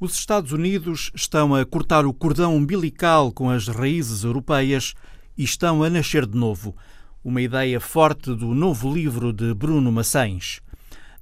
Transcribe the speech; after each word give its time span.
Os 0.00 0.14
Estados 0.14 0.52
Unidos 0.52 1.10
estão 1.12 1.56
a 1.56 1.66
cortar 1.66 2.06
o 2.06 2.14
cordão 2.14 2.54
umbilical 2.54 3.32
com 3.32 3.50
as 3.50 3.66
raízes 3.66 4.22
europeias 4.22 4.94
e 5.36 5.42
estão 5.42 5.82
a 5.82 5.90
nascer 5.90 6.24
de 6.24 6.38
novo. 6.38 6.76
Uma 7.24 7.42
ideia 7.42 7.80
forte 7.80 8.32
do 8.32 8.54
novo 8.54 8.94
livro 8.94 9.32
de 9.32 9.52
Bruno 9.52 9.90
Maçães. 9.90 10.60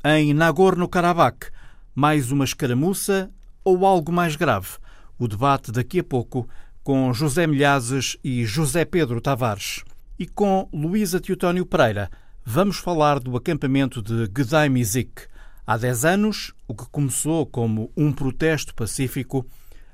Em 0.04 0.34
Nagorno-Karabakh, 0.34 1.50
mais 1.94 2.30
uma 2.30 2.44
escaramuça 2.44 3.30
ou 3.64 3.86
algo 3.86 4.12
mais 4.12 4.36
grave? 4.36 4.69
O 5.19 5.27
debate 5.27 5.72
daqui 5.72 6.01
a 6.01 6.04
pouco 6.04 6.47
com 6.85 7.15
José 7.15 7.47
Milhazes 7.47 8.19
e 8.22 8.45
José 8.45 8.85
Pedro 8.85 9.22
Tavares. 9.22 9.85
E 10.19 10.27
com 10.27 10.69
Luísa 10.71 11.19
Teotónio 11.19 11.65
Pereira, 11.65 12.11
vamos 12.45 12.77
falar 12.77 13.21
do 13.21 13.38
acampamento 13.38 14.03
de 14.03 14.27
Gdaimizik. 14.27 15.22
Há 15.69 15.76
10 15.76 16.05
anos, 16.05 16.55
o 16.69 16.74
que 16.77 16.88
começou 16.91 17.45
como 17.45 17.91
um 17.96 18.12
protesto 18.12 18.73
pacífico 18.73 19.45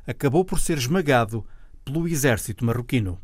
acabou 0.07 0.45
por 0.45 0.61
ser 0.61 0.77
esmagado 0.77 1.47
pelo 1.83 2.07
exército 2.07 2.63
marroquino. 2.63 3.19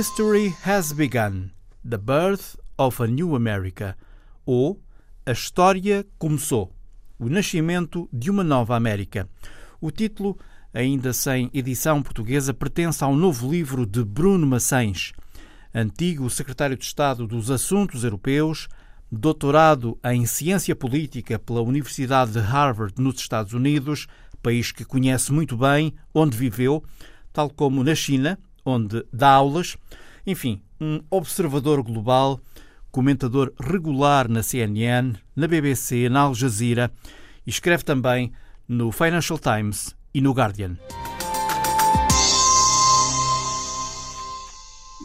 History 0.00 0.56
Has 0.64 0.92
Begun 0.92 1.50
The 1.86 1.98
Birth 1.98 2.56
of 2.78 3.02
a 3.02 3.06
New 3.06 3.36
America 3.36 3.94
ou 4.46 4.80
A 5.26 5.32
História 5.32 6.06
Começou 6.18 6.72
O 7.18 7.28
Nascimento 7.28 8.08
de 8.10 8.30
uma 8.30 8.42
Nova 8.42 8.74
América. 8.74 9.28
O 9.78 9.90
título, 9.90 10.38
ainda 10.72 11.12
sem 11.12 11.50
edição 11.52 12.02
portuguesa, 12.02 12.54
pertence 12.54 13.04
ao 13.04 13.14
novo 13.14 13.50
livro 13.50 13.84
de 13.84 14.02
Bruno 14.02 14.46
Maçães, 14.46 15.12
antigo 15.74 16.30
secretário 16.30 16.78
de 16.78 16.84
Estado 16.86 17.26
dos 17.26 17.50
Assuntos 17.50 18.02
Europeus, 18.02 18.68
doutorado 19.12 19.98
em 20.02 20.24
Ciência 20.24 20.74
Política 20.74 21.38
pela 21.38 21.60
Universidade 21.60 22.32
de 22.32 22.38
Harvard 22.38 22.94
nos 22.96 23.20
Estados 23.20 23.52
Unidos, 23.52 24.06
país 24.42 24.72
que 24.72 24.82
conhece 24.82 25.30
muito 25.30 25.58
bem, 25.58 25.92
onde 26.14 26.38
viveu, 26.38 26.82
tal 27.34 27.50
como 27.50 27.84
na 27.84 27.94
China 27.94 28.38
onde 28.64 29.04
dá 29.12 29.30
aulas. 29.30 29.76
Enfim, 30.26 30.60
um 30.80 31.00
observador 31.10 31.82
global, 31.82 32.40
comentador 32.90 33.52
regular 33.58 34.28
na 34.28 34.42
CNN, 34.42 35.14
na 35.34 35.46
BBC, 35.46 36.08
na 36.08 36.20
Al 36.20 36.34
Jazeera 36.34 36.90
e 37.46 37.50
escreve 37.50 37.84
também 37.84 38.32
no 38.68 38.90
Financial 38.92 39.38
Times 39.38 39.94
e 40.12 40.20
no 40.20 40.32
Guardian. 40.32 40.76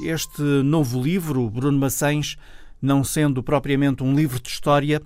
Este 0.04 0.42
novo 0.42 1.02
livro, 1.02 1.50
Bruno 1.50 1.80
Maçães, 1.80 2.36
não 2.82 3.04
sendo 3.04 3.42
propriamente 3.42 4.04
um 4.04 4.14
livro 4.14 4.40
de 4.40 4.50
história, 4.50 5.02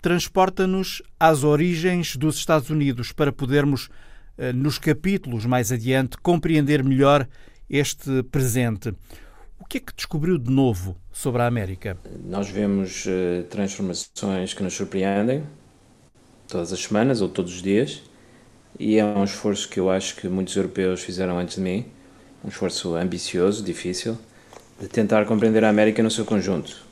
transporta-nos 0.00 1.02
às 1.18 1.44
origens 1.44 2.16
dos 2.16 2.36
Estados 2.36 2.70
Unidos 2.70 3.12
para 3.12 3.30
podermos, 3.30 3.90
eh, 4.38 4.52
nos 4.52 4.78
capítulos 4.78 5.44
mais 5.44 5.70
adiante, 5.70 6.16
compreender 6.18 6.82
melhor 6.82 7.28
este 7.70 8.22
presente. 8.24 8.92
O 9.58 9.64
que 9.64 9.78
é 9.78 9.80
que 9.80 9.94
descobriu 9.94 10.36
de 10.38 10.50
novo 10.50 10.96
sobre 11.12 11.42
a 11.42 11.46
América? 11.46 11.96
Nós 12.24 12.48
vemos 12.48 13.06
uh, 13.06 13.44
transformações 13.44 14.52
que 14.52 14.62
nos 14.62 14.74
surpreendem 14.74 15.44
todas 16.48 16.72
as 16.72 16.82
semanas 16.82 17.20
ou 17.20 17.28
todos 17.28 17.54
os 17.54 17.62
dias, 17.62 18.02
e 18.78 18.98
é 18.98 19.04
um 19.04 19.22
esforço 19.22 19.68
que 19.68 19.78
eu 19.78 19.88
acho 19.88 20.16
que 20.16 20.28
muitos 20.28 20.56
europeus 20.56 21.00
fizeram 21.02 21.38
antes 21.38 21.56
de 21.56 21.60
mim, 21.60 21.86
um 22.44 22.48
esforço 22.48 22.96
ambicioso, 22.96 23.62
difícil, 23.62 24.18
de 24.80 24.88
tentar 24.88 25.24
compreender 25.26 25.64
a 25.64 25.68
América 25.68 26.02
no 26.02 26.10
seu 26.10 26.24
conjunto. 26.24 26.84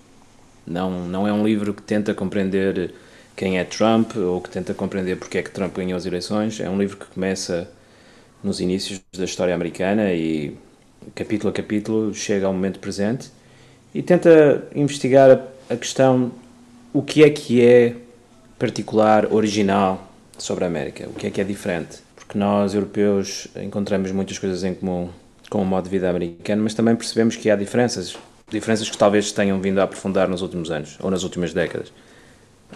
Não, 0.66 1.08
não 1.08 1.26
é 1.26 1.32
um 1.32 1.44
livro 1.44 1.74
que 1.74 1.82
tenta 1.82 2.14
compreender 2.14 2.94
quem 3.34 3.58
é 3.58 3.64
Trump 3.64 4.16
ou 4.16 4.40
que 4.40 4.50
tenta 4.50 4.74
compreender 4.74 5.16
porque 5.16 5.38
é 5.38 5.42
que 5.42 5.50
Trump 5.50 5.74
ganhou 5.74 5.96
as 5.96 6.04
eleições. 6.04 6.60
É 6.60 6.68
um 6.68 6.78
livro 6.78 6.98
que 6.98 7.06
começa 7.06 7.70
nos 8.44 8.60
inícios 8.60 9.00
da 9.16 9.24
história 9.24 9.54
americana 9.54 10.12
e 10.12 10.56
capítulo 11.14 11.50
a 11.50 11.52
capítulo, 11.52 12.14
chega 12.14 12.46
ao 12.46 12.52
momento 12.52 12.78
presente 12.78 13.30
e 13.94 14.02
tenta 14.02 14.66
investigar 14.74 15.40
a 15.68 15.76
questão 15.76 16.30
o 16.92 17.02
que 17.02 17.22
é 17.22 17.30
que 17.30 17.64
é 17.64 17.94
particular, 18.58 19.32
original 19.32 20.10
sobre 20.36 20.64
a 20.64 20.66
América, 20.66 21.08
o 21.08 21.12
que 21.12 21.26
é 21.26 21.30
que 21.30 21.40
é 21.40 21.44
diferente. 21.44 21.98
Porque 22.16 22.38
nós, 22.38 22.74
europeus, 22.74 23.48
encontramos 23.62 24.10
muitas 24.12 24.38
coisas 24.38 24.64
em 24.64 24.74
comum 24.74 25.08
com 25.48 25.62
o 25.62 25.64
modo 25.64 25.84
de 25.84 25.90
vida 25.90 26.10
americano, 26.10 26.62
mas 26.62 26.74
também 26.74 26.94
percebemos 26.94 27.36
que 27.36 27.50
há 27.50 27.56
diferenças, 27.56 28.16
diferenças 28.50 28.90
que 28.90 28.98
talvez 28.98 29.32
tenham 29.32 29.60
vindo 29.60 29.78
a 29.78 29.84
aprofundar 29.84 30.28
nos 30.28 30.42
últimos 30.42 30.70
anos 30.70 30.98
ou 31.00 31.10
nas 31.10 31.22
últimas 31.22 31.54
décadas. 31.54 31.92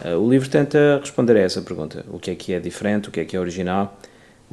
Uh, 0.04 0.16
o 0.16 0.30
livro 0.30 0.48
tenta 0.48 0.98
responder 0.98 1.36
a 1.36 1.40
essa 1.40 1.60
pergunta: 1.60 2.04
o 2.10 2.18
que 2.18 2.30
é 2.30 2.34
que 2.34 2.54
é 2.54 2.60
diferente, 2.60 3.08
o 3.08 3.12
que 3.12 3.20
é 3.20 3.24
que 3.24 3.36
é 3.36 3.40
original 3.40 3.98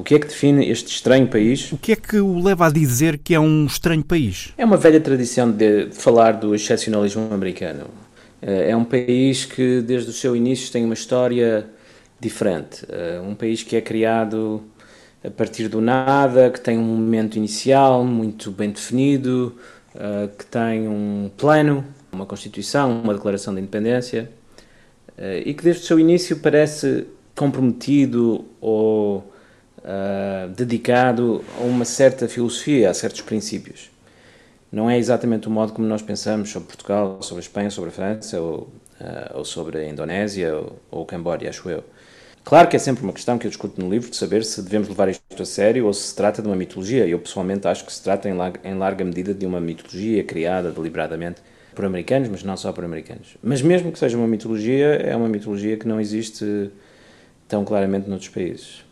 o 0.00 0.02
que 0.02 0.14
é 0.14 0.18
que 0.18 0.28
define 0.28 0.66
este 0.70 0.88
estranho 0.94 1.28
país? 1.28 1.70
O 1.70 1.76
que 1.76 1.92
é 1.92 1.96
que 1.96 2.18
o 2.18 2.42
leva 2.42 2.66
a 2.66 2.70
dizer 2.70 3.18
que 3.18 3.34
é 3.34 3.40
um 3.40 3.66
estranho 3.66 4.02
país? 4.02 4.54
É 4.56 4.64
uma 4.64 4.78
velha 4.78 4.98
tradição 4.98 5.50
de 5.50 5.90
falar 5.92 6.32
do 6.32 6.54
excepcionalismo 6.54 7.28
americano. 7.30 7.86
Eh, 8.40 8.70
é 8.70 8.76
um 8.76 8.84
país 8.84 9.44
que, 9.44 9.82
desde 9.82 10.08
o 10.08 10.12
seu 10.12 10.34
início, 10.34 10.72
tem 10.72 10.86
uma 10.86 10.94
história 10.94 11.66
diferente. 12.18 12.86
Eh, 12.88 13.20
um 13.22 13.34
país 13.34 13.62
que 13.62 13.76
é 13.76 13.82
criado 13.82 14.62
a 15.22 15.30
partir 15.30 15.68
do 15.68 15.82
nada, 15.82 16.48
que 16.48 16.60
tem 16.60 16.78
um 16.78 16.82
momento 16.82 17.36
inicial 17.36 18.02
muito 18.02 18.50
bem 18.50 18.70
definido, 18.70 19.54
eh, 19.94 20.30
que 20.38 20.46
tem 20.46 20.88
um 20.88 21.30
plano, 21.36 21.84
uma 22.10 22.24
constituição, 22.24 23.02
uma 23.02 23.12
declaração 23.12 23.54
de 23.54 23.60
independência 23.60 24.30
e 25.44 25.52
que, 25.52 25.62
desde 25.62 25.82
o 25.82 25.86
seu 25.86 26.00
início, 26.00 26.38
parece 26.38 27.06
comprometido 27.36 28.46
ou 28.58 29.30
uh, 29.84 30.48
dedicado 30.48 31.44
a 31.58 31.64
uma 31.64 31.84
certa 31.84 32.28
filosofia, 32.28 32.90
a 32.90 32.94
certos 32.94 33.20
princípios. 33.20 33.90
Não 34.70 34.88
é 34.88 34.98
exatamente 34.98 35.48
o 35.48 35.50
modo 35.50 35.72
como 35.72 35.86
nós 35.86 36.02
pensamos 36.02 36.50
sobre 36.50 36.68
Portugal, 36.68 37.22
sobre 37.22 37.40
a 37.40 37.44
Espanha, 37.46 37.70
sobre 37.70 37.90
a 37.90 37.92
França, 37.92 38.40
ou, 38.40 38.68
uh, 39.00 39.38
ou 39.38 39.44
sobre 39.44 39.78
a 39.78 39.88
Indonésia, 39.88 40.56
ou, 40.56 40.78
ou 40.90 41.02
o 41.02 41.06
Camboja, 41.06 41.48
acho 41.48 41.68
eu. 41.68 41.84
Claro 42.44 42.68
que 42.68 42.76
é 42.76 42.78
sempre 42.78 43.04
uma 43.04 43.12
questão 43.12 43.38
que 43.38 43.46
eu 43.46 43.50
discuto 43.50 43.80
no 43.80 43.90
livro 43.90 44.10
de 44.10 44.16
saber 44.16 44.44
se 44.44 44.62
devemos 44.62 44.88
levar 44.88 45.08
isto 45.08 45.42
a 45.42 45.44
sério 45.44 45.86
ou 45.86 45.92
se 45.92 46.08
se 46.08 46.16
trata 46.16 46.40
de 46.40 46.48
uma 46.48 46.56
mitologia. 46.56 47.06
Eu 47.06 47.18
pessoalmente 47.18 47.68
acho 47.68 47.84
que 47.84 47.92
se 47.92 48.02
trata 48.02 48.28
em 48.28 48.32
larga, 48.32 48.60
em 48.64 48.74
larga 48.74 49.04
medida 49.04 49.34
de 49.34 49.44
uma 49.44 49.60
mitologia 49.60 50.24
criada 50.24 50.70
deliberadamente 50.70 51.42
por 51.74 51.84
americanos, 51.84 52.28
mas 52.28 52.42
não 52.42 52.56
só 52.56 52.72
por 52.72 52.84
americanos. 52.84 53.36
Mas 53.42 53.62
mesmo 53.62 53.92
que 53.92 53.98
seja 53.98 54.16
uma 54.16 54.26
mitologia, 54.26 54.86
é 54.86 55.14
uma 55.14 55.28
mitologia 55.28 55.76
que 55.76 55.86
não 55.86 56.00
existe 56.00 56.70
tão 57.46 57.64
claramente 57.64 58.08
noutros 58.08 58.30
países. 58.30 58.84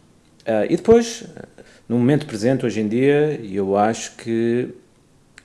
Uh, 0.48 0.64
e 0.64 0.76
depois, 0.78 1.24
no 1.86 1.98
momento 1.98 2.24
presente, 2.24 2.64
hoje 2.64 2.80
em 2.80 2.88
dia, 2.88 3.38
eu 3.44 3.76
acho 3.76 4.16
que 4.16 4.70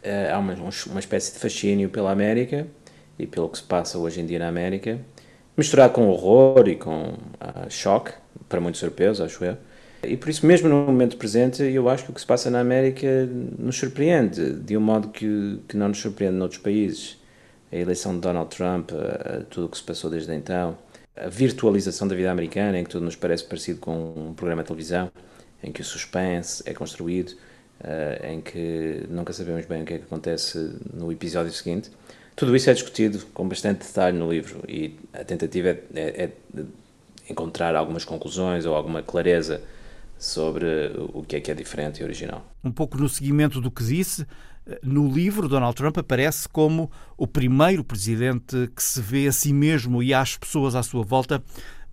uh, 0.01 0.33
há 0.33 0.39
uma, 0.39 0.53
uma 0.53 0.99
espécie 1.01 1.33
de 1.33 1.39
fascínio 1.39 1.89
pela 1.89 2.09
América 2.09 2.65
e 3.19 3.27
pelo 3.27 3.49
que 3.49 3.57
se 3.57 3.63
passa 3.65 3.97
hoje 3.97 4.21
em 4.21 4.25
dia 4.25 4.39
na 4.39 4.47
América, 4.47 4.97
misturado 5.57 5.91
com 5.91 6.07
horror 6.07 6.69
e 6.69 6.77
com 6.77 7.09
uh, 7.09 7.69
choque, 7.69 8.13
para 8.47 8.61
muitos 8.61 8.81
europeus, 8.81 9.19
acho 9.19 9.43
eu. 9.43 9.57
E 10.05 10.15
por 10.15 10.29
isso, 10.29 10.45
mesmo 10.45 10.69
no 10.69 10.85
momento 10.85 11.17
presente, 11.17 11.61
eu 11.61 11.89
acho 11.89 12.05
que 12.05 12.11
o 12.11 12.13
que 12.13 12.21
se 12.21 12.27
passa 12.27 12.49
na 12.49 12.61
América 12.61 13.27
nos 13.59 13.75
surpreende, 13.75 14.53
de 14.53 14.77
um 14.77 14.81
modo 14.81 15.09
que, 15.09 15.59
que 15.67 15.75
não 15.75 15.89
nos 15.89 15.97
surpreende 15.97 16.37
noutros 16.37 16.61
países. 16.61 17.21
A 17.71 17.75
eleição 17.75 18.13
de 18.13 18.19
Donald 18.19 18.55
Trump, 18.55 18.91
tudo 19.49 19.65
o 19.65 19.69
que 19.69 19.77
se 19.77 19.83
passou 19.83 20.09
desde 20.09 20.33
então, 20.35 20.77
a 21.15 21.27
virtualização 21.27 22.07
da 22.07 22.15
vida 22.15 22.31
americana, 22.31 22.79
em 22.79 22.83
que 22.83 22.89
tudo 22.89 23.05
nos 23.05 23.15
parece 23.15 23.43
parecido 23.43 23.79
com 23.79 24.13
um 24.29 24.33
programa 24.33 24.63
de 24.63 24.67
televisão, 24.67 25.11
em 25.63 25.71
que 25.71 25.81
o 25.81 25.85
suspense 25.85 26.63
é 26.65 26.73
construído, 26.73 27.29
uh, 27.81 28.25
em 28.25 28.41
que 28.41 29.05
nunca 29.09 29.31
sabemos 29.31 29.65
bem 29.65 29.83
o 29.83 29.85
que 29.85 29.93
é 29.93 29.97
que 29.99 30.03
acontece 30.03 30.75
no 30.93 31.11
episódio 31.11 31.51
seguinte. 31.51 31.89
Tudo 32.35 32.55
isso 32.55 32.69
é 32.69 32.73
discutido 32.73 33.23
com 33.33 33.47
bastante 33.47 33.85
detalhe 33.85 34.17
no 34.17 34.31
livro 34.31 34.63
e 34.67 34.97
a 35.13 35.23
tentativa 35.23 35.69
é, 35.69 35.79
é, 35.93 36.29
é 36.57 36.63
encontrar 37.29 37.75
algumas 37.75 38.03
conclusões 38.03 38.65
ou 38.65 38.75
alguma 38.75 39.03
clareza 39.03 39.61
sobre 40.17 40.65
o 41.13 41.23
que 41.23 41.35
é 41.35 41.41
que 41.41 41.51
é 41.51 41.53
diferente 41.53 42.01
e 42.01 42.03
original. 42.03 42.43
Um 42.63 42.71
pouco 42.71 42.97
no 42.97 43.07
seguimento 43.07 43.61
do 43.61 43.69
que 43.69 43.83
disse, 43.83 44.25
no 44.81 45.07
livro, 45.07 45.47
Donald 45.47 45.75
Trump 45.75 45.97
aparece 45.97 46.47
como 46.47 46.89
o 47.17 47.27
primeiro 47.27 47.83
presidente 47.83 48.69
que 48.75 48.81
se 48.81 49.01
vê 49.01 49.27
a 49.27 49.31
si 49.31 49.51
mesmo 49.51 50.01
e 50.01 50.13
às 50.13 50.37
pessoas 50.37 50.75
à 50.75 50.83
sua 50.83 51.03
volta 51.03 51.43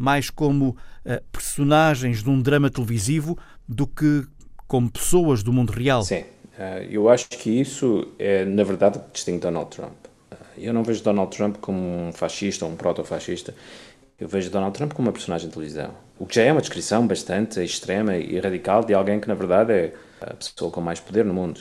mais 0.00 0.31
como 0.31 0.70
uh, 0.70 1.22
personagens 1.31 2.22
de 2.22 2.31
um 2.31 2.40
drama 2.40 2.70
televisivo 2.70 3.37
do 3.69 3.87
que 3.87 4.25
como 4.67 4.90
pessoas 4.90 5.43
do 5.43 5.52
mundo 5.52 5.72
real. 5.72 6.02
Sim, 6.02 6.20
uh, 6.20 6.82
eu 6.88 7.11
acho 7.11 7.28
que 7.28 7.50
isso 7.50 8.08
é, 8.19 8.46
na 8.46 8.64
verdade, 8.64 8.96
o 8.96 9.02
que 9.02 9.12
distingue 9.12 9.40
Donald 9.40 9.69
Trump. 9.69 10.06
Uh, 10.32 10.37
eu 10.56 10.72
não 10.72 10.82
vejo 10.82 11.02
Donald 11.02 11.37
Trump 11.37 11.58
como 11.61 11.78
um 11.78 12.12
fascista 12.12 12.64
ou 12.64 12.72
um 12.72 12.76
proto-fascista. 12.76 13.55
Eu 14.19 14.26
vejo 14.26 14.49
Donald 14.50 14.75
Trump 14.75 14.94
como 14.94 15.08
uma 15.08 15.12
personagem 15.12 15.49
de 15.49 15.52
televisão. 15.52 15.90
O 16.19 16.25
que 16.25 16.37
já 16.37 16.43
é 16.44 16.52
uma 16.52 16.62
descrição 16.62 17.06
bastante 17.06 17.62
extrema 17.62 18.17
e 18.17 18.38
radical 18.40 18.82
de 18.82 18.94
alguém 18.94 19.20
que, 19.20 19.28
na 19.28 19.34
verdade, 19.34 19.72
é 19.72 19.93
a 20.22 20.34
pessoa 20.34 20.70
com 20.70 20.81
mais 20.81 20.99
poder 20.99 21.26
no 21.26 21.34
mundo. 21.34 21.61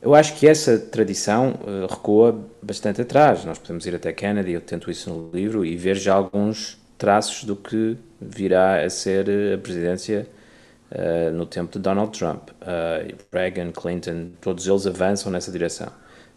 Eu 0.00 0.14
acho 0.14 0.34
que 0.34 0.46
essa 0.46 0.78
tradição 0.78 1.54
uh, 1.62 1.86
recua 1.90 2.38
bastante 2.62 3.00
atrás. 3.00 3.44
Nós 3.44 3.58
podemos 3.58 3.86
ir 3.86 3.94
até 3.94 4.12
Kennedy, 4.12 4.52
eu 4.52 4.60
tento 4.60 4.90
isso 4.90 5.10
no 5.10 5.30
livro, 5.32 5.64
e 5.64 5.76
ver 5.76 5.96
já 5.96 6.14
alguns 6.14 6.78
traços 6.98 7.44
do 7.44 7.56
que 7.56 7.96
virá 8.20 8.82
a 8.82 8.88
ser 8.88 9.28
eh, 9.28 9.54
a 9.54 9.58
presidência 9.58 10.26
uh, 10.90 11.30
no 11.32 11.44
tempo 11.44 11.72
de 11.72 11.78
Donald 11.78 12.16
Trump. 12.16 12.50
Uh, 12.62 13.14
Reagan, 13.32 13.70
Clinton, 13.70 14.30
todos 14.40 14.66
eles 14.66 14.86
avançam 14.86 15.30
nessa 15.30 15.50
direção. 15.52 15.88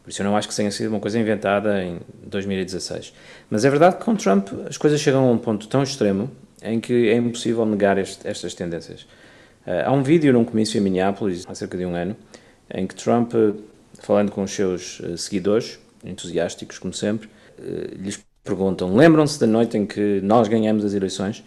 Por 0.04 0.10
isso 0.10 0.22
eu 0.22 0.26
não 0.26 0.36
acho 0.36 0.48
que 0.48 0.56
tenha 0.56 0.72
sido 0.72 0.90
uma 0.90 1.00
coisa 1.00 1.20
inventada 1.20 1.84
em 1.84 2.00
2016. 2.24 3.14
Mas 3.50 3.64
é 3.64 3.70
verdade 3.70 3.98
que 3.98 4.04
com 4.04 4.16
Trump 4.16 4.50
as 4.68 4.78
coisas 4.78 5.00
chegam 5.00 5.28
a 5.28 5.32
um 5.32 5.38
ponto 5.38 5.68
tão 5.68 5.84
extremo 5.84 6.30
em 6.62 6.80
que 6.80 7.10
é 7.10 7.16
impossível 7.16 7.66
negar 7.66 7.98
este, 7.98 8.28
estas 8.28 8.54
tendências. 8.54 9.04
Uh, 9.66 9.86
há 9.86 9.92
um 9.92 10.04
vídeo 10.04 10.34
num 10.34 10.44
comício 10.44 10.78
em 10.78 10.82
Minneapolis, 10.82 11.46
há 11.48 11.56
cerca 11.56 11.78
de 11.78 11.86
um 11.86 11.96
ano, 11.96 12.16
em 12.74 12.88
que 12.88 12.96
Trump, 12.96 13.34
falando 14.02 14.32
com 14.32 14.44
os 14.44 14.52
seus 14.52 15.02
seguidores, 15.18 15.80
entusiásticos 16.04 16.80
como 16.80 16.94
sempre, 16.94 17.30
lhes 17.98 18.20
perguntam: 18.44 18.96
lembram-se 18.96 19.40
da 19.40 19.48
noite 19.48 19.78
em 19.78 19.86
que 19.86 20.20
nós 20.22 20.48
ganhamos 20.48 20.84
as 20.86 20.94
eleições? 20.94 21.44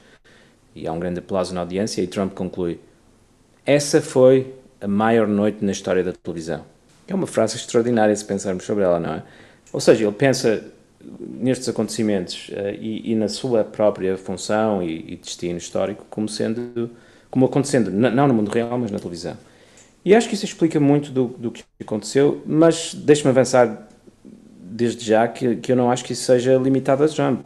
E 0.74 0.86
há 0.86 0.92
um 0.92 0.98
grande 0.98 1.18
aplauso 1.18 1.54
na 1.54 1.60
audiência 1.60 2.02
e 2.02 2.06
Trump 2.06 2.34
conclui: 2.34 2.78
essa 3.64 4.00
foi 4.00 4.54
a 4.80 4.88
maior 4.88 5.28
noite 5.28 5.64
na 5.64 5.72
história 5.72 6.02
da 6.02 6.12
televisão. 6.12 6.64
É 7.06 7.14
uma 7.14 7.26
frase 7.26 7.56
extraordinária 7.56 8.14
se 8.14 8.24
pensarmos 8.24 8.64
sobre 8.64 8.84
ela, 8.84 8.98
não 8.98 9.14
é? 9.14 9.22
Ou 9.72 9.80
seja, 9.80 10.04
ele 10.04 10.12
pensa 10.12 10.64
nestes 11.20 11.68
acontecimentos 11.68 12.48
uh, 12.48 12.74
e, 12.80 13.12
e, 13.12 13.14
na 13.14 13.28
sua 13.28 13.64
própria 13.64 14.16
função 14.16 14.82
e, 14.82 15.12
e, 15.12 15.16
destino 15.16 15.58
histórico 15.58 16.06
como 16.08 16.28
sendo, 16.28 16.90
como 17.30 17.46
acontecendo, 17.46 17.90
não 17.90 18.28
no 18.28 18.34
mundo 18.34 18.50
real, 18.50 18.78
mas 18.78 18.90
na 18.90 18.98
televisão. 18.98 19.36
E 20.04 20.14
acho 20.14 20.28
que 20.28 20.34
isso 20.34 20.44
explica 20.44 20.80
muito 20.80 21.10
do, 21.12 21.28
do 21.28 21.50
que 21.50 21.64
aconteceu, 21.80 22.42
mas 22.44 22.92
deixe-me 22.94 23.30
avançar 23.30 23.88
desde 24.24 25.04
já 25.04 25.28
que, 25.28 25.56
que 25.56 25.70
eu 25.70 25.76
não 25.76 25.90
acho 25.90 26.04
que 26.04 26.12
isso 26.12 26.24
seja 26.24 26.56
limitado 26.56 27.04
a 27.04 27.08
Trump. 27.08 27.44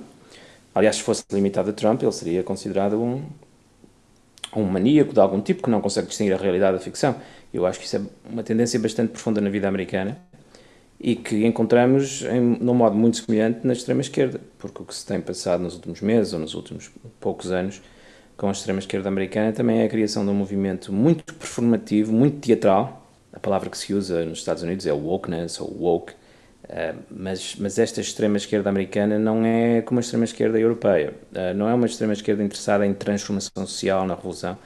Aliás, 0.74 0.96
se 0.96 1.02
fosse 1.02 1.24
limitado 1.32 1.70
a 1.70 1.72
Trump, 1.72 2.02
ele 2.02 2.12
seria 2.12 2.42
considerado 2.42 3.00
um, 3.00 3.22
um 4.54 4.64
maníaco 4.64 5.12
de 5.12 5.20
algum 5.20 5.40
tipo 5.40 5.62
que 5.62 5.70
não 5.70 5.80
consegue 5.80 6.06
distinguir 6.06 6.34
a 6.34 6.36
realidade 6.36 6.78
da 6.78 6.82
ficção. 6.82 7.16
Eu 7.52 7.66
acho 7.66 7.78
que 7.78 7.86
isso 7.86 7.96
é 7.96 8.00
uma 8.30 8.42
tendência 8.42 8.78
bastante 8.78 9.10
profunda 9.10 9.40
na 9.40 9.50
vida 9.50 9.68
americana 9.68 10.18
e 10.98 11.14
que 11.14 11.44
encontramos 11.44 12.22
em, 12.22 12.40
num 12.40 12.74
modo 12.74 12.96
muito 12.96 13.18
semelhante 13.18 13.66
na 13.66 13.72
extrema-esquerda, 13.72 14.40
porque 14.58 14.82
o 14.82 14.84
que 14.86 14.94
se 14.94 15.04
tem 15.04 15.20
passado 15.20 15.62
nos 15.62 15.74
últimos 15.74 16.00
meses 16.00 16.32
ou 16.32 16.38
nos 16.38 16.54
últimos 16.54 16.90
poucos 17.20 17.52
anos 17.52 17.82
com 18.36 18.48
a 18.48 18.52
extrema-esquerda 18.52 19.08
americana 19.08 19.52
também 19.52 19.80
é 19.80 19.84
a 19.84 19.88
criação 19.88 20.24
de 20.24 20.30
um 20.30 20.34
movimento 20.34 20.92
muito 20.92 21.34
performativo, 21.34 22.12
muito 22.12 22.38
teatral. 22.40 23.06
A 23.32 23.40
palavra 23.40 23.68
que 23.70 23.78
se 23.78 23.92
usa 23.94 24.24
nos 24.24 24.38
Estados 24.38 24.62
Unidos 24.62 24.86
é 24.86 24.92
wokeness 24.92 25.60
ou 25.60 25.74
woke, 25.78 26.14
Uh, 26.66 26.98
mas, 27.08 27.54
mas 27.56 27.78
esta 27.78 28.00
extrema-esquerda 28.00 28.68
americana 28.68 29.20
não 29.20 29.46
é 29.46 29.82
como 29.82 30.00
a 30.00 30.02
extrema-esquerda 30.02 30.58
europeia. 30.58 31.14
Uh, 31.30 31.54
não 31.54 31.68
é 31.68 31.74
uma 31.74 31.86
extrema-esquerda 31.86 32.42
interessada 32.42 32.84
em 32.84 32.92
transformação 32.92 33.64
social, 33.66 34.04
na 34.04 34.16
revolução. 34.16 34.58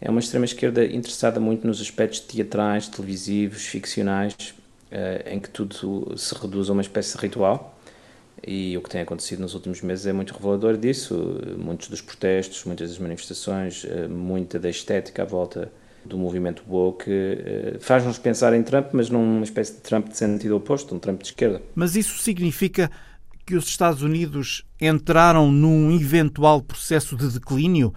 É 0.00 0.08
uma 0.08 0.20
extrema-esquerda 0.20 0.84
interessada 0.84 1.40
muito 1.40 1.66
nos 1.66 1.80
aspectos 1.80 2.20
teatrais, 2.20 2.86
televisivos, 2.86 3.66
ficcionais, 3.66 4.32
uh, 4.92 5.28
em 5.28 5.40
que 5.40 5.50
tudo 5.50 6.16
se 6.16 6.34
reduz 6.36 6.70
a 6.70 6.72
uma 6.72 6.82
espécie 6.82 7.16
de 7.16 7.22
ritual. 7.22 7.76
E 8.46 8.76
o 8.76 8.82
que 8.82 8.88
tem 8.88 9.02
acontecido 9.02 9.40
nos 9.40 9.54
últimos 9.54 9.82
meses 9.82 10.06
é 10.06 10.12
muito 10.12 10.34
revelador 10.34 10.76
disso. 10.76 11.38
Muitos 11.58 11.88
dos 11.88 12.00
protestos, 12.00 12.64
muitas 12.64 12.88
das 12.88 12.98
manifestações, 12.98 13.84
muita 14.08 14.58
da 14.58 14.70
estética 14.70 15.22
à 15.22 15.26
volta 15.26 15.70
do 16.04 16.16
movimento 16.16 16.62
woke 16.68 17.10
eh, 17.10 17.76
faz-nos 17.80 18.18
pensar 18.18 18.54
em 18.54 18.62
Trump, 18.62 18.88
mas 18.92 19.10
numa 19.10 19.44
espécie 19.44 19.74
de 19.74 19.80
Trump 19.80 20.08
de 20.08 20.16
sentido 20.16 20.56
oposto, 20.56 20.94
um 20.94 20.98
Trump 20.98 21.20
de 21.20 21.28
esquerda. 21.28 21.62
Mas 21.74 21.96
isso 21.96 22.18
significa 22.18 22.90
que 23.44 23.54
os 23.54 23.66
Estados 23.66 24.02
Unidos 24.02 24.64
entraram 24.80 25.50
num 25.50 25.94
eventual 25.94 26.62
processo 26.62 27.16
de 27.16 27.28
declínio? 27.28 27.92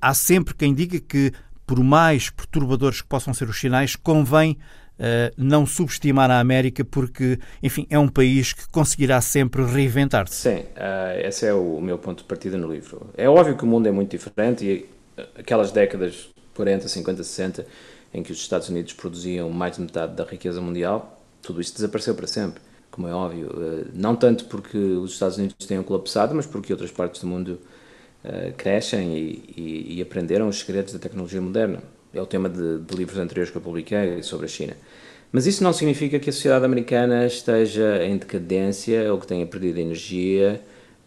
Há 0.00 0.12
sempre 0.14 0.54
quem 0.54 0.74
diga 0.74 1.00
que, 1.00 1.32
por 1.66 1.82
mais 1.82 2.30
perturbadores 2.30 3.00
que 3.00 3.08
possam 3.08 3.32
ser 3.32 3.48
os 3.48 3.58
sinais, 3.58 3.96
convém 3.96 4.58
uh, 4.98 5.32
não 5.36 5.64
subestimar 5.64 6.30
a 6.30 6.40
América, 6.40 6.84
porque, 6.84 7.38
enfim, 7.62 7.86
é 7.88 7.98
um 7.98 8.08
país 8.08 8.52
que 8.52 8.68
conseguirá 8.68 9.20
sempre 9.20 9.64
reinventar-se. 9.64 10.34
Sim, 10.34 10.58
uh, 10.58 11.26
esse 11.26 11.46
é 11.46 11.54
o 11.54 11.80
meu 11.80 11.98
ponto 11.98 12.18
de 12.18 12.24
partida 12.24 12.56
no 12.56 12.72
livro. 12.72 13.10
É 13.16 13.28
óbvio 13.28 13.56
que 13.56 13.64
o 13.64 13.66
mundo 13.66 13.86
é 13.86 13.92
muito 13.92 14.10
diferente 14.10 14.64
e 14.64 14.88
aquelas 15.36 15.72
décadas 15.72 16.28
40, 16.54 16.88
50, 16.88 17.22
60, 17.22 17.66
em 18.12 18.22
que 18.22 18.32
os 18.32 18.38
Estados 18.38 18.68
Unidos 18.68 18.92
produziam 18.92 19.50
mais 19.50 19.76
de 19.76 19.82
metade 19.82 20.14
da 20.14 20.24
riqueza 20.24 20.60
mundial, 20.60 21.22
tudo 21.42 21.60
isso 21.60 21.74
desapareceu 21.74 22.14
para 22.14 22.26
sempre, 22.26 22.60
como 22.90 23.06
é 23.06 23.12
óbvio. 23.12 23.50
Eh, 23.50 23.90
não 23.94 24.16
tanto 24.16 24.46
porque 24.46 24.76
os 24.76 25.12
Estados 25.12 25.38
Unidos 25.38 25.66
tenham 25.66 25.82
colapsado, 25.82 26.34
mas 26.34 26.46
porque 26.46 26.72
outras 26.72 26.90
partes 26.90 27.20
do 27.20 27.26
mundo 27.26 27.60
uh, 28.24 28.52
crescem 28.56 29.16
e, 29.16 29.54
e, 29.56 29.96
e, 29.98 30.02
aprenderam 30.02 30.48
os 30.48 30.58
segredos 30.58 30.92
da 30.92 30.98
tecnologia 30.98 31.40
moderna. 31.40 31.82
É 32.12 32.20
o 32.20 32.26
tema 32.26 32.48
de, 32.48 32.78
de 32.78 32.96
livros 32.96 33.18
anteriores 33.18 33.50
que 33.50 33.56
eu 33.56 33.62
publiquei 33.62 34.22
sobre 34.22 34.46
a 34.46 34.48
China. 34.48 34.74
Mas 35.30 35.46
isso 35.46 35.62
não 35.62 35.72
significa 35.72 36.18
que 36.18 36.30
a 36.30 36.32
sociedade 36.32 36.64
americana 36.64 37.26
esteja 37.26 38.04
em 38.04 38.16
decadência 38.16 39.12
ou 39.12 39.20
que 39.20 39.26
tenha 39.26 39.46
perdido 39.46 39.78
energia 39.78 40.60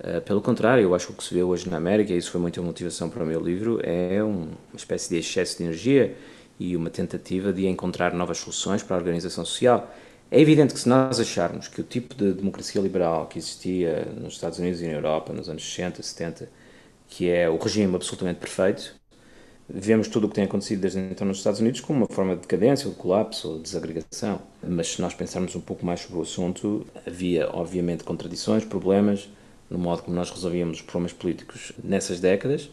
eh, 0.03 0.19
pelo 0.19 0.42
contrário, 0.42 0.83
eu 0.83 0.95
acho 0.95 1.07
que 1.07 1.13
o 1.13 1.15
que 1.15 1.24
se 1.24 1.33
vê 1.33 1.44
hoje 1.44 1.69
na 1.69 1.77
América, 1.77 2.12
e 2.13 2.18
isso 2.18 2.31
foi 2.31 2.42
muita 2.42 2.62
motivação 2.62 3.09
para 3.09 3.24
o 3.24 3.25
meu 3.25 3.39
livro, 3.39 3.80
é 3.83 4.21
uma 4.24 4.48
espécie 4.75 5.09
de 5.09 5.18
excesso 5.18 5.57
de 5.57 5.63
energia 5.63 6.15
e 6.59 6.75
uma 6.75 6.89
tentativa 6.89 7.53
de 7.53 7.68
encontrar 7.68 8.13
novas 8.13 8.39
soluções 8.39 8.81
para 8.83 8.95
a 8.95 9.00
organização 9.00 9.45
social. 9.45 9.94
É 10.31 10.39
evidente 10.39 10.74
que 10.74 10.80
se 10.80 10.89
nós 10.89 11.19
acharmos 11.19 11.68
que 11.68 11.81
o 11.81 11.83
tipo 11.83 12.15
de 12.15 12.33
democracia 12.33 12.81
liberal 12.81 13.27
que 13.27 13.38
existia 13.38 14.06
nos 14.18 14.33
Estados 14.33 14.59
Unidos 14.59 14.81
e 14.81 14.86
na 14.88 14.94
Europa 14.94 15.33
nos 15.33 15.50
anos 15.50 15.63
60, 15.63 16.01
70, 16.01 16.50
que 17.07 17.30
é 17.30 17.50
o 17.50 17.57
regime 17.57 17.94
absolutamente 17.95 18.39
perfeito, 18.39 18.95
vemos 19.73 20.07
tudo 20.07 20.25
o 20.25 20.29
que 20.29 20.35
tem 20.35 20.44
acontecido 20.44 20.81
desde 20.81 21.00
então 21.00 21.25
nos 21.25 21.38
Estados 21.38 21.59
Unidos 21.59 21.79
como 21.79 22.00
uma 22.00 22.07
forma 22.07 22.35
de 22.35 22.41
decadência, 22.41 22.89
de 22.89 22.95
colapso, 22.95 23.50
ou 23.50 23.57
de 23.57 23.63
desagregação. 23.63 24.41
Mas 24.62 24.89
se 24.89 25.01
nós 25.01 25.13
pensarmos 25.13 25.55
um 25.55 25.62
pouco 25.62 25.86
mais 25.86 26.01
sobre 26.01 26.19
o 26.19 26.22
assunto, 26.22 26.86
havia 27.07 27.50
obviamente 27.53 28.03
contradições, 28.03 28.65
problemas, 28.65 29.29
no 29.69 29.77
modo 29.77 30.03
como 30.03 30.15
nós 30.15 30.29
resolvíamos 30.29 30.79
os 30.79 30.81
problemas 30.84 31.13
políticos 31.13 31.72
nessas 31.84 32.19
décadas. 32.19 32.69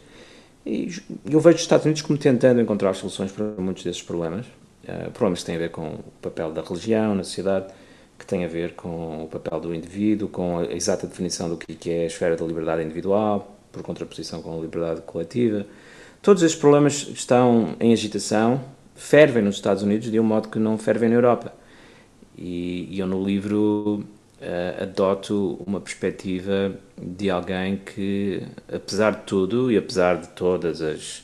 E 0.65 0.91
eu 1.25 1.39
vejo 1.39 1.55
os 1.55 1.61
Estados 1.61 1.85
Unidos 1.85 2.01
como 2.01 2.19
tentando 2.19 2.59
encontrar 2.59 2.93
soluções 2.93 3.31
para 3.31 3.45
muitos 3.57 3.83
desses 3.83 4.01
problemas. 4.01 4.45
Uh, 4.83 5.09
problemas 5.11 5.39
que 5.39 5.45
têm 5.45 5.55
a 5.55 5.59
ver 5.59 5.71
com 5.71 5.87
o 5.87 6.03
papel 6.21 6.51
da 6.51 6.61
religião 6.61 7.15
na 7.15 7.23
sociedade, 7.23 7.73
que 8.17 8.25
têm 8.25 8.43
a 8.43 8.47
ver 8.47 8.73
com 8.73 9.23
o 9.23 9.27
papel 9.27 9.59
do 9.61 9.73
indivíduo, 9.73 10.27
com 10.27 10.59
a 10.59 10.65
exata 10.65 11.07
definição 11.07 11.49
do 11.49 11.57
que 11.57 11.89
é 11.89 12.03
a 12.03 12.05
esfera 12.07 12.35
da 12.35 12.45
liberdade 12.45 12.83
individual, 12.83 13.57
por 13.71 13.81
contraposição 13.83 14.41
com 14.41 14.57
a 14.57 14.61
liberdade 14.61 15.01
coletiva. 15.01 15.65
Todos 16.21 16.43
esses 16.43 16.57
problemas 16.57 17.07
estão 17.13 17.75
em 17.79 17.93
agitação, 17.93 18.61
fervem 18.93 19.41
nos 19.41 19.55
Estados 19.55 19.83
Unidos 19.83 20.11
de 20.11 20.19
um 20.19 20.23
modo 20.23 20.49
que 20.49 20.59
não 20.59 20.77
fervem 20.77 21.07
na 21.07 21.15
Europa. 21.15 21.53
E, 22.37 22.87
e 22.91 22.99
eu 22.99 23.07
no 23.07 23.23
livro 23.23 24.03
uh, 24.41 24.83
adoto 24.83 25.57
uma 25.65 25.79
perspectiva 25.79 26.73
de 27.01 27.29
alguém 27.29 27.77
que, 27.77 28.43
apesar 28.67 29.11
de 29.11 29.21
tudo 29.23 29.71
e 29.71 29.77
apesar 29.77 30.17
de 30.17 30.27
todas 30.29 30.81
as 30.81 31.19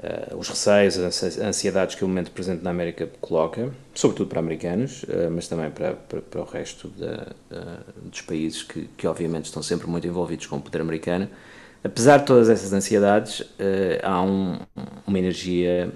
uh, 0.00 0.36
os 0.36 0.48
receios, 0.48 0.98
as 0.98 1.38
ansiedades 1.38 1.94
que 1.94 2.04
o 2.04 2.08
momento 2.08 2.32
presente 2.32 2.64
na 2.64 2.70
América 2.70 3.08
coloca, 3.20 3.72
sobretudo 3.94 4.28
para 4.28 4.40
americanos, 4.40 5.04
uh, 5.04 5.30
mas 5.30 5.46
também 5.46 5.70
para, 5.70 5.92
para, 5.92 6.20
para 6.20 6.40
o 6.40 6.44
resto 6.44 6.92
dos 8.02 8.22
países 8.22 8.64
que, 8.64 8.88
que, 8.96 9.06
obviamente, 9.06 9.44
estão 9.44 9.62
sempre 9.62 9.86
muito 9.86 10.06
envolvidos 10.06 10.46
com 10.46 10.56
o 10.56 10.60
poder 10.60 10.80
americano. 10.80 11.28
Apesar 11.82 12.18
de 12.18 12.26
todas 12.26 12.48
essas 12.48 12.72
ansiedades, 12.72 13.42
há 14.02 14.22
um, 14.22 14.58
uma 15.06 15.18
energia, 15.18 15.90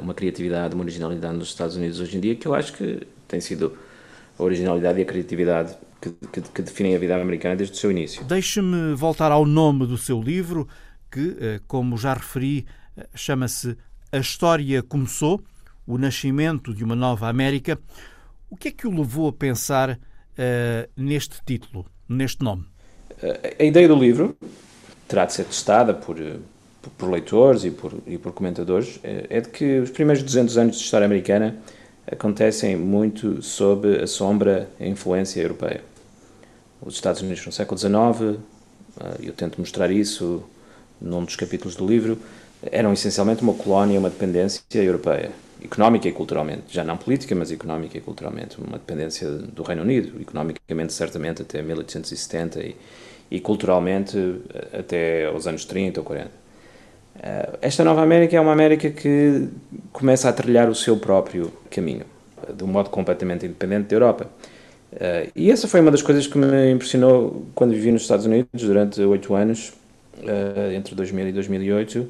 uma 0.00 0.14
criatividade, 0.14 0.74
uma 0.74 0.82
originalidade 0.82 1.36
nos 1.36 1.48
Estados 1.48 1.76
Unidos 1.76 2.00
hoje 2.00 2.16
em 2.16 2.20
dia 2.20 2.34
que 2.34 2.46
eu 2.46 2.54
acho 2.54 2.72
que 2.72 3.06
tem 3.28 3.40
sido 3.40 3.76
a 4.38 4.42
originalidade 4.42 4.98
e 4.98 5.02
a 5.02 5.04
criatividade 5.04 5.76
que, 6.00 6.10
que, 6.32 6.40
que 6.40 6.62
definem 6.62 6.94
a 6.94 6.98
vida 6.98 7.16
americana 7.16 7.56
desde 7.56 7.74
o 7.74 7.78
seu 7.78 7.90
início. 7.90 8.24
Deixe-me 8.24 8.94
voltar 8.94 9.32
ao 9.32 9.44
nome 9.44 9.86
do 9.86 9.96
seu 9.96 10.20
livro, 10.20 10.68
que, 11.10 11.36
eh, 11.40 11.60
como 11.66 11.96
já 11.96 12.14
referi, 12.14 12.66
eh, 12.96 13.06
chama-se 13.14 13.76
A 14.12 14.18
História 14.18 14.82
Começou, 14.82 15.42
o 15.86 15.96
Nascimento 15.98 16.74
de 16.74 16.84
uma 16.84 16.94
Nova 16.96 17.28
América. 17.28 17.78
O 18.50 18.56
que 18.56 18.68
é 18.68 18.70
que 18.70 18.86
o 18.86 18.90
levou 18.90 19.28
a 19.28 19.32
pensar 19.32 19.90
uh, 19.90 20.90
neste 20.96 21.36
título, 21.44 21.86
neste 22.08 22.42
nome? 22.42 22.64
A 23.58 23.62
ideia 23.62 23.88
do 23.88 23.96
livro 23.96 24.36
terá 25.08 25.24
de 25.24 25.32
ser 25.32 25.44
testada 25.44 25.94
por, 25.94 26.16
por 26.96 27.10
leitores 27.10 27.64
e 27.64 27.70
por, 27.70 27.94
e 28.06 28.18
por 28.18 28.32
comentadores, 28.32 28.98
é 29.02 29.40
de 29.40 29.48
que 29.48 29.80
os 29.80 29.90
primeiros 29.90 30.22
200 30.22 30.58
anos 30.58 30.76
de 30.76 30.84
história 30.84 31.04
americana 31.04 31.56
acontecem 32.10 32.76
muito 32.76 33.42
sob 33.42 34.00
a 34.00 34.06
sombra 34.06 34.68
e 34.78 34.84
a 34.84 34.88
influência 34.88 35.40
europeia. 35.40 35.82
Os 36.80 36.94
Estados 36.94 37.22
Unidos 37.22 37.44
no 37.44 37.52
século 37.52 37.78
XIX, 37.78 38.38
eu 39.22 39.32
tento 39.32 39.58
mostrar 39.58 39.90
isso 39.90 40.42
num 41.00 41.24
dos 41.24 41.36
capítulos 41.36 41.74
do 41.74 41.86
livro, 41.86 42.18
eram 42.70 42.92
essencialmente 42.92 43.42
uma 43.42 43.54
colónia, 43.54 43.98
uma 43.98 44.10
dependência 44.10 44.62
europeia, 44.74 45.30
económica 45.62 46.08
e 46.08 46.12
culturalmente, 46.12 46.64
já 46.68 46.84
não 46.84 46.96
política, 46.96 47.34
mas 47.34 47.50
económica 47.50 47.98
e 47.98 48.00
culturalmente, 48.00 48.58
uma 48.58 48.78
dependência 48.78 49.28
do 49.30 49.62
Reino 49.62 49.82
Unido, 49.82 50.20
economicamente 50.20 50.92
certamente 50.92 51.42
até 51.42 51.60
1870 51.62 52.60
e, 52.60 52.76
e 53.30 53.40
culturalmente 53.40 54.40
até 54.72 55.30
os 55.32 55.46
anos 55.46 55.64
30 55.64 56.00
ou 56.00 56.06
40. 56.06 56.30
Eh, 57.22 57.58
esta 57.62 57.84
nova 57.84 58.02
América 58.02 58.36
é 58.36 58.40
uma 58.40 58.52
América 58.52 58.90
que 58.90 59.48
começa 59.92 60.28
a 60.28 60.32
trilhar 60.32 60.68
o 60.68 60.74
seu 60.74 60.96
próprio 60.96 61.52
caminho, 61.70 62.04
de 62.54 62.64
um 62.64 62.66
modo 62.66 62.90
completamente 62.90 63.46
independente 63.46 63.88
da 63.88 63.96
Europa. 63.96 64.28
Eh, 64.92 65.30
e 65.34 65.50
essa 65.50 65.66
foi 65.66 65.80
uma 65.80 65.90
das 65.90 66.02
coisas 66.02 66.26
que 66.26 66.38
me 66.38 66.70
impressionou 66.70 67.46
quando 67.54 67.72
vivi 67.72 67.90
nos 67.90 68.02
Estados 68.02 68.26
Unidos 68.26 68.62
durante 68.62 69.00
oito 69.02 69.34
anos, 69.34 69.72
eh, 70.22 70.74
entre 70.74 70.94
2000 70.94 71.28
e 71.28 71.32
2008. 71.32 72.08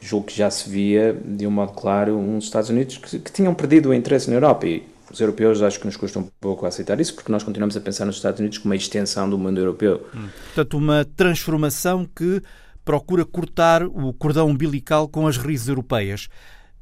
Julgo 0.00 0.26
que 0.26 0.36
já 0.36 0.48
se 0.50 0.68
via, 0.68 1.16
de 1.24 1.46
um 1.46 1.50
modo 1.50 1.72
claro, 1.72 2.16
uns 2.16 2.44
Estados 2.44 2.70
Unidos 2.70 2.98
que, 2.98 3.18
que 3.18 3.32
tinham 3.32 3.52
perdido 3.54 3.90
o 3.90 3.94
interesse 3.94 4.30
na 4.30 4.36
Europa. 4.36 4.66
E 4.66 4.84
os 5.10 5.20
europeus 5.20 5.62
acho 5.62 5.80
que 5.80 5.86
nos 5.86 5.96
custa 5.96 6.18
um 6.18 6.28
pouco 6.40 6.66
aceitar 6.66 7.00
isso, 7.00 7.14
porque 7.14 7.32
nós 7.32 7.42
continuamos 7.42 7.76
a 7.76 7.80
pensar 7.80 8.04
nos 8.04 8.16
Estados 8.16 8.40
Unidos 8.40 8.58
como 8.58 8.72
uma 8.72 8.76
extensão 8.76 9.28
do 9.28 9.38
mundo 9.38 9.58
europeu. 9.58 10.06
Hum. 10.14 10.28
Portanto, 10.46 10.76
uma 10.76 11.04
transformação 11.16 12.04
que 12.04 12.42
procura 12.84 13.24
cortar 13.24 13.82
o 13.82 14.12
cordão 14.12 14.48
umbilical 14.48 15.08
com 15.08 15.26
as 15.26 15.36
raízes 15.36 15.68
europeias. 15.68 16.28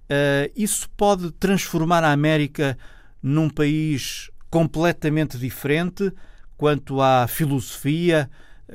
Uh, 0.05 0.51
isso 0.55 0.89
pode 0.97 1.33
transformar 1.33 2.05
a 2.05 2.13
América 2.13 2.79
num 3.21 3.51
país 3.51 4.31
completamente 4.49 5.37
diferente 5.37 6.13
quanto 6.57 7.01
à 7.01 7.27
filosofia, 7.27 8.31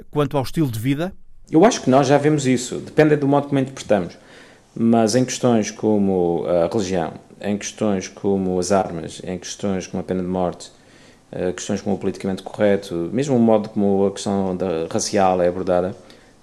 quanto 0.10 0.38
ao 0.38 0.44
estilo 0.44 0.70
de 0.70 0.80
vida? 0.80 1.14
Eu 1.50 1.66
acho 1.66 1.82
que 1.82 1.90
nós 1.90 2.08
já 2.08 2.18
vemos 2.18 2.46
isso, 2.46 2.80
depende 2.80 3.16
do 3.16 3.28
modo 3.28 3.48
como 3.48 3.60
interpretamos. 3.60 4.18
Mas 4.76 5.16
em 5.16 5.26
questões 5.26 5.72
como 5.72 6.46
a 6.46 6.68
religião, 6.72 7.14
em 7.42 7.58
questões 7.58 8.08
como 8.08 8.58
as 8.60 8.72
armas, 8.72 9.22
em 9.24 9.38
questões 9.38 9.88
como 9.88 10.02
a 10.02 10.04
pena 10.04 10.22
de 10.22 10.28
morte, 10.28 10.72
eh, 11.32 11.52
questões 11.52 11.82
como 11.82 11.96
o 11.96 12.00
politicamente 12.00 12.44
correto, 12.44 13.10
mesmo 13.12 13.36
o 13.36 13.40
modo 13.40 13.70
como 13.70 14.06
a 14.06 14.12
questão 14.12 14.56
da 14.56 14.88
racial 14.92 15.42
é 15.42 15.48
abordada, 15.48 15.96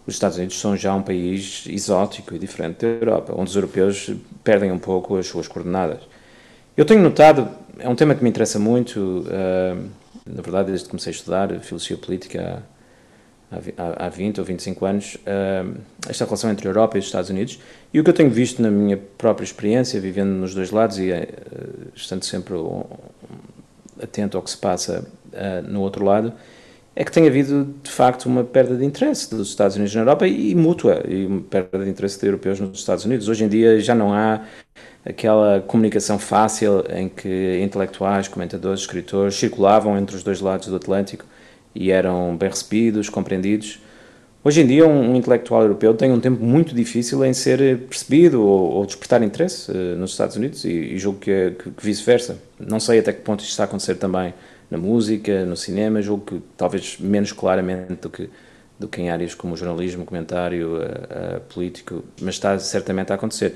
os 0.06 0.14
Estados 0.14 0.38
Unidos 0.38 0.58
são 0.58 0.74
já 0.74 0.94
um 0.94 1.02
país 1.02 1.64
exótico 1.68 2.34
e 2.34 2.38
diferente 2.38 2.78
da 2.80 2.86
Europa, 2.86 3.34
onde 3.36 3.50
os 3.50 3.56
europeus 3.56 4.10
perdem 4.42 4.72
um 4.72 4.78
pouco 4.78 5.16
as 5.16 5.26
suas 5.26 5.46
coordenadas. 5.46 6.00
Eu 6.74 6.86
tenho 6.86 7.02
notado, 7.02 7.46
é 7.78 7.86
um 7.86 7.94
tema 7.94 8.14
que 8.14 8.22
me 8.24 8.30
interessa 8.30 8.58
muito, 8.58 8.98
uh, 9.26 9.88
na 10.24 10.40
verdade, 10.40 10.68
desde 10.68 10.84
que 10.84 10.90
comecei 10.90 11.10
a 11.10 11.14
estudar 11.14 11.60
filosofia 11.60 11.98
política 11.98 12.62
há, 13.50 14.06
há 14.06 14.08
20 14.08 14.38
ou 14.38 14.44
25 14.44 14.84
anos, 14.86 15.14
uh, 15.16 15.76
esta 16.08 16.24
relação 16.24 16.50
entre 16.50 16.66
a 16.66 16.70
Europa 16.70 16.96
e 16.96 17.00
os 17.00 17.06
Estados 17.06 17.30
Unidos, 17.30 17.60
e 17.92 18.00
o 18.00 18.04
que 18.04 18.10
eu 18.10 18.14
tenho 18.14 18.30
visto 18.30 18.60
na 18.60 18.70
minha 18.70 18.96
própria 18.96 19.44
experiência, 19.44 20.00
vivendo 20.00 20.30
nos 20.30 20.54
dois 20.54 20.70
lados 20.70 20.98
e 20.98 21.10
uh, 21.10 21.26
estando 21.94 22.24
sempre 22.24 22.54
atento 24.02 24.36
ao 24.36 24.42
que 24.42 24.50
se 24.50 24.58
passa 24.58 25.04
no 25.68 25.82
outro 25.82 26.04
lado, 26.04 26.32
é 26.98 27.04
que 27.04 27.12
tem 27.12 27.28
havido, 27.28 27.72
de 27.80 27.90
facto, 27.92 28.26
uma 28.26 28.42
perda 28.42 28.76
de 28.76 28.84
interesse 28.84 29.30
dos 29.30 29.50
Estados 29.50 29.76
Unidos 29.76 29.94
na 29.94 30.00
Europa 30.00 30.26
e, 30.26 30.52
mútua, 30.54 31.00
e 31.06 31.26
uma 31.26 31.40
perda 31.42 31.84
de 31.84 31.90
interesse 31.90 32.18
de 32.18 32.26
europeus 32.26 32.58
nos 32.58 32.76
Estados 32.76 33.04
Unidos. 33.04 33.28
Hoje 33.28 33.44
em 33.44 33.48
dia 33.48 33.78
já 33.78 33.94
não 33.94 34.12
há 34.12 34.40
aquela 35.04 35.60
comunicação 35.60 36.18
fácil 36.18 36.84
em 36.90 37.08
que 37.08 37.60
intelectuais, 37.62 38.26
comentadores, 38.26 38.80
escritores 38.80 39.36
circulavam 39.36 39.96
entre 39.96 40.16
os 40.16 40.24
dois 40.24 40.40
lados 40.40 40.66
do 40.66 40.74
Atlântico 40.74 41.24
e 41.78 41.92
eram 41.92 42.36
bem 42.36 42.48
recebidos, 42.48 43.08
compreendidos. 43.08 43.80
Hoje 44.42 44.62
em 44.62 44.66
dia, 44.66 44.86
um, 44.86 45.14
intelectual 45.14 45.62
europeu 45.62 45.94
tem 45.94 46.10
um 46.10 46.18
tempo 46.18 46.42
muito 46.44 46.74
difícil 46.74 47.24
em 47.24 47.32
ser 47.32 47.78
percebido 47.88 48.42
ou, 48.42 48.72
ou 48.72 48.86
despertar 48.86 49.22
interesse 49.22 49.70
uh, 49.70 49.96
nos 49.96 50.10
Estados 50.10 50.34
Unidos 50.34 50.64
e, 50.64 50.70
e 50.70 50.98
julgo 50.98 51.20
que, 51.20 51.52
que, 51.52 51.70
que 51.70 51.84
vice-versa. 51.84 52.36
Não 52.58 52.80
sei 52.80 52.98
até 52.98 53.12
que 53.12 53.20
ponto 53.20 53.40
isto 53.40 53.50
está 53.50 53.62
a 53.62 53.66
acontecer 53.66 53.94
também 53.94 54.34
na 54.68 54.76
música, 54.76 55.44
no 55.44 55.56
cinema, 55.56 56.02
julgo 56.02 56.24
que 56.26 56.42
talvez 56.56 56.98
menos 56.98 57.30
claramente 57.30 57.94
do 57.94 58.10
que, 58.10 58.28
do 58.78 58.88
que 58.88 59.00
em 59.00 59.10
áreas 59.10 59.34
como 59.34 59.54
o 59.54 59.56
jornalismo, 59.56 60.04
comentário, 60.04 60.78
a, 60.82 61.36
a 61.36 61.40
político, 61.40 62.02
mas 62.20 62.34
está 62.34 62.58
certamente 62.58 63.12
a 63.12 63.14
acontecer. 63.14 63.54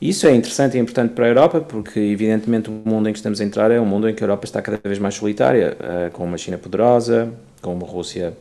Isso 0.00 0.26
é 0.26 0.34
interessante 0.34 0.76
e 0.76 0.80
importante 0.80 1.14
para 1.14 1.24
a 1.24 1.28
Europa, 1.28 1.60
porque 1.60 1.98
evidentemente 1.98 2.70
o 2.70 2.72
mundo 2.84 3.08
em 3.08 3.12
que 3.12 3.18
estamos 3.18 3.40
a 3.40 3.44
entrar 3.44 3.70
é 3.70 3.80
um 3.80 3.86
mundo 3.86 4.08
em 4.08 4.14
que 4.14 4.22
a 4.22 4.26
Europa 4.26 4.44
está 4.44 4.62
cada 4.62 4.78
vez 4.84 4.98
mais 4.98 5.14
solitária, 5.14 5.76
com 6.12 6.24
uma 6.24 6.36
China 6.36 6.58
poderosa, 6.58 7.32
com 7.60 7.74
uma 7.74 7.86
Rússia 7.86 8.36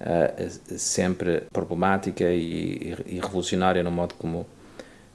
uh, 0.00 0.78
sempre 0.78 1.42
problemática 1.52 2.24
e, 2.24 2.94
e, 3.06 3.20
revolucionária 3.20 3.82
no 3.82 3.90
modo 3.90 4.14
como, 4.14 4.46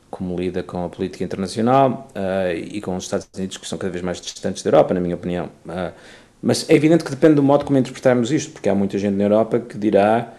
como 0.09 0.39
lida 0.39 0.63
com 0.63 0.85
a 0.85 0.89
política 0.89 1.23
internacional, 1.23 2.07
uh, 2.15 2.55
e 2.55 2.81
com 2.81 2.95
os 2.95 3.03
Estados 3.03 3.27
Unidos 3.35 3.57
que 3.57 3.67
são 3.67 3.77
cada 3.77 3.91
vez 3.91 4.03
mais 4.03 4.19
distantes 4.19 4.63
da 4.63 4.69
Europa, 4.69 4.93
na 4.93 4.99
minha 4.99 5.15
opinião. 5.15 5.49
Mas 6.41 6.67
é 6.69 6.73
evidente 6.73 7.03
que 7.03 7.11
depende 7.11 7.35
do 7.35 7.43
modo 7.43 7.65
como 7.65 7.77
interpretarmos 7.77 8.31
isto, 8.31 8.51
porque 8.51 8.67
há 8.67 8.75
muita 8.75 8.97
gente 8.97 9.15
na 9.15 9.23
Europa 9.25 9.59
que 9.59 9.77
dirá: 9.77 10.33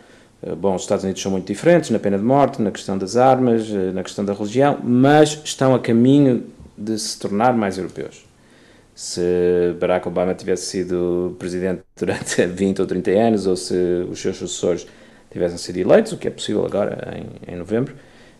bom, 0.58 0.74
os 0.74 0.82
Estados 0.82 1.04
Unidos 1.04 1.22
são 1.22 1.30
muito 1.30 1.46
diferentes 1.46 1.90
na 1.90 1.98
pena 2.00 2.18
de 2.18 2.24
morte, 2.24 2.60
na 2.60 2.72
questão 2.72 2.98
das 2.98 3.16
armas, 3.16 3.68
na 3.68 4.02
questão 4.02 4.24
da 4.24 4.32
religião, 4.32 4.80
mas 4.82 5.40
estão 5.44 5.76
a 5.76 5.78
caminho 5.78 6.44
de 6.76 6.98
se 6.98 7.20
tornar 7.20 7.52
mais 7.52 7.78
europeus. 7.78 8.31
Se 8.94 9.74
Barack 9.80 10.06
Obama 10.06 10.34
tivesse 10.34 10.66
sido 10.66 11.34
presidente 11.38 11.82
durante 11.96 12.44
20 12.46 12.80
ou 12.80 12.86
30 12.86 13.10
anos, 13.10 13.46
ou 13.46 13.56
se 13.56 13.74
os 14.10 14.20
seus 14.20 14.36
sucessores 14.36 14.86
tivessem 15.30 15.56
sido 15.56 15.78
eleitos, 15.78 16.12
o 16.12 16.18
que 16.18 16.28
é 16.28 16.30
possível 16.30 16.64
agora, 16.66 17.16
em, 17.16 17.54
em 17.54 17.56
novembro, 17.56 17.94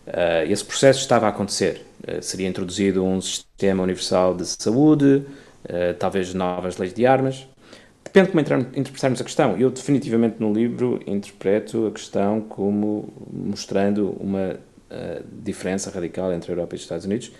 uh, 0.07 0.49
esse 0.49 0.63
processo 0.63 0.99
estava 0.99 1.25
a 1.25 1.29
acontecer. 1.29 1.81
Uh, 2.07 2.21
seria 2.21 2.47
introduzido 2.47 3.03
um 3.03 3.19
sistema 3.19 3.81
universal 3.81 4.35
de 4.35 4.45
saúde, 4.45 5.25
uh, 5.65 5.93
talvez 5.97 6.33
novas 6.33 6.77
leis 6.77 6.93
de 6.93 7.05
armas, 7.05 7.47
Depende 8.03 8.27
de 8.27 8.31
como 8.31 8.61
interpretarmos 8.75 9.21
a 9.21 9.23
questão. 9.23 9.57
Eu, 9.57 9.71
definitivamente, 9.71 10.35
no 10.37 10.53
livro, 10.53 10.99
interpreto 11.07 11.87
a 11.87 11.91
questão 11.91 12.41
como 12.41 13.11
mostrando 13.31 14.15
uma 14.19 14.59
diferença 15.41 15.89
radical 15.89 16.31
entre 16.31 16.51
a 16.51 16.53
Europa 16.53 16.75
e 16.75 16.77
os 16.77 16.83
Estados 16.83 17.05
Unidos, 17.05 17.31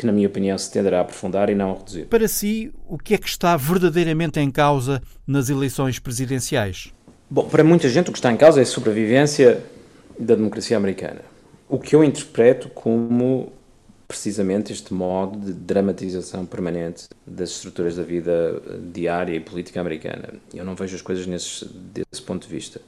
que, 0.00 0.06
na 0.06 0.12
minha 0.12 0.26
opinião, 0.26 0.56
se 0.56 0.70
tenderá 0.72 0.98
a 0.98 1.00
aprofundar 1.02 1.50
e 1.50 1.54
não 1.54 1.72
a 1.72 1.74
reduzir. 1.74 2.06
Para 2.06 2.26
si, 2.26 2.72
o 2.88 2.96
que 2.96 3.12
é 3.12 3.18
que 3.18 3.28
está 3.28 3.54
verdadeiramente 3.56 4.40
em 4.40 4.50
causa 4.50 5.02
nas 5.26 5.50
eleições 5.50 5.98
presidenciais? 5.98 6.92
Bom, 7.28 7.46
para 7.46 7.62
muita 7.62 7.86
gente, 7.88 8.08
o 8.08 8.12
que 8.12 8.18
está 8.18 8.32
em 8.32 8.36
causa 8.36 8.60
é 8.60 8.62
a 8.62 8.66
sobrevivência 8.66 9.62
da 10.18 10.34
democracia 10.34 10.76
americana. 10.76 11.20
O 11.68 11.78
que 11.78 11.94
eu 11.94 12.02
interpreto 12.02 12.70
como 12.70 13.52
precisamente 14.08 14.72
este 14.72 14.92
modo 14.92 15.38
de 15.38 15.52
dramatização 15.52 16.44
permanente 16.44 17.04
das 17.24 17.50
estruturas 17.50 17.94
da 17.94 18.02
vida 18.02 18.60
diária 18.92 19.36
e 19.36 19.38
política 19.38 19.80
americana. 19.80 20.30
Eu 20.52 20.64
não 20.64 20.74
vejo 20.74 20.96
as 20.96 21.02
coisas 21.02 21.28
nesse, 21.28 21.64
desse 21.66 22.20
ponto 22.20 22.48
de 22.48 22.52
vista. 22.52 22.80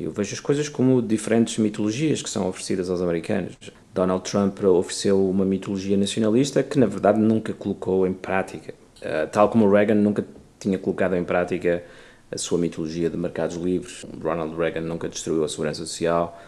Eu 0.00 0.10
vejo 0.10 0.34
as 0.34 0.40
coisas 0.40 0.68
como 0.68 1.00
diferentes 1.00 1.58
mitologias 1.58 2.22
que 2.22 2.30
são 2.30 2.48
oferecidas 2.48 2.90
aos 2.90 3.00
americanos. 3.00 3.54
Donald 3.94 4.22
Trump 4.30 4.62
ofereceu 4.64 5.28
uma 5.28 5.44
mitologia 5.44 5.96
nacionalista 5.96 6.62
que, 6.62 6.78
na 6.78 6.86
verdade, 6.86 7.18
nunca 7.18 7.52
colocou 7.52 8.06
em 8.06 8.12
prática. 8.12 8.74
Uh, 9.00 9.28
tal 9.30 9.48
como 9.48 9.68
Reagan 9.70 9.94
nunca 9.94 10.24
tinha 10.58 10.78
colocado 10.78 11.14
em 11.14 11.24
prática 11.24 11.82
a 12.30 12.38
sua 12.38 12.58
mitologia 12.58 13.08
de 13.08 13.16
mercados 13.16 13.56
livres. 13.56 14.04
Ronald 14.22 14.56
Reagan 14.56 14.82
nunca 14.82 15.08
destruiu 15.08 15.44
a 15.44 15.48
segurança 15.48 15.84
social. 15.86 16.38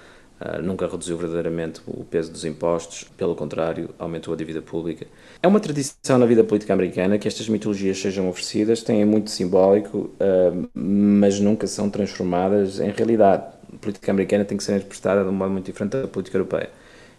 Uh, 0.40 0.62
nunca 0.62 0.86
reduziu 0.86 1.18
verdadeiramente 1.18 1.82
o 1.86 2.02
peso 2.02 2.32
dos 2.32 2.46
impostos, 2.46 3.04
pelo 3.16 3.34
contrário, 3.34 3.90
aumentou 3.98 4.32
a 4.32 4.36
dívida 4.36 4.62
pública. 4.62 5.06
É 5.42 5.46
uma 5.46 5.60
tradição 5.60 6.16
na 6.16 6.24
vida 6.24 6.42
política 6.42 6.72
americana 6.72 7.18
que 7.18 7.28
estas 7.28 7.46
mitologias 7.46 8.00
sejam 8.00 8.26
oferecidas, 8.26 8.82
têm 8.82 9.04
muito 9.04 9.30
simbólico, 9.30 10.10
uh, 10.18 10.70
mas 10.72 11.38
nunca 11.38 11.66
são 11.66 11.90
transformadas 11.90 12.80
em 12.80 12.90
realidade. 12.90 13.44
A 13.70 13.76
política 13.78 14.10
americana 14.10 14.44
tem 14.44 14.56
que 14.56 14.64
ser 14.64 14.76
interpretada 14.76 15.22
de 15.22 15.28
um 15.28 15.32
modo 15.32 15.50
muito 15.50 15.66
diferente 15.66 15.92
da 15.92 16.08
política 16.08 16.38
europeia, 16.38 16.70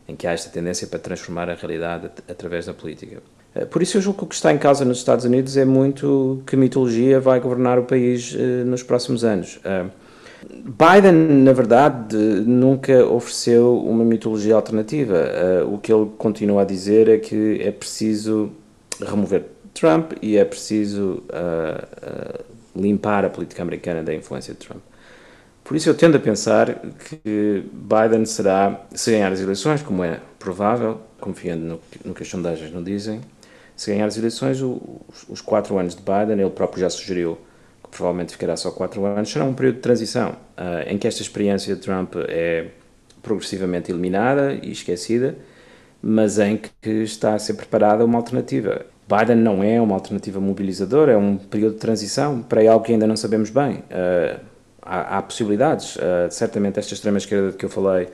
em 0.07 0.15
que 0.15 0.27
há 0.27 0.31
esta 0.31 0.49
tendência 0.49 0.87
para 0.87 0.99
transformar 0.99 1.49
a 1.49 1.53
realidade 1.53 2.09
através 2.29 2.65
da 2.65 2.73
política. 2.73 3.21
Uh, 3.55 3.65
por 3.65 3.81
isso, 3.81 3.97
eu 3.97 4.01
julgo 4.01 4.19
que 4.19 4.23
o 4.25 4.27
que 4.27 4.35
está 4.35 4.51
em 4.51 4.57
causa 4.57 4.85
nos 4.85 4.97
Estados 4.97 5.25
Unidos 5.25 5.57
é 5.57 5.65
muito 5.65 6.41
que 6.45 6.55
mitologia 6.55 7.19
vai 7.19 7.39
governar 7.39 7.77
o 7.79 7.83
país 7.83 8.35
nos 8.65 8.83
próximos 8.83 9.23
anos. 9.23 9.59
Biden, 10.43 11.43
na 11.43 11.53
verdade, 11.53 12.15
nunca 12.17 13.05
ofereceu 13.05 13.77
uma 13.77 14.03
mitologia 14.03 14.55
alternativa. 14.55 15.15
Uh, 15.63 15.75
o 15.75 15.77
que 15.77 15.93
ele 15.93 16.09
continua 16.17 16.63
a 16.63 16.65
dizer 16.65 17.07
é 17.07 17.17
que 17.17 17.61
é 17.61 17.71
preciso 17.71 18.51
remover 18.99 19.45
Trump 19.73 20.13
e 20.21 20.37
é 20.37 20.45
preciso 20.45 21.23
uh, 21.29 22.39
uh, 22.39 22.43
limpar 22.75 23.23
a 23.25 23.29
política 23.29 23.61
americana 23.61 24.03
da 24.03 24.13
influência 24.13 24.53
de 24.53 24.59
Trump. 24.59 24.81
Por 25.71 25.77
isso 25.77 25.89
eu 25.89 25.93
tendo 25.93 26.17
a 26.17 26.19
pensar 26.19 26.81
que 26.99 27.63
Biden 27.71 28.25
será, 28.25 28.81
se 28.93 29.09
ganhar 29.09 29.31
as 29.31 29.39
eleições, 29.39 29.81
como 29.81 30.03
é 30.03 30.19
provável, 30.37 30.99
confiando 31.17 31.63
no, 31.63 31.79
no 32.03 32.13
que 32.13 32.23
as 32.23 32.27
sondagens 32.27 32.73
não 32.73 32.83
dizem, 32.83 33.21
se 33.73 33.89
ganhar 33.89 34.05
as 34.05 34.17
eleições, 34.17 34.61
os, 34.61 34.79
os 35.29 35.39
quatro 35.39 35.77
anos 35.77 35.95
de 35.95 36.01
Biden, 36.01 36.41
ele 36.41 36.49
próprio 36.49 36.81
já 36.81 36.89
sugeriu 36.89 37.37
que 37.81 37.89
provavelmente 37.89 38.33
ficará 38.33 38.57
só 38.57 38.69
quatro 38.69 39.05
anos, 39.05 39.31
será 39.31 39.45
um 39.45 39.53
período 39.53 39.75
de 39.75 39.81
transição, 39.81 40.31
uh, 40.31 40.89
em 40.89 40.97
que 40.97 41.07
esta 41.07 41.21
experiência 41.21 41.73
de 41.73 41.79
Trump 41.79 42.15
é 42.27 42.67
progressivamente 43.23 43.93
eliminada 43.93 44.53
e 44.61 44.73
esquecida, 44.73 45.37
mas 46.01 46.37
em 46.37 46.57
que 46.81 46.89
está 46.89 47.33
a 47.33 47.39
ser 47.39 47.53
preparada 47.53 48.03
uma 48.03 48.17
alternativa. 48.17 48.85
Biden 49.07 49.37
não 49.37 49.63
é 49.63 49.79
uma 49.79 49.95
alternativa 49.95 50.41
mobilizadora, 50.41 51.13
é 51.13 51.17
um 51.17 51.37
período 51.37 51.75
de 51.75 51.79
transição 51.79 52.41
para 52.41 52.69
algo 52.69 52.83
que 52.83 52.91
ainda 52.91 53.07
não 53.07 53.15
sabemos 53.15 53.49
bem. 53.49 53.75
Uh, 53.89 54.50
há, 54.91 55.17
há, 55.17 55.21
possibilidades. 55.21 55.95
Uh, 55.95 56.29
certamente 56.29 56.77
esta 56.77 56.93
extrema-esquerda 56.93 57.51
de 57.51 57.57
que 57.57 57.63
eu 57.63 57.69
falei 57.69 58.09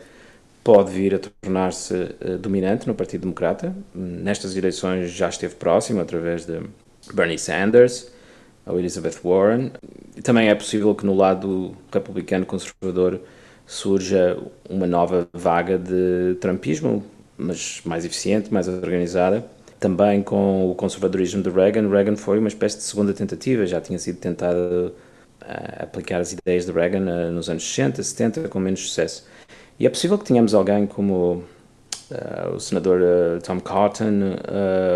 pode 0.64 0.92
vir 0.92 1.16
a 1.16 1.20
tornar-se 1.20 1.94
uh, 1.94 2.38
dominante 2.38 2.88
no 2.88 2.94
Partido 2.94 3.22
Democrata. 3.22 3.76
Nestas 3.96 4.56
eleições 4.56 5.10
já 5.10 5.28
esteve 5.28 5.56
próximo 5.56 6.00
através 6.02 6.46
de 6.46 6.62
Bernie 7.12 7.40
Sanders 7.40 8.12
ou 8.66 8.80
Elizabeth 8.80 9.16
Warren. 9.24 9.72
Também 10.24 10.50
é 10.50 10.56
possível 10.56 10.94
que 10.94 11.06
no 11.06 11.16
lado 11.16 11.76
republicano 11.92 12.46
conservador 12.46 13.20
surja 13.66 14.38
uma 14.70 14.86
nova 14.86 15.28
vaga 15.34 15.78
de 15.78 16.36
trumpismo, 16.40 17.04
mas 17.38 17.82
mais 17.86 18.06
eficiente, 18.06 18.54
mais 18.54 18.68
organizada. 18.68 19.44
Também 19.80 20.22
com 20.22 20.72
o 20.72 20.76
conservadorismo 20.76 21.42
de 21.42 21.50
Reagan, 21.50 21.88
Reagan 21.90 22.16
foi 22.16 22.40
uma 22.40 22.48
espécie 22.48 22.78
de 22.78 22.84
segunda 22.84 23.14
tentativa, 23.14 23.66
já 23.66 23.80
tinha 23.80 24.00
sido 24.00 24.18
tentado 24.18 24.94
uh, 25.48 25.84
aplicar 25.84 26.20
as 26.20 26.34
ideias 26.34 26.66
de 26.66 26.72
Reagan 26.72 27.06
uh, 27.06 27.32
nos 27.32 27.50
anos 27.50 27.64
60, 27.64 28.04
70, 28.04 28.50
com 28.50 28.60
menos 28.60 28.82
sucesso. 28.82 29.26
E 29.80 29.86
é 29.86 29.90
possível 29.90 30.18
que 30.18 30.26
tenhamos 30.26 30.54
alguém 30.54 30.86
como 30.86 31.44
uh, 32.12 32.56
o 32.56 32.60
senador 32.60 33.02
Tom 33.44 33.60
Cotton 33.60 34.36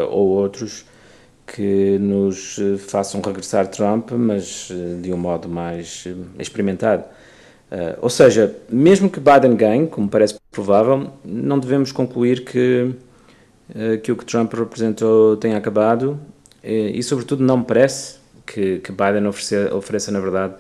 ou 0.09 0.29
outros 0.29 0.85
que 1.45 1.97
nos 1.99 2.57
façam 2.87 3.21
regressar 3.21 3.67
Trump, 3.67 4.11
mas 4.11 4.69
de 5.01 5.13
um 5.13 5.17
modo 5.17 5.49
mais 5.49 6.07
experimentado. 6.39 7.03
Uh, 7.71 7.95
ou 8.01 8.09
seja, 8.09 8.53
mesmo 8.69 9.09
que 9.09 9.17
Biden 9.17 9.55
ganhe, 9.55 9.87
como 9.87 10.09
parece 10.09 10.35
provável, 10.51 11.09
não 11.23 11.57
devemos 11.57 11.93
concluir 11.93 12.43
que, 12.43 12.93
uh, 13.69 13.97
que 14.03 14.11
o 14.11 14.15
que 14.17 14.25
Trump 14.25 14.53
representou 14.53 15.37
tenha 15.37 15.55
acabado 15.55 16.19
e, 16.61 16.99
e 16.99 17.01
sobretudo, 17.01 17.41
não 17.45 17.59
me 17.59 17.63
parece 17.63 18.19
que, 18.53 18.79
que 18.79 18.91
Biden 18.91 19.27
ofereça, 19.27 19.73
ofereça, 19.75 20.11
na 20.11 20.19
verdade, 20.19 20.55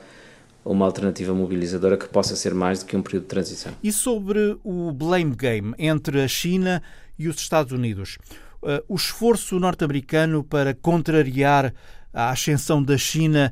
uma 0.63 0.85
alternativa 0.85 1.33
mobilizadora 1.33 1.97
que 1.97 2.07
possa 2.07 2.35
ser 2.35 2.53
mais 2.53 2.79
do 2.79 2.85
que 2.85 2.95
um 2.95 3.01
período 3.01 3.23
de 3.23 3.29
transição. 3.29 3.73
E 3.83 3.91
sobre 3.91 4.57
o 4.63 4.91
blame 4.91 5.35
game 5.35 5.73
entre 5.77 6.21
a 6.21 6.27
China 6.27 6.81
e 7.17 7.27
os 7.27 7.37
Estados 7.37 7.71
Unidos? 7.71 8.17
Uh, 8.61 8.83
o 8.87 8.95
esforço 8.95 9.59
norte-americano 9.59 10.43
para 10.43 10.73
contrariar 10.73 11.73
a 12.13 12.29
ascensão 12.29 12.81
da 12.81 12.97
China 12.97 13.51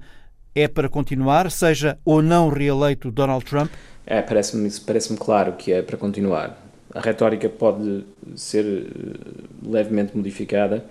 é 0.54 0.68
para 0.68 0.88
continuar, 0.88 1.50
seja 1.50 1.98
ou 2.06 2.22
não 2.22 2.50
reeleito 2.50 3.12
Donald 3.12 3.44
Trump? 3.46 3.72
É, 4.06 4.22
parece-me 4.22 4.70
parece 4.86 5.16
claro 5.18 5.54
que 5.54 5.72
é 5.72 5.82
para 5.82 5.98
continuar. 5.98 6.58
A 6.94 7.00
retórica 7.00 7.48
pode 7.48 8.04
ser 8.36 8.66
eh, 8.66 8.88
levemente 9.64 10.18
modificada, 10.18 10.84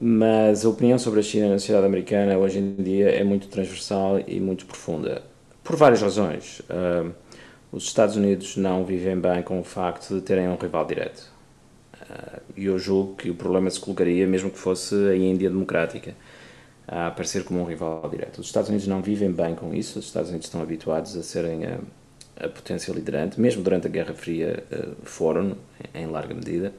mas 0.00 0.64
a 0.64 0.68
opinião 0.68 0.98
sobre 0.98 1.20
a 1.20 1.22
China 1.22 1.48
na 1.48 1.58
sociedade 1.58 1.86
americana 1.86 2.36
hoje 2.36 2.58
em 2.58 2.74
dia 2.74 3.10
é 3.10 3.22
muito 3.22 3.48
transversal 3.48 4.20
e 4.26 4.40
muito 4.40 4.66
profunda. 4.66 5.22
Por 5.62 5.76
várias 5.76 6.02
razões. 6.02 6.60
Uh, 6.60 7.12
os 7.72 7.84
Estados 7.84 8.16
Unidos 8.16 8.56
não 8.56 8.84
vivem 8.84 9.18
bem 9.18 9.42
com 9.42 9.58
o 9.58 9.64
facto 9.64 10.14
de 10.14 10.20
terem 10.20 10.48
um 10.48 10.56
rival 10.56 10.84
direto. 10.84 11.28
Uh, 11.94 12.40
e 12.56 12.66
eu 12.66 12.78
julgo 12.78 13.16
que 13.16 13.30
o 13.30 13.34
problema 13.34 13.70
se 13.70 13.80
colocaria 13.80 14.26
mesmo 14.26 14.50
que 14.50 14.58
fosse 14.58 14.94
a 14.94 15.16
Índia 15.16 15.48
democrática 15.48 16.14
a 16.86 17.06
aparecer 17.06 17.44
como 17.44 17.60
um 17.60 17.64
rival 17.64 18.08
direto. 18.10 18.40
Os 18.40 18.46
Estados 18.46 18.68
Unidos 18.68 18.86
não 18.86 19.00
vivem 19.00 19.32
bem 19.32 19.54
com 19.54 19.74
isso, 19.74 19.98
os 19.98 20.06
Estados 20.06 20.30
Unidos 20.30 20.46
estão 20.46 20.60
habituados 20.60 21.16
a 21.16 21.22
serem 21.22 21.64
a, 21.64 21.78
a 22.36 22.48
potência 22.48 22.92
liderante, 22.92 23.40
mesmo 23.40 23.62
durante 23.62 23.86
a 23.86 23.90
Guerra 23.90 24.12
Fria 24.12 24.62
uh, 24.70 24.94
foram, 25.02 25.56
em 25.94 26.06
larga 26.06 26.34
medida, 26.34 26.72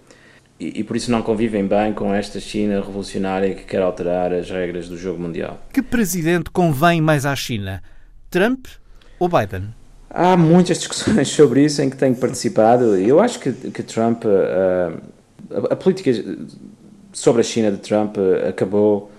e, 0.59 0.79
e, 0.79 0.83
por 0.83 0.95
isso 0.95 1.11
não 1.11 1.21
convivem 1.21 1.67
bem 1.67 1.93
com 1.93 2.13
esta 2.13 2.39
China 2.39 2.75
revolucionária 2.75 3.53
que 3.53 3.63
quer 3.63 3.81
alterar 3.81 4.33
as 4.33 4.49
regras 4.49 4.87
do 4.87 4.97
jogo 4.97 5.21
mundial. 5.21 5.59
Que 5.73 5.81
presidente 5.81 6.49
convém 6.49 7.01
mais 7.01 7.25
à 7.25 7.35
China, 7.35 7.83
Trump 8.29 8.67
ou 9.19 9.27
Biden? 9.27 9.73
Há 10.09 10.37
muitas 10.37 10.77
discussões 10.77 11.27
sobre 11.27 11.65
isso 11.65 11.81
em 11.81 11.89
que 11.89 11.97
tenho 11.97 12.15
participado. 12.15 12.95
Eu 12.95 13.19
acho 13.19 13.39
que, 13.39 13.51
que 13.51 13.83
Trump, 13.83 14.23
uh, 14.23 15.01
a, 15.69 15.73
a 15.73 15.75
política 15.75 16.11
sobre 17.11 17.41
a 17.41 17.43
China 17.43 17.71
de 17.71 17.79
Trump 17.79 18.17
uh, 18.17 18.47
acabou 18.47 19.11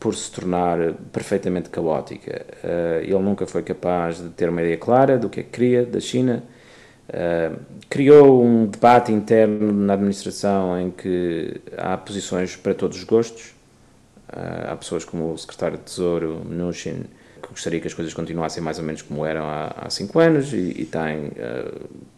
por 0.00 0.16
se 0.16 0.30
tornar 0.32 0.94
perfeitamente 1.12 1.68
caótica. 1.68 2.44
Uh, 2.64 3.04
ele 3.04 3.18
nunca 3.18 3.46
foi 3.46 3.62
capaz 3.62 4.18
de 4.18 4.30
ter 4.30 4.48
uma 4.48 4.60
ideia 4.60 4.76
clara 4.76 5.16
do 5.18 5.28
que 5.28 5.38
é 5.38 5.42
que 5.44 5.50
queria 5.50 5.86
da 5.86 6.00
China. 6.00 6.42
Uh, 7.10 7.58
criou 7.88 8.42
um 8.42 8.66
debate 8.66 9.10
interno 9.10 9.72
na 9.72 9.94
administração 9.94 10.80
em 10.80 10.90
que 10.90 11.60
há 11.76 11.96
posições 11.96 12.54
para 12.54 12.72
todos 12.72 12.96
os 12.98 13.04
gostos. 13.04 13.52
Uh, 14.32 14.70
há 14.72 14.76
pessoas 14.76 15.04
como 15.04 15.32
o 15.32 15.38
secretário 15.38 15.76
de 15.76 15.82
Tesouro, 15.82 16.42
Mnuchin, 16.48 17.04
que 17.42 17.48
gostaria 17.48 17.80
que 17.80 17.88
as 17.88 17.94
coisas 17.94 18.14
continuassem 18.14 18.62
mais 18.62 18.78
ou 18.78 18.84
menos 18.84 19.02
como 19.02 19.26
eram 19.26 19.44
há, 19.44 19.74
há 19.76 19.90
cinco 19.90 20.20
anos, 20.20 20.52
e, 20.52 20.82
e 20.82 20.84
tem 20.84 21.32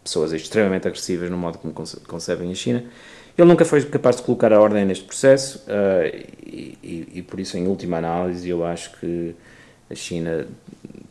pessoas 0.03 0.33
extremamente 0.33 0.87
agressivas 0.87 1.31
no 1.31 1.39
modo 1.39 1.59
como 1.59 1.73
concebem 1.73 2.51
a 2.51 2.55
China. 2.55 2.85
Ele 3.37 3.49
nunca 3.49 3.65
foi 3.65 3.83
capaz 3.83 4.17
de 4.17 4.23
colocar 4.23 4.53
a 4.53 4.61
ordem 4.61 4.85
neste 4.85 5.05
processo 5.05 5.65
uh, 5.67 6.07
e, 6.45 6.79
e, 6.83 7.09
e, 7.15 7.23
por 7.23 7.41
isso, 7.41 7.57
em 7.57 7.67
última 7.67 7.97
análise, 7.97 8.49
eu 8.49 8.65
acho 8.65 8.99
que 8.99 9.35
a 9.93 9.95
China 9.95 10.47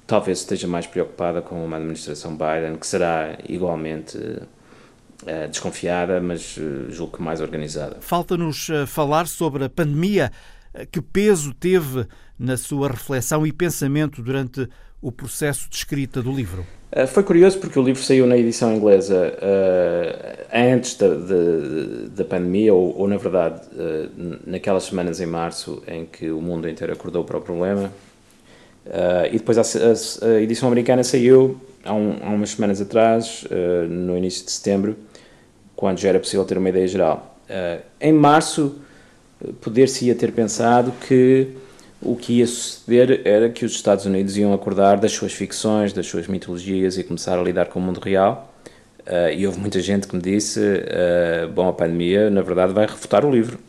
talvez 0.07 0.39
esteja 0.39 0.67
mais 0.67 0.87
preocupada 0.87 1.41
com 1.41 1.63
uma 1.63 1.77
administração 1.77 2.35
Biden, 2.35 2.75
que 2.77 2.85
será 2.85 3.37
igualmente 3.47 4.17
uh, 4.17 5.47
desconfiada, 5.49 6.19
mas 6.19 6.57
uh, 6.57 6.91
julgo 6.91 7.17
que 7.17 7.23
mais 7.23 7.39
organizada. 7.39 7.97
Falta-nos 8.01 8.67
falar 8.87 9.27
sobre 9.27 9.65
a 9.65 9.69
pandemia. 9.69 10.31
Que 10.89 11.01
peso 11.01 11.53
teve 11.53 12.07
na 12.39 12.55
sua 12.55 12.87
reflexão 12.87 13.45
e 13.45 13.51
pensamento 13.51 14.21
durante 14.21 14.69
o 15.01 15.11
processo 15.11 15.69
de 15.69 15.75
escrita 15.75 16.21
do 16.21 16.31
livro? 16.31 16.65
Foi 17.09 17.23
curioso 17.23 17.59
porque 17.59 17.77
o 17.77 17.83
livro 17.83 18.01
saiu 18.01 18.25
na 18.25 18.37
edição 18.37 18.73
inglesa 18.73 19.37
antes 20.53 20.95
da, 20.95 21.09
de, 21.09 22.07
da 22.15 22.23
pandemia, 22.23 22.73
ou, 22.73 22.97
ou 22.99 23.05
na 23.05 23.17
verdade, 23.17 23.61
naquelas 24.45 24.83
semanas 24.83 25.19
em 25.19 25.25
março 25.25 25.83
em 25.85 26.05
que 26.05 26.31
o 26.31 26.41
mundo 26.41 26.69
inteiro 26.69 26.93
acordou 26.93 27.25
para 27.25 27.37
o 27.37 27.41
problema. 27.41 27.91
E 29.31 29.37
depois 29.37 29.57
a, 29.57 29.61
a, 29.61 30.27
a, 30.27 30.41
edição 30.41 30.67
americana 30.67 31.03
saiu 31.03 31.59
há, 31.83 31.93
um, 31.93 32.17
há 32.21 32.29
umas 32.29 32.51
semanas 32.51 32.81
atrás, 32.81 33.45
no 33.89 34.17
início 34.17 34.45
de 34.45 34.51
setembro, 34.51 34.95
quando 35.75 35.99
já 35.99 36.09
era 36.09 36.19
possível 36.19 36.45
ter 36.45 36.57
uma 36.57 36.69
ideia 36.69 36.87
geral. 36.87 37.37
em 37.99 38.11
março, 38.11 38.75
poder-se-ia 39.61 40.15
ter 40.15 40.31
pensado 40.31 40.91
que 41.07 41.55
o 42.01 42.15
que 42.15 42.39
ia 42.39 42.47
suceder 42.47 43.21
era 43.23 43.49
que 43.49 43.63
os 43.63 43.73
Estados 43.73 44.05
Unidos 44.05 44.35
iam 44.35 44.53
acordar 44.53 44.97
das 44.99 45.11
suas 45.11 45.33
ficções, 45.33 45.93
das 45.93 46.07
suas 46.07 46.27
mitologias 46.27 46.97
e 46.97 47.03
começar 47.03 47.37
a 47.37 47.43
lidar 47.43 47.67
com 47.67 47.79
o 47.79 47.81
mundo 47.81 47.99
real. 47.99 48.51
Uh, 49.01 49.33
e 49.35 49.45
houve 49.45 49.59
muita 49.59 49.79
gente 49.79 50.07
que 50.07 50.15
me 50.15 50.21
disse: 50.21 50.59
uh, 50.59 51.47
bom, 51.53 51.67
a 51.67 51.73
pandemia, 51.73 52.29
na 52.29 52.41
verdade, 52.41 52.73
vai 52.73 52.85
refutar 52.87 53.23
o 53.23 53.31
livro. 53.31 53.59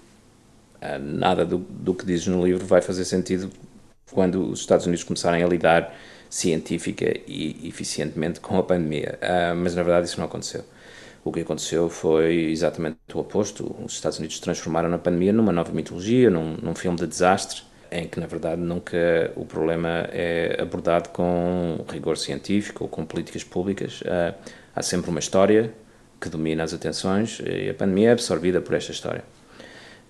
Uh, 0.81 0.99
nada 0.99 1.45
do, 1.45 1.59
do 1.59 1.95
que 1.95 2.07
dizes 2.07 2.27
no 2.27 2.45
livro 2.45 2.65
vai 2.67 2.81
fazer 2.81 3.05
sentido 3.05 3.51
quando 4.13 4.49
os 4.51 4.61
Estados 4.61 4.87
Unidos 4.87 5.05
começarem 5.05 5.43
a 5.43 5.47
lidar 5.47 5.95
científica 6.31 7.13
e 7.27 7.69
eficientemente 7.69 8.41
com 8.41 8.59
a 8.59 8.63
pandemia. 8.63 9.19
mas 9.57 9.75
na 9.75 9.83
verdade 9.83 10.07
isso 10.07 10.19
não 10.19 10.27
aconteceu. 10.27 10.65
O 11.25 11.31
que 11.31 11.41
aconteceu 11.41 11.89
foi 11.89 12.51
exatamente 12.51 12.97
o 13.15 13.19
oposto. 13.19 13.77
Os 13.85 13.93
Estados 13.93 14.19
Unidos 14.19 14.41
transformaram 14.41 14.93
a 14.93 14.99
pandemia 14.99 15.33
numa 15.33 15.53
nova 15.53 15.71
mitologia, 15.73 16.31
num, 16.31 16.57
num 16.61 16.75
filme 16.75 16.97
de 16.97 17.07
desastre 17.07 17.63
em 17.93 18.09
que, 18.09 18.19
na 18.19 18.27
verdade, 18.27 18.61
nunca 18.61 19.31
o 19.37 19.45
problema 19.45 20.09
é 20.11 20.57
abordado 20.59 21.11
com 21.11 21.85
rigor 21.91 22.17
científico 22.17 22.85
ou 22.85 22.89
com 22.89 23.05
políticas 23.05 23.45
públicas. 23.45 24.01
Uh, 24.01 24.35
há 24.75 24.83
sempre 24.83 25.11
uma 25.11 25.21
história 25.21 25.73
que 26.19 26.29
domina 26.31 26.65
as 26.65 26.73
atenções 26.73 27.39
e 27.45 27.69
a 27.69 27.75
pandemia 27.75 28.09
é 28.09 28.13
absorvida 28.13 28.63
por 28.63 28.75
esta 28.75 28.93
história. 28.93 29.23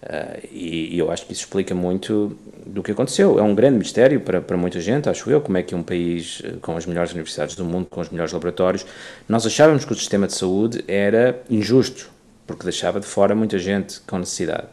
Uh, 0.02 0.48
e, 0.50 0.94
e, 0.94 0.98
eu 0.98 1.10
acho 1.10 1.26
que 1.26 1.32
isso 1.32 1.42
explica 1.42 1.74
muito 1.74 2.36
do 2.66 2.82
que 2.82 2.92
aconteceu. 2.92 3.38
É 3.38 3.42
um 3.42 3.54
grande 3.54 3.78
mistério 3.78 4.20
para, 4.20 4.40
para 4.40 4.56
muita 4.56 4.80
gente, 4.80 5.08
acho 5.08 5.30
eu, 5.30 5.40
como 5.40 5.58
é 5.58 5.62
que 5.62 5.74
um 5.74 5.82
país 5.82 6.42
eh, 6.44 6.54
com 6.60 6.76
as 6.76 6.86
melhores 6.86 7.12
universidades 7.12 7.54
do 7.54 7.64
mundo, 7.64 7.86
com 7.90 8.00
os 8.00 8.10
melhores 8.10 8.32
laboratórios, 8.32 8.86
nós 9.28 9.46
achávamos 9.46 9.84
que 9.84 9.92
o 9.92 9.94
sistema 9.94 10.26
de 10.26 10.34
saúde 10.34 10.84
era 10.86 11.42
injusto, 11.48 12.10
porque 12.46 12.64
deixava 12.64 13.00
de 13.00 13.06
fora 13.06 13.34
muita 13.34 13.58
gente 13.58 14.00
com 14.02 14.18
necessidade 14.18 14.68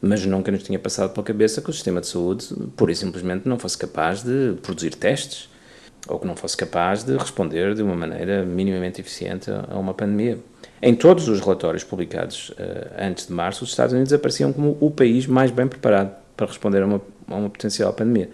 mas 0.00 0.24
nunca 0.24 0.52
nos 0.52 0.62
tinha 0.62 0.78
passado 0.78 1.12
pela 1.12 1.24
cabeça 1.24 1.60
que 1.60 1.70
o 1.70 1.72
sistema 1.72 2.00
de 2.00 2.06
saúde, 2.06 2.46
pura 2.76 2.92
e 2.92 2.94
simplesmente, 2.94 3.48
não 3.48 3.58
fosse 3.58 3.76
capaz 3.76 4.22
de 4.22 4.54
produzir 4.62 4.94
testes. 4.94 5.48
ou 6.06 6.18
que 6.18 6.26
não 6.26 6.36
fosse 6.36 6.56
capaz 6.56 7.02
de 7.02 7.16
responder 7.16 7.74
de 7.74 7.82
uma 7.82 7.94
maneira 7.94 8.44
minimamente 8.44 9.00
eficiente 9.00 9.50
a 9.50 9.76
uma 9.76 9.92
pandemia. 9.92 10.38
Em 10.80 10.94
todos 10.94 11.28
os 11.28 11.40
relatórios 11.40 11.82
publicados 11.82 12.50
uh, 12.50 12.54
antes 12.98 13.26
de 13.26 13.32
março, 13.32 13.64
os 13.64 13.70
Estados 13.70 13.92
Unidos 13.92 14.12
apareciam 14.12 14.52
como 14.52 14.78
o 14.80 14.90
país 14.90 15.26
mais 15.26 15.50
bem 15.50 15.66
preparado 15.66 16.14
para 16.36 16.46
responder 16.46 16.82
a 16.82 16.86
uma, 16.86 17.02
a 17.30 17.34
uma 17.34 17.50
potencial 17.50 17.92
pandemia. 17.92 18.30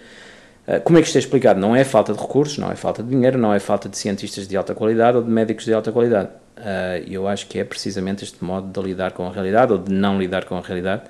Uh, 0.66 0.80
como 0.82 0.98
é 0.98 1.02
que 1.02 1.06
isto 1.06 1.16
é 1.16 1.20
explicado? 1.20 1.60
Não 1.60 1.74
é 1.76 1.84
falta 1.84 2.12
de 2.12 2.20
recursos, 2.20 2.58
não 2.58 2.70
é 2.70 2.76
falta 2.76 3.02
de 3.02 3.10
dinheiro, 3.10 3.38
não 3.38 3.52
é 3.52 3.58
falta 3.58 3.88
de 3.88 3.98
cientistas 3.98 4.48
de 4.48 4.56
alta 4.56 4.74
qualidade 4.74 5.16
ou 5.16 5.22
de 5.22 5.30
médicos 5.30 5.64
de 5.64 5.74
alta 5.74 5.92
qualidade. 5.92 6.30
Uh, 6.56 7.04
eu 7.08 7.28
acho 7.28 7.46
que 7.46 7.58
é 7.58 7.64
precisamente 7.64 8.24
este 8.24 8.42
modo 8.42 8.68
de 8.68 8.86
lidar 8.86 9.12
com 9.12 9.26
a 9.26 9.32
realidade 9.32 9.72
ou 9.72 9.78
de 9.78 9.92
não 9.92 10.18
lidar 10.18 10.44
com 10.44 10.56
a 10.56 10.60
realidade 10.60 11.02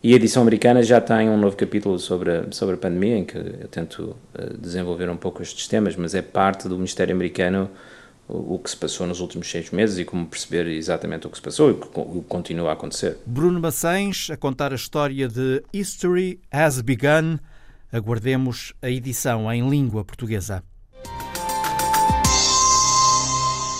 e 0.00 0.12
a 0.12 0.16
edição 0.16 0.42
americana 0.42 0.80
já 0.80 1.00
tem 1.00 1.28
um 1.28 1.36
novo 1.36 1.56
capítulo 1.56 1.98
sobre 1.98 2.30
a, 2.30 2.44
sobre 2.52 2.76
a 2.76 2.78
pandemia, 2.78 3.16
em 3.18 3.24
que 3.24 3.36
eu 3.36 3.68
tento 3.68 4.16
uh, 4.38 4.56
desenvolver 4.56 5.10
um 5.10 5.16
pouco 5.16 5.42
estes 5.42 5.66
temas, 5.66 5.96
mas 5.96 6.14
é 6.14 6.22
parte 6.22 6.68
do 6.68 6.76
Ministério 6.76 7.12
americano 7.12 7.68
o, 8.28 8.58
que 8.58 8.68
se 8.68 8.76
passou 8.76 9.06
nos 9.06 9.20
últimos 9.20 9.50
seis 9.50 9.70
meses 9.70 9.98
e 9.98 10.04
como 10.04 10.26
perceber 10.26 10.66
exatamente 10.66 11.26
o 11.26 11.30
que 11.30 11.36
se 11.36 11.42
passou 11.42 11.70
e 11.70 11.72
o 11.72 11.76
que, 11.76 12.28
continua 12.28 12.70
a 12.70 12.72
acontecer. 12.74 13.18
Bruno 13.24 13.58
Maçães 13.58 14.28
a 14.30 14.36
contar 14.36 14.72
a 14.72 14.76
história 14.76 15.26
de 15.28 15.62
History 15.72 16.40
Has 16.52 16.80
Begun. 16.80 17.38
Aguardemos 17.90 18.74
a 18.82 18.90
edição 18.90 19.50
em 19.50 19.68
língua 19.68 20.04
portuguesa. 20.04 20.62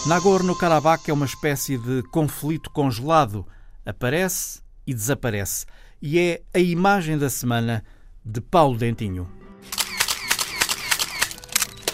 Nagorno-Karabakh 0.07 1.11
é 1.11 1.13
uma 1.13 1.27
espécie 1.27 1.77
de 1.77 2.03
conflito 2.05 2.71
congelado. 2.71 3.47
Aparece 3.85 4.63
e 4.87 4.95
desaparece 4.95 5.67
e 6.01 6.19
é 6.19 6.43
a 6.55 6.59
imagem 6.59 7.19
da 7.19 7.29
semana 7.29 7.85
de 8.25 8.41
Paulo 8.41 8.79
Dentinho. 8.79 9.38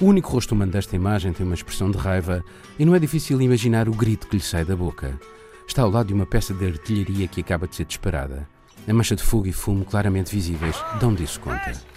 O 0.00 0.06
único 0.06 0.32
rosto 0.32 0.52
humano 0.52 0.72
desta 0.72 0.96
imagem 0.96 1.32
tem 1.32 1.46
uma 1.46 1.54
expressão 1.54 1.88
de 1.88 1.96
raiva 1.96 2.44
e 2.78 2.84
não 2.84 2.96
é 2.96 2.98
difícil 2.98 3.40
imaginar 3.40 3.88
o 3.88 3.92
grito 3.92 4.26
que 4.26 4.36
lhe 4.36 4.42
sai 4.42 4.64
da 4.64 4.74
boca. 4.74 5.18
Está 5.68 5.82
ao 5.82 5.90
lado 5.90 6.08
de 6.08 6.14
uma 6.14 6.26
peça 6.26 6.52
de 6.52 6.66
artilharia 6.66 7.28
que 7.28 7.40
acaba 7.40 7.68
de 7.68 7.76
ser 7.76 7.84
disparada. 7.84 8.48
A 8.88 8.92
mancha 8.92 9.14
de 9.14 9.22
fogo 9.22 9.46
e 9.46 9.52
fumo 9.52 9.84
claramente 9.84 10.34
visíveis 10.34 10.76
dão 11.00 11.14
disso 11.14 11.40
conta. 11.40 11.93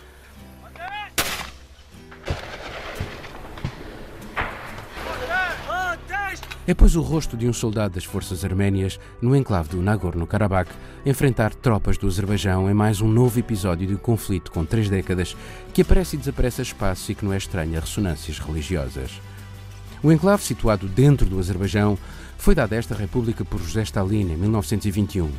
É 6.68 6.74
pois 6.74 6.98
o 6.98 7.02
rosto 7.02 7.38
de 7.38 7.48
um 7.48 7.54
soldado 7.54 7.96
das 7.96 8.04
forças 8.04 8.44
arménias 8.44 9.00
no 9.22 9.34
enclave 9.34 9.70
do 9.70 9.82
Nagorno-Karabakh 9.82 10.70
enfrentar 11.06 11.56
tropas 11.56 11.98
do 11.98 12.06
Azerbaijão 12.06 12.70
em 12.70 12.74
mais 12.74 13.00
um 13.00 13.08
novo 13.08 13.40
episódio 13.40 13.88
de 13.88 13.96
conflito 13.96 14.52
com 14.52 14.66
três 14.66 14.90
décadas 14.90 15.34
que 15.74 15.82
aparece 15.82 16.18
e 16.18 16.20
desaparece 16.20 16.60
a 16.60 16.64
espaço 16.64 17.10
e 17.10 17.16
que 17.16 17.24
não 17.24 17.32
é 17.32 17.38
estranho 17.38 17.78
a 17.78 17.80
ressonâncias 17.80 18.38
religiosas. 18.40 19.22
O 20.04 20.12
enclave, 20.12 20.44
situado 20.44 20.90
dentro 20.90 21.26
do 21.26 21.40
Azerbaijão, 21.40 21.98
foi 22.38 22.54
dado 22.54 22.74
a 22.74 22.76
esta 22.76 22.94
república 22.94 23.46
por 23.46 23.62
José 23.62 23.84
Stalin 23.84 24.34
em 24.34 24.36
1921. 24.36 25.32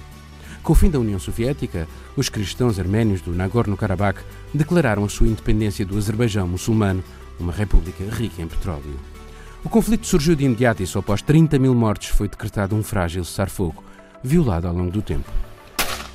Com 0.62 0.72
o 0.72 0.76
fim 0.76 0.88
da 0.88 0.98
União 0.98 1.18
Soviética, 1.18 1.86
os 2.16 2.30
cristãos 2.30 2.78
arménios 2.78 3.20
do 3.20 3.34
Nagorno-Karabakh 3.34 4.24
declararam 4.54 5.04
a 5.04 5.08
sua 5.10 5.28
independência 5.28 5.84
do 5.84 5.98
Azerbaijão 5.98 6.48
muçulmano, 6.48 7.04
uma 7.38 7.52
república 7.52 8.02
rica 8.04 8.40
em 8.40 8.48
petróleo. 8.48 9.17
O 9.64 9.68
conflito 9.68 10.06
surgiu 10.06 10.36
de 10.36 10.44
imediato 10.44 10.82
e 10.82 10.86
só 10.86 11.00
após 11.00 11.20
30 11.20 11.58
mil 11.58 11.74
mortes 11.74 12.10
foi 12.10 12.28
decretado 12.28 12.76
um 12.76 12.82
frágil 12.82 13.24
cessar-fogo, 13.24 13.82
violado 14.22 14.68
ao 14.68 14.74
longo 14.74 14.90
do 14.90 15.02
tempo. 15.02 15.30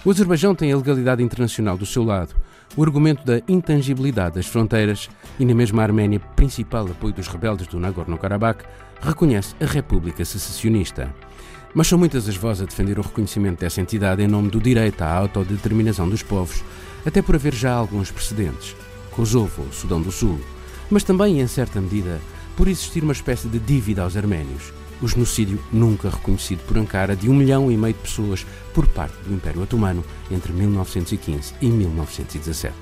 O 0.05 0.11
Azerbaijão 0.11 0.55
tem 0.55 0.71
a 0.71 0.77
legalidade 0.77 1.21
internacional 1.21 1.77
do 1.77 1.85
seu 1.85 2.03
lado, 2.03 2.33
o 2.75 2.83
argumento 2.83 3.25
da 3.25 3.41
intangibilidade 3.47 4.35
das 4.35 4.47
fronteiras 4.47 5.09
e 5.37 5.45
na 5.45 5.53
mesma 5.53 5.83
Arménia, 5.83 6.21
principal 6.35 6.85
apoio 6.85 7.13
dos 7.13 7.27
rebeldes 7.27 7.67
do 7.67 7.79
Nagorno-Karabakh, 7.79 8.63
reconhece 9.01 9.55
a 9.61 9.65
República 9.65 10.23
Secessionista. 10.23 11.13
Mas 11.73 11.87
são 11.87 11.99
muitas 11.99 12.29
as 12.29 12.37
vozes 12.37 12.63
a 12.63 12.65
defender 12.65 12.97
o 12.97 13.03
reconhecimento 13.03 13.59
dessa 13.59 13.81
entidade 13.81 14.23
em 14.23 14.27
nome 14.27 14.49
do 14.49 14.61
direito 14.61 15.01
à 15.01 15.11
autodeterminação 15.11 16.07
dos 16.07 16.23
povos, 16.23 16.63
até 17.05 17.21
por 17.21 17.35
haver 17.35 17.53
já 17.53 17.73
alguns 17.73 18.09
precedentes, 18.09 18.75
Kosovo 19.11 19.67
Sudão 19.73 20.01
do 20.01 20.11
Sul, 20.11 20.39
mas 20.89 21.03
também, 21.03 21.41
em 21.41 21.47
certa 21.47 21.81
medida, 21.81 22.19
por 22.55 22.67
existir 22.67 23.03
uma 23.03 23.13
espécie 23.13 23.47
de 23.47 23.59
dívida 23.59 24.03
aos 24.03 24.15
arménios, 24.15 24.71
o 25.01 25.07
genocídio 25.07 25.61
nunca 25.71 26.09
reconhecido 26.09 26.63
por 26.65 26.77
Ankara 26.77 27.15
de 27.15 27.29
um 27.29 27.33
milhão 27.33 27.71
e 27.71 27.77
meio 27.77 27.93
de 27.93 27.99
pessoas 27.99 28.45
por 28.73 28.87
parte 28.87 29.15
do 29.25 29.33
Império 29.33 29.61
Otomano 29.61 30.03
entre 30.31 30.53
1915 30.53 31.53
e 31.61 31.67
1917. 31.67 32.73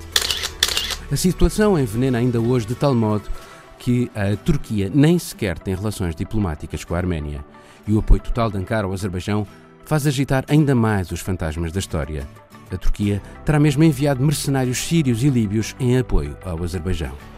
A 1.10 1.16
situação 1.16 1.78
envenena 1.78 2.18
ainda 2.18 2.40
hoje 2.40 2.66
de 2.66 2.74
tal 2.74 2.94
modo 2.94 3.28
que 3.78 4.10
a 4.14 4.36
Turquia 4.36 4.90
nem 4.94 5.18
sequer 5.18 5.58
tem 5.58 5.74
relações 5.74 6.14
diplomáticas 6.14 6.84
com 6.84 6.94
a 6.94 6.98
Arménia 6.98 7.44
e 7.86 7.92
o 7.92 7.98
apoio 7.98 8.22
total 8.22 8.50
de 8.50 8.58
Ankara 8.58 8.86
ao 8.86 8.92
Azerbaijão 8.92 9.46
faz 9.84 10.06
agitar 10.06 10.44
ainda 10.48 10.74
mais 10.74 11.10
os 11.10 11.20
fantasmas 11.20 11.72
da 11.72 11.80
história. 11.80 12.26
A 12.70 12.76
Turquia 12.76 13.20
terá 13.44 13.58
mesmo 13.58 13.82
enviado 13.82 14.24
mercenários 14.24 14.78
sírios 14.78 15.22
e 15.22 15.28
líbios 15.28 15.74
em 15.78 15.98
apoio 15.98 16.36
ao 16.44 16.62
Azerbaijão. 16.62 17.31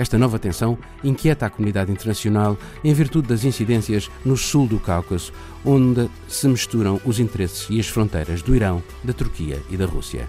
Esta 0.00 0.16
nova 0.16 0.38
tensão 0.38 0.78
inquieta 1.04 1.44
a 1.44 1.50
comunidade 1.50 1.92
internacional 1.92 2.56
em 2.82 2.94
virtude 2.94 3.28
das 3.28 3.44
incidências 3.44 4.10
no 4.24 4.34
sul 4.34 4.66
do 4.66 4.80
Cáucaso, 4.80 5.30
onde 5.62 6.08
se 6.26 6.48
misturam 6.48 6.98
os 7.04 7.20
interesses 7.20 7.66
e 7.68 7.78
as 7.78 7.86
fronteiras 7.86 8.40
do 8.40 8.56
Irão, 8.56 8.82
da 9.04 9.12
Turquia 9.12 9.62
e 9.68 9.76
da 9.76 9.84
Rússia. 9.84 10.26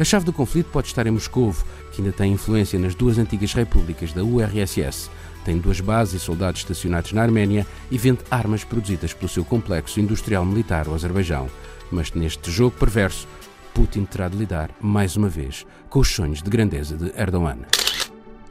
A 0.00 0.04
chave 0.04 0.24
do 0.24 0.32
conflito 0.32 0.70
pode 0.70 0.86
estar 0.86 1.06
em 1.06 1.10
Moscou, 1.10 1.54
que 1.92 2.00
ainda 2.00 2.14
tem 2.14 2.32
influência 2.32 2.78
nas 2.78 2.94
duas 2.94 3.18
antigas 3.18 3.52
repúblicas 3.52 4.10
da 4.14 4.24
URSS, 4.24 5.10
tem 5.44 5.58
duas 5.58 5.80
bases 5.80 6.22
e 6.22 6.24
soldados 6.24 6.62
estacionados 6.62 7.12
na 7.12 7.20
Arménia 7.20 7.66
e 7.90 7.98
vende 7.98 8.20
armas 8.30 8.64
produzidas 8.64 9.12
pelo 9.12 9.28
seu 9.28 9.44
complexo 9.44 10.00
industrial 10.00 10.46
militar, 10.46 10.88
o 10.88 10.94
Azerbaijão. 10.94 11.50
Mas 11.90 12.10
neste 12.12 12.50
jogo 12.50 12.74
perverso, 12.78 13.28
Putin 13.74 14.06
terá 14.06 14.28
de 14.28 14.38
lidar, 14.38 14.70
mais 14.80 15.14
uma 15.14 15.28
vez, 15.28 15.66
com 15.90 15.98
os 15.98 16.08
sonhos 16.08 16.42
de 16.42 16.48
grandeza 16.48 16.96
de 16.96 17.12
Erdogan. 17.20 17.58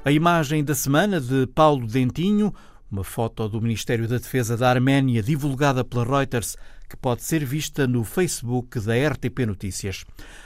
A 0.05 0.11
imagem 0.11 0.65
da 0.65 0.75
semana 0.75 1.21
de 1.21 1.47
Paulo 1.47 1.87
Dentinho, 1.87 2.53
uma 2.91 3.05
foto 3.05 3.47
do 3.47 3.61
Ministério 3.61 4.05
da 4.05 4.17
Defesa 4.17 4.57
da 4.57 4.69
Arménia 4.69 5.23
divulgada 5.23 5.81
pela 5.81 6.03
Reuters, 6.03 6.57
que 6.89 6.97
pode 6.97 7.23
ser 7.23 7.45
vista 7.45 7.87
no 7.87 8.03
Facebook 8.03 8.81
da 8.81 8.93
RTP 8.95 9.45
Notícias. 9.47 10.03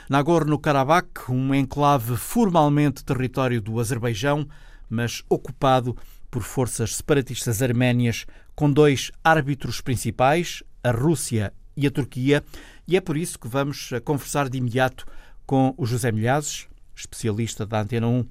Nagorno-Karabakh, 0.08 1.28
um 1.28 1.52
enclave 1.52 2.16
formalmente 2.16 3.04
território 3.04 3.60
do 3.60 3.80
Azerbaijão, 3.80 4.48
mas 4.88 5.24
ocupado 5.28 5.96
por 6.30 6.42
forças 6.42 6.94
separatistas 6.94 7.60
arménias 7.60 8.26
com 8.54 8.70
dois 8.70 9.10
árbitros 9.24 9.80
principais, 9.80 10.62
a 10.84 10.92
Rússia 10.92 11.52
e 11.76 11.84
a 11.84 11.90
Turquia, 11.90 12.44
e 12.86 12.96
é 12.96 13.00
por 13.00 13.16
isso 13.16 13.36
que 13.36 13.48
vamos 13.48 13.90
conversar 14.04 14.48
de 14.48 14.58
imediato 14.58 15.04
com 15.44 15.74
o 15.76 15.84
José 15.84 16.12
Milhazes, 16.12 16.68
especialista 16.94 17.66
da 17.66 17.80
Antena 17.80 18.06
1 18.06 18.24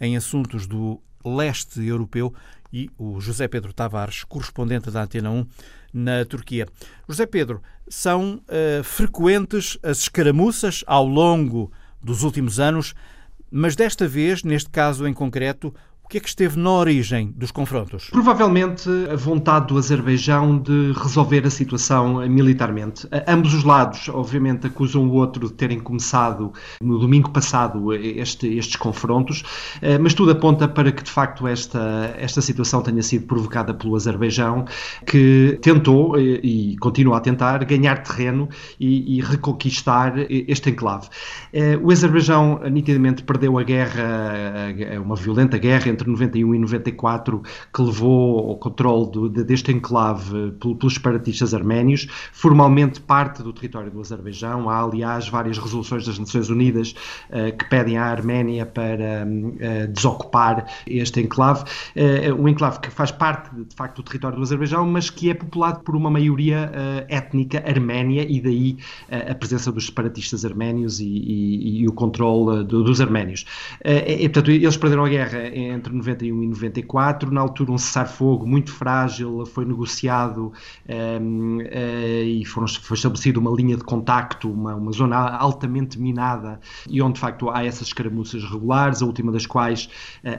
em 0.00 0.16
assuntos 0.16 0.66
do 0.66 1.00
leste 1.24 1.84
europeu 1.84 2.32
e 2.72 2.88
o 2.96 3.20
José 3.20 3.48
Pedro 3.48 3.72
Tavares, 3.72 4.24
correspondente 4.24 4.90
da 4.90 5.02
Antena 5.02 5.30
1 5.30 5.46
na 5.92 6.24
Turquia. 6.24 6.66
José 7.08 7.26
Pedro, 7.26 7.62
são 7.88 8.36
uh, 8.36 8.84
frequentes 8.84 9.76
as 9.82 9.98
escaramuças 9.98 10.84
ao 10.86 11.04
longo 11.04 11.72
dos 12.00 12.22
últimos 12.22 12.60
anos, 12.60 12.94
mas 13.50 13.74
desta 13.74 14.06
vez, 14.06 14.44
neste 14.44 14.70
caso 14.70 15.06
em 15.06 15.12
concreto, 15.12 15.74
que 16.10 16.18
é 16.18 16.20
que 16.20 16.28
esteve 16.28 16.58
na 16.58 16.70
origem 16.72 17.32
dos 17.36 17.52
confrontos? 17.52 18.10
Provavelmente 18.10 18.90
a 19.08 19.14
vontade 19.14 19.68
do 19.68 19.78
Azerbaijão 19.78 20.58
de 20.58 20.92
resolver 20.92 21.46
a 21.46 21.50
situação 21.50 22.28
militarmente. 22.28 23.06
Ambos 23.28 23.54
os 23.54 23.62
lados, 23.62 24.08
obviamente, 24.08 24.66
acusam 24.66 25.08
o 25.08 25.12
outro 25.12 25.46
de 25.46 25.54
terem 25.54 25.78
começado 25.78 26.52
no 26.82 26.98
domingo 26.98 27.30
passado 27.30 27.94
este, 27.94 28.48
estes 28.58 28.74
confrontos, 28.74 29.44
eh, 29.80 29.98
mas 29.98 30.12
tudo 30.12 30.32
aponta 30.32 30.66
para 30.66 30.90
que, 30.90 31.04
de 31.04 31.10
facto, 31.10 31.46
esta, 31.46 32.12
esta 32.18 32.40
situação 32.40 32.82
tenha 32.82 33.02
sido 33.04 33.26
provocada 33.26 33.72
pelo 33.72 33.94
Azerbaijão, 33.94 34.64
que 35.06 35.60
tentou 35.62 36.18
eh, 36.18 36.40
e 36.42 36.76
continua 36.78 37.18
a 37.18 37.20
tentar 37.20 37.64
ganhar 37.64 38.02
terreno 38.02 38.48
e, 38.80 39.18
e 39.18 39.20
reconquistar 39.20 40.14
este 40.28 40.70
enclave. 40.70 41.06
Eh, 41.52 41.76
o 41.76 41.90
Azerbaijão 41.90 42.60
nitidamente 42.70 43.22
perdeu 43.22 43.58
a 43.58 43.62
guerra, 43.62 44.74
uma 45.02 45.16
violenta 45.16 45.58
guerra 45.58 45.88
entre 45.88 46.00
entre 46.00 46.10
91 46.10 46.54
e 46.54 46.58
94 46.58 47.42
que 47.72 47.82
levou 47.82 48.50
ao 48.50 48.56
controle 48.56 49.10
do, 49.10 49.28
deste 49.28 49.70
enclave 49.72 50.52
pelos 50.52 50.94
separatistas 50.94 51.52
arménios, 51.52 52.06
formalmente 52.32 53.00
parte 53.00 53.42
do 53.42 53.52
território 53.52 53.90
do 53.90 54.00
Azerbaijão. 54.00 54.68
Há, 54.68 54.82
aliás, 54.82 55.28
várias 55.28 55.58
resoluções 55.58 56.06
das 56.06 56.18
Nações 56.18 56.48
Unidas 56.48 56.94
que 57.58 57.64
pedem 57.68 57.98
à 57.98 58.06
Arménia 58.06 58.64
para 58.66 59.26
uh, 59.26 59.88
desocupar 59.92 60.66
este 60.86 61.20
enclave. 61.20 61.64
Um 62.38 62.48
enclave 62.48 62.80
que 62.80 62.90
faz 62.90 63.10
parte, 63.10 63.54
de 63.54 63.74
facto, 63.74 63.96
do 63.96 64.02
território 64.02 64.36
do 64.36 64.42
Azerbaijão, 64.42 64.86
mas 64.86 65.10
que 65.10 65.30
é 65.30 65.34
populado 65.34 65.80
por 65.80 65.94
uma 65.94 66.10
maioria 66.10 66.70
étnica 67.08 67.62
arménia 67.66 68.24
e 68.28 68.40
daí 68.40 68.78
a 69.28 69.34
presença 69.34 69.70
dos 69.70 69.86
separatistas 69.86 70.44
arménios 70.44 71.00
e, 71.00 71.06
e, 71.80 71.88
o 71.88 71.92
controle 71.92 72.64
do, 72.64 72.84
dos 72.84 73.00
arménios. 73.00 73.44
E, 73.84 74.28
portanto, 74.28 74.50
eles 74.50 74.76
perderam 74.76 75.04
a 75.04 75.08
guerra 75.08 75.48
entre 75.56 75.92
91 75.92 76.42
e 76.42 76.46
94, 76.48 77.30
na 77.32 77.40
altura 77.40 77.72
um 77.72 77.78
cessar-fogo 77.78 78.46
muito 78.46 78.72
frágil 78.72 79.44
foi 79.46 79.64
negociado 79.64 80.52
um, 80.88 81.58
uh, 81.58 82.24
e 82.24 82.44
foram, 82.44 82.66
foi 82.68 82.96
estabelecida 82.96 83.38
uma 83.38 83.50
linha 83.50 83.76
de 83.76 83.84
contacto, 83.84 84.50
uma, 84.50 84.74
uma 84.74 84.92
zona 84.92 85.16
altamente 85.16 86.00
minada 86.00 86.60
e 86.88 87.00
onde 87.02 87.14
de 87.14 87.20
facto 87.20 87.50
há 87.50 87.64
essas 87.64 87.88
escaramuças 87.88 88.44
regulares, 88.44 89.02
a 89.02 89.06
última 89.06 89.32
das 89.32 89.46
quais 89.46 89.88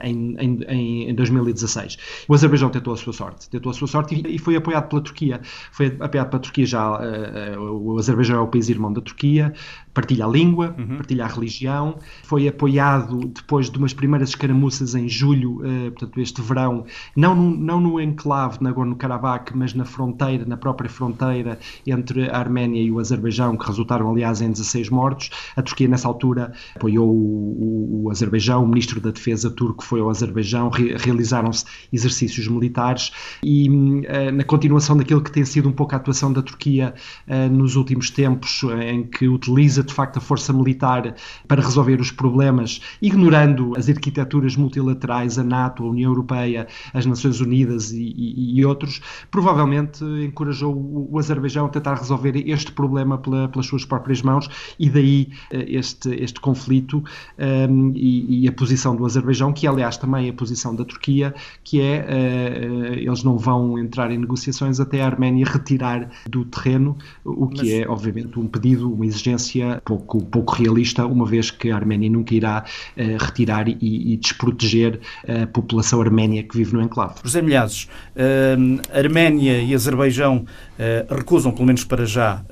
em, 0.04 0.36
em, 0.40 1.10
em 1.10 1.16
2016. 1.16 1.98
O 2.28 2.34
Azerbaijão 2.34 2.70
tentou 2.70 2.94
a 2.94 2.98
sua 2.98 3.14
sorte, 3.14 3.50
tentou 3.50 3.70
a 3.70 3.74
sua 3.74 3.88
sorte 3.88 4.16
e, 4.16 4.36
e 4.36 4.40
foi 4.40 4.56
apoiado 4.56 4.88
pela 4.90 5.02
Turquia. 5.02 5.42
Foi 5.72 5.98
apoiado 6.00 6.30
pela 6.30 6.42
Turquia 6.42 6.66
já, 6.66 6.92
uh, 6.92 7.62
o 7.62 7.98
Azerbaijão 7.98 8.38
é 8.38 8.42
o 8.42 8.48
país 8.48 8.70
irmão 8.70 8.92
da 8.92 9.02
Turquia, 9.02 9.54
partilha 9.94 10.26
a 10.26 10.28
língua, 10.28 10.76
uhum. 10.78 10.98
partilha 10.98 11.26
a 11.26 11.28
religião, 11.28 11.98
foi 12.24 12.48
apoiado 12.48 13.20
depois 13.28 13.70
de 13.70 13.78
umas 13.78 13.94
primeiras 13.94 14.30
escaramuças 14.30 14.96
em 14.96 15.08
julho, 15.08 15.58
uh, 15.58 15.92
portanto 15.92 16.20
este 16.20 16.42
verão, 16.42 16.86
não 17.16 17.36
no, 17.36 17.56
não 17.56 17.80
no 17.80 18.00
enclave 18.00 18.58
Nagorno-Karabakh, 18.62 19.52
mas 19.54 19.74
na 19.74 19.86
fronteira, 19.86 20.46
na 20.46 20.58
própria 20.58 20.90
fronteira 20.90 21.60
entre 21.86 22.30
a 22.30 22.38
Arménia 22.38 22.82
e 22.82 22.92
o 22.92 23.00
Azerbaijão, 23.00 23.58
que 23.58 23.66
resultaram 23.66 24.10
aliás 24.10 24.42
em 24.42 24.52
16 24.52 24.90
mortos. 24.90 25.30
A 25.56 25.62
Turquia 25.62 25.88
nessa 25.88 26.08
altura 26.08 26.54
apoiou 26.76 27.10
o, 27.10 27.14
o, 27.14 28.04
o 28.06 28.12
Azerbaijão, 28.12 28.64
o 28.64 28.68
ministro 28.68 29.02
da 29.02 29.12
Defesa 29.12 29.50
turco 29.50 29.84
foi 29.84 30.00
ao 30.00 30.10
Azerbaijão, 30.10 30.70
re, 30.70 30.96
realizaram-se 30.98 31.66
exercícios 31.92 32.48
militares 32.48 33.12
e 33.44 33.70
uh, 33.70 34.32
na 34.34 34.44
continuação 34.44 34.96
daquilo 34.96 35.22
que 35.22 35.32
tem 35.32 35.44
sido 35.44 35.68
um 35.68 35.74
pouco 35.74 35.94
a 35.94 35.98
atuação 35.98 36.32
da 36.32 36.42
Turquia 36.42 36.94
uh, 37.28 37.54
nos 37.54 37.76
últimos 37.76 38.10
tempos, 38.10 38.62
em 38.82 39.04
que 39.04 39.28
utiliza 39.28 39.81
utiliza 39.82 39.84
de 39.84 39.94
facto 39.94 40.18
a 40.18 40.22
força 40.22 40.54
militar 40.54 41.16
para 41.48 41.62
resolver 41.62 42.00
os 42.00 42.12
problemas, 42.12 42.82
ignorando 43.02 43.74
as 43.78 43.90
arquiteturas 43.90 44.56
multilaterais, 44.56 45.38
a 45.38 45.44
NATO, 45.44 45.84
a 45.84 45.90
União 45.90 46.12
Europeia, 46.12 46.68
as 46.94 47.06
Nações 47.06 47.42
Unidas 47.42 47.92
e, 47.92 48.14
e, 48.16 48.60
e 48.60 48.66
outros, 48.66 49.02
provavelmente 49.30 50.04
encorajou 50.04 50.74
o, 50.74 51.10
o, 51.12 51.20
Azerbaijão 51.20 51.66
a 51.66 51.70
tentar 51.70 51.96
resolver 51.96 52.36
este 52.50 52.72
problema 52.72 53.18
pela, 53.18 53.48
pelas 53.48 53.66
suas 53.66 53.86
próprias 53.86 54.22
mãos 54.22 54.50
e 54.80 54.90
daí 54.90 55.30
eh, 55.52 55.66
este, 55.68 56.10
este 56.22 56.40
conflito 56.40 56.98
um, 56.98 57.04
ehm, 57.38 57.92
e, 57.96 58.44
e, 58.44 58.48
a 58.48 58.52
posição 58.52 58.96
do 58.96 59.06
Azerbaijão, 59.06 59.54
que 59.54 59.68
aliás 59.68 59.98
também 59.98 60.28
é 60.28 60.30
a 60.30 60.34
posição 60.34 60.76
da 60.76 60.84
Turquia, 60.84 61.34
que 61.64 61.82
é 61.82 62.06
uh, 62.06 62.94
eles 62.94 63.24
não 63.24 63.38
vão 63.38 63.78
entrar 63.78 64.12
em 64.12 64.18
negociações 64.18 64.80
até 64.80 65.02
a 65.02 65.06
Arménia 65.06 65.46
retirar 65.46 66.10
do 66.30 66.46
terreno, 66.46 66.98
o 67.24 67.48
que 67.48 67.62
Mas... 67.62 67.70
é 67.70 67.88
obviamente 67.88 68.40
um 68.40 68.48
pedido, 68.48 68.92
uma 68.92 69.06
exigência 69.06 69.71
pouco, 69.84 70.24
pouco 70.26 70.54
realista, 70.54 71.06
uma 71.06 71.26
vez 71.26 71.52
que 71.52 71.70
a 71.70 71.76
Arménia 71.76 72.10
nunca 72.10 72.34
irá 72.34 72.64
uh, 72.98 73.24
retirar 73.24 73.68
e, 73.68 73.78
e, 73.82 74.18
desproteger 74.18 75.00
a 75.28 75.48
população 75.48 76.02
arménia 76.02 76.44
que 76.44 76.58
vive 76.58 76.74
no 76.74 76.82
enclave. 76.82 77.16
José 77.24 77.42
Milhazes, 77.42 77.88
uh, 78.16 78.98
Arménia 78.98 79.62
e 79.62 79.74
Azerbaijão 79.74 80.46
uh, 80.46 81.16
recusam, 81.16 81.52
pelo 81.52 81.66
menos 81.66 81.84
para 81.84 82.06
já, 82.06 82.44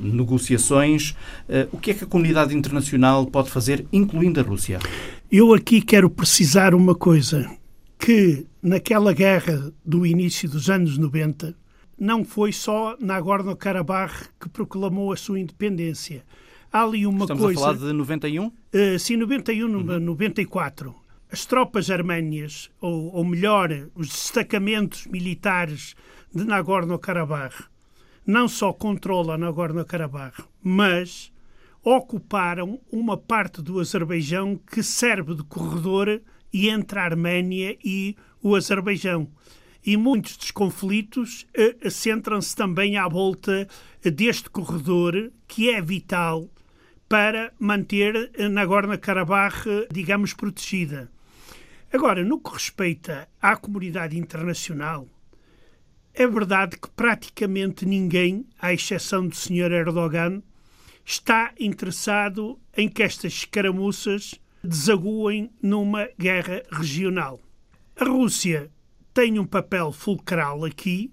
negociações. 0.00 1.14
o 1.72 1.78
que 1.78 1.90
é 1.90 1.94
que 1.94 2.04
a 2.04 2.06
comunidade 2.06 2.56
internacional 2.56 3.26
pode 3.26 3.50
fazer, 3.50 3.86
incluindo 3.92 4.40
a 4.40 4.42
Rússia? 4.42 4.78
Eu 5.30 5.54
aqui 5.54 5.80
quero 5.80 6.08
precisar 6.08 6.74
uma 6.74 6.94
coisa, 6.94 7.48
que 7.98 8.46
naquela 8.62 9.12
guerra 9.12 9.72
do 9.84 10.06
início 10.06 10.48
dos 10.48 10.68
anos 10.68 10.98
90, 10.98 11.54
não 11.98 12.24
foi 12.24 12.52
só 12.52 12.96
Nagorno-Karabakh 13.00 14.28
que 14.40 14.48
proclamou 14.48 15.12
a 15.12 15.16
sua 15.16 15.40
independência. 15.40 16.22
Há 16.70 16.82
ali 16.82 17.06
uma 17.06 17.24
Estamos 17.24 17.42
coisa. 17.42 17.60
Estamos 17.60 17.76
a 17.76 17.80
falar 17.80 17.92
de 17.92 17.98
91? 17.98 18.46
Uh, 18.46 18.52
eh, 18.72 18.98
sim, 18.98 19.16
91, 19.16 19.66
uhum. 19.66 20.00
94. 20.00 20.94
As 21.30 21.46
tropas 21.46 21.90
arménias, 21.90 22.70
ou, 22.80 23.14
ou 23.14 23.24
melhor, 23.24 23.70
os 23.94 24.08
destacamentos 24.08 25.06
militares 25.06 25.94
de 26.34 26.44
Nagorno-Karabakh, 26.44 27.64
não 28.26 28.46
só 28.48 28.72
controlam 28.72 29.38
Nagorno-Karabakh, 29.38 30.44
mas 30.62 31.32
ocuparam 31.82 32.78
uma 32.92 33.16
parte 33.16 33.62
do 33.62 33.80
Azerbaijão 33.80 34.60
que 34.70 34.82
serve 34.82 35.34
de 35.34 35.42
corredor 35.44 36.20
entre 36.52 36.98
a 36.98 37.04
Arménia 37.04 37.76
e 37.82 38.14
o 38.42 38.54
Azerbaijão. 38.54 39.28
E 39.84 39.96
muitos 39.96 40.36
dos 40.36 40.50
conflitos 40.50 41.46
centram-se 41.90 42.54
também 42.54 42.98
à 42.98 43.08
volta 43.08 43.66
deste 44.02 44.50
corredor, 44.50 45.30
que 45.46 45.70
é 45.70 45.80
vital 45.80 46.48
para 47.08 47.52
manter 47.58 48.30
Nagorno-Karabakh, 48.50 49.88
digamos, 49.90 50.34
protegida. 50.34 51.10
Agora, 51.92 52.22
no 52.22 52.38
que 52.38 52.52
respeita 52.52 53.28
à 53.40 53.56
comunidade 53.56 54.18
internacional, 54.18 55.08
é 56.12 56.26
verdade 56.26 56.76
que 56.76 56.90
praticamente 56.90 57.86
ninguém, 57.86 58.44
à 58.60 58.74
exceção 58.74 59.26
do 59.26 59.34
Sr. 59.34 59.72
Erdogan, 59.72 60.42
está 61.04 61.54
interessado 61.58 62.60
em 62.76 62.88
que 62.88 63.02
estas 63.02 63.32
escaramuças 63.32 64.34
desaguem 64.62 65.50
numa 65.62 66.08
guerra 66.18 66.62
regional. 66.70 67.40
A 67.96 68.04
Rússia 68.04 68.70
tem 69.14 69.38
um 69.38 69.46
papel 69.46 69.90
fulcral 69.92 70.64
aqui, 70.64 71.10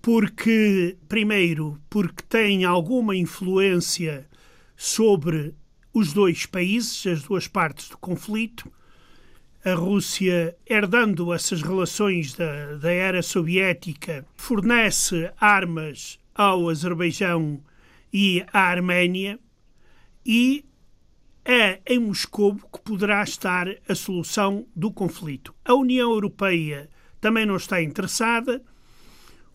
porque, 0.00 0.96
primeiro, 1.08 1.80
porque 1.90 2.22
tem 2.28 2.64
alguma 2.64 3.16
influência 3.16 4.28
sobre 4.76 5.54
os 5.92 6.12
dois 6.12 6.46
países, 6.46 7.06
as 7.06 7.22
duas 7.22 7.46
partes 7.46 7.88
do 7.88 7.98
conflito. 7.98 8.70
A 9.64 9.74
Rússia, 9.74 10.56
herdando 10.66 11.32
essas 11.32 11.62
relações 11.62 12.34
da, 12.34 12.76
da 12.76 12.90
era 12.90 13.22
soviética, 13.22 14.26
fornece 14.36 15.30
armas 15.38 16.18
ao 16.34 16.68
Azerbaijão 16.68 17.62
e 18.12 18.44
à 18.52 18.60
Arménia 18.60 19.38
e 20.26 20.64
é 21.44 21.80
em 21.86 21.98
Moscou 21.98 22.56
que 22.56 22.80
poderá 22.82 23.22
estar 23.22 23.68
a 23.88 23.94
solução 23.94 24.66
do 24.74 24.90
conflito. 24.90 25.54
A 25.64 25.74
União 25.74 26.10
Europeia 26.10 26.88
também 27.20 27.44
não 27.44 27.56
está 27.56 27.82
interessada, 27.82 28.62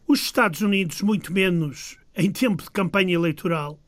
os 0.07 0.21
Estados 0.21 0.61
Unidos, 0.61 1.01
muito 1.01 1.33
menos 1.33 1.97
em 2.15 2.31
tempo 2.31 2.63
de 2.63 2.71
campanha 2.71 3.13
eleitoral, 3.13 3.79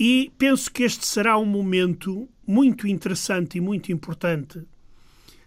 e 0.00 0.32
penso 0.38 0.72
que 0.72 0.82
este 0.82 1.06
será 1.06 1.36
um 1.36 1.44
momento 1.44 2.26
muito 2.46 2.88
interessante 2.88 3.58
e 3.58 3.60
muito 3.60 3.92
importante 3.92 4.62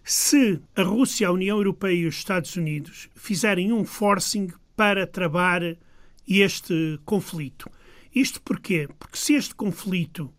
se 0.04 0.60
a 0.76 0.82
Rússia, 0.82 1.26
a 1.26 1.32
União 1.32 1.56
Europeia 1.56 2.02
e 2.02 2.06
os 2.06 2.14
Estados 2.14 2.54
Unidos 2.54 3.08
fizerem 3.16 3.72
um 3.72 3.84
forcing 3.84 4.52
para 4.76 5.08
travar 5.08 5.76
este 6.28 7.00
conflito. 7.04 7.68
Isto 8.14 8.40
porquê? 8.42 8.88
Porque 8.96 9.18
se 9.18 9.34
este 9.34 9.56
conflito 9.56 10.32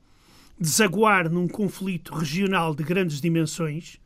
desaguar 0.58 1.30
num 1.30 1.50
conflito 1.50 2.14
regional 2.14 2.74
de 2.74 2.84
grandes 2.84 3.20
dimensões, 3.20 4.00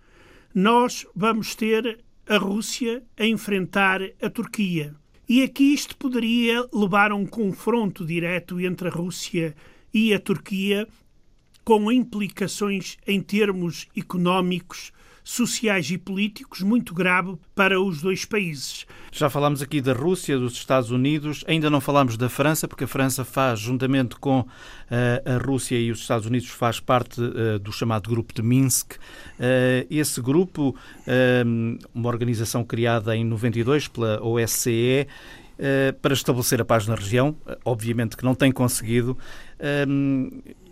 nós 0.56 1.06
vamos 1.16 1.54
ter 1.54 2.00
a 2.28 2.38
Rússia 2.38 3.04
a 3.16 3.28
enfrentar 3.28 4.02
a 4.20 4.30
Turquia. 4.30 4.96
E 5.28 5.44
aqui 5.44 5.72
isto 5.72 5.96
poderia 5.96 6.68
levar 6.74 7.12
a 7.12 7.16
um 7.16 7.28
confronto 7.28 8.04
direto 8.04 8.60
entre 8.60 8.88
a 8.88 8.92
Rússia 8.92 9.56
e 9.94 10.14
a 10.14 10.20
Turquia, 10.20 10.88
com 11.64 11.92
implicações 11.92 12.98
em 13.06 13.22
termos 13.22 13.88
económicos, 13.96 14.92
sociais 15.30 15.92
e 15.92 15.98
políticos 15.98 16.62
muito 16.62 16.92
grave 16.92 17.38
para 17.54 17.80
os 17.80 18.02
dois 18.02 18.26
países. 18.26 18.88
Já 19.12 19.30
falámos 19.30 19.62
aqui 19.62 19.80
da 19.80 19.94
Rússia, 19.94 20.40
dos 20.40 20.54
Estados 20.54 20.90
Unidos, 20.90 21.44
ainda 21.48 21.70
não 21.70 21.80
falámos 21.80 22.18
da 22.18 22.28
França, 22.28 22.68
porque 22.68 22.86
a 22.86 22.88
França 22.88 23.24
faz, 23.24 23.60
juntamente 23.60 24.16
com 24.16 24.40
uh, 24.40 24.48
a 25.24 25.38
Rússia 25.38 25.78
e 25.78 25.92
os 25.92 26.00
Estados 26.00 26.26
Unidos, 26.26 26.48
faz 26.48 26.80
parte 26.80 27.22
uh, 27.22 27.60
do 27.60 27.72
chamado 27.72 28.10
Grupo 28.10 28.34
de 28.34 28.42
Minsk. 28.42 28.94
Uh, 28.94 29.86
esse 29.88 30.20
grupo, 30.20 30.76
uma 31.94 32.10
organização 32.10 32.64
criada 32.64 33.16
em 33.16 33.24
92 33.24 33.88
pela 33.88 34.20
OSCE, 34.24 35.08
para 36.02 36.14
estabelecer 36.14 36.62
a 36.62 36.66
paz 36.66 36.88
na 36.88 36.96
região. 36.96 37.36
Obviamente 37.66 38.16
que 38.16 38.24
não 38.24 38.34
tem 38.34 38.52
conseguido. 38.52 39.18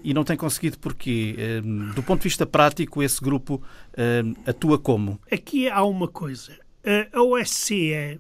E 0.04 0.14
não 0.14 0.24
tem 0.24 0.38
conseguido 0.38 0.80
porque, 0.80 1.36
do 1.94 2.02
ponto 2.02 2.22
de 2.22 2.30
vista 2.30 2.46
prático, 2.46 3.04
esse 3.04 3.20
grupo 3.22 3.62
atua 4.46 4.78
como? 4.80 5.20
Aqui 5.32 5.68
há 5.70 5.84
uma 5.84 6.08
coisa. 6.08 6.58
A 7.12 7.22
OSCE 7.22 8.20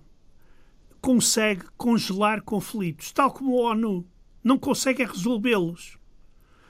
consegue 0.99 1.63
congelar 1.77 2.41
conflitos, 2.41 3.12
tal 3.13 3.32
como 3.32 3.60
a 3.60 3.71
ONU. 3.71 4.06
Não 4.43 4.58
consegue 4.58 5.03
resolvê-los. 5.03 5.97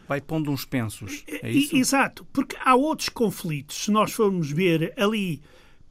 Vai 0.07 0.21
pondo 0.21 0.51
uns 0.51 0.63
pensos. 0.63 1.23
É 1.27 1.49
isso? 1.49 1.75
Exato, 1.75 2.25
porque 2.31 2.55
há 2.63 2.75
outros 2.75 3.09
conflitos. 3.09 3.85
Se 3.85 3.91
nós 3.91 4.11
formos 4.11 4.51
ver 4.51 4.93
ali 4.95 5.41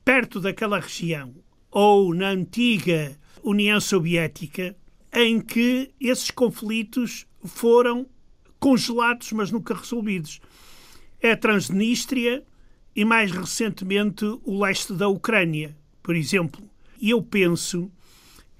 perto 0.04 0.40
daquela 0.40 0.80
região 0.80 1.34
ou 1.70 2.14
na 2.14 2.28
antiga 2.28 3.18
União 3.46 3.80
Soviética, 3.80 4.76
em 5.14 5.40
que 5.40 5.92
esses 6.00 6.32
conflitos 6.32 7.26
foram 7.44 8.06
congelados, 8.58 9.30
mas 9.30 9.52
nunca 9.52 9.72
resolvidos. 9.72 10.40
É 11.20 11.30
a 11.30 11.36
Transnistria 11.36 12.44
e, 12.94 13.04
mais 13.04 13.30
recentemente, 13.30 14.24
o 14.42 14.60
leste 14.60 14.92
da 14.94 15.06
Ucrânia, 15.06 15.76
por 16.02 16.16
exemplo. 16.16 16.68
E 17.00 17.10
eu 17.10 17.22
penso 17.22 17.88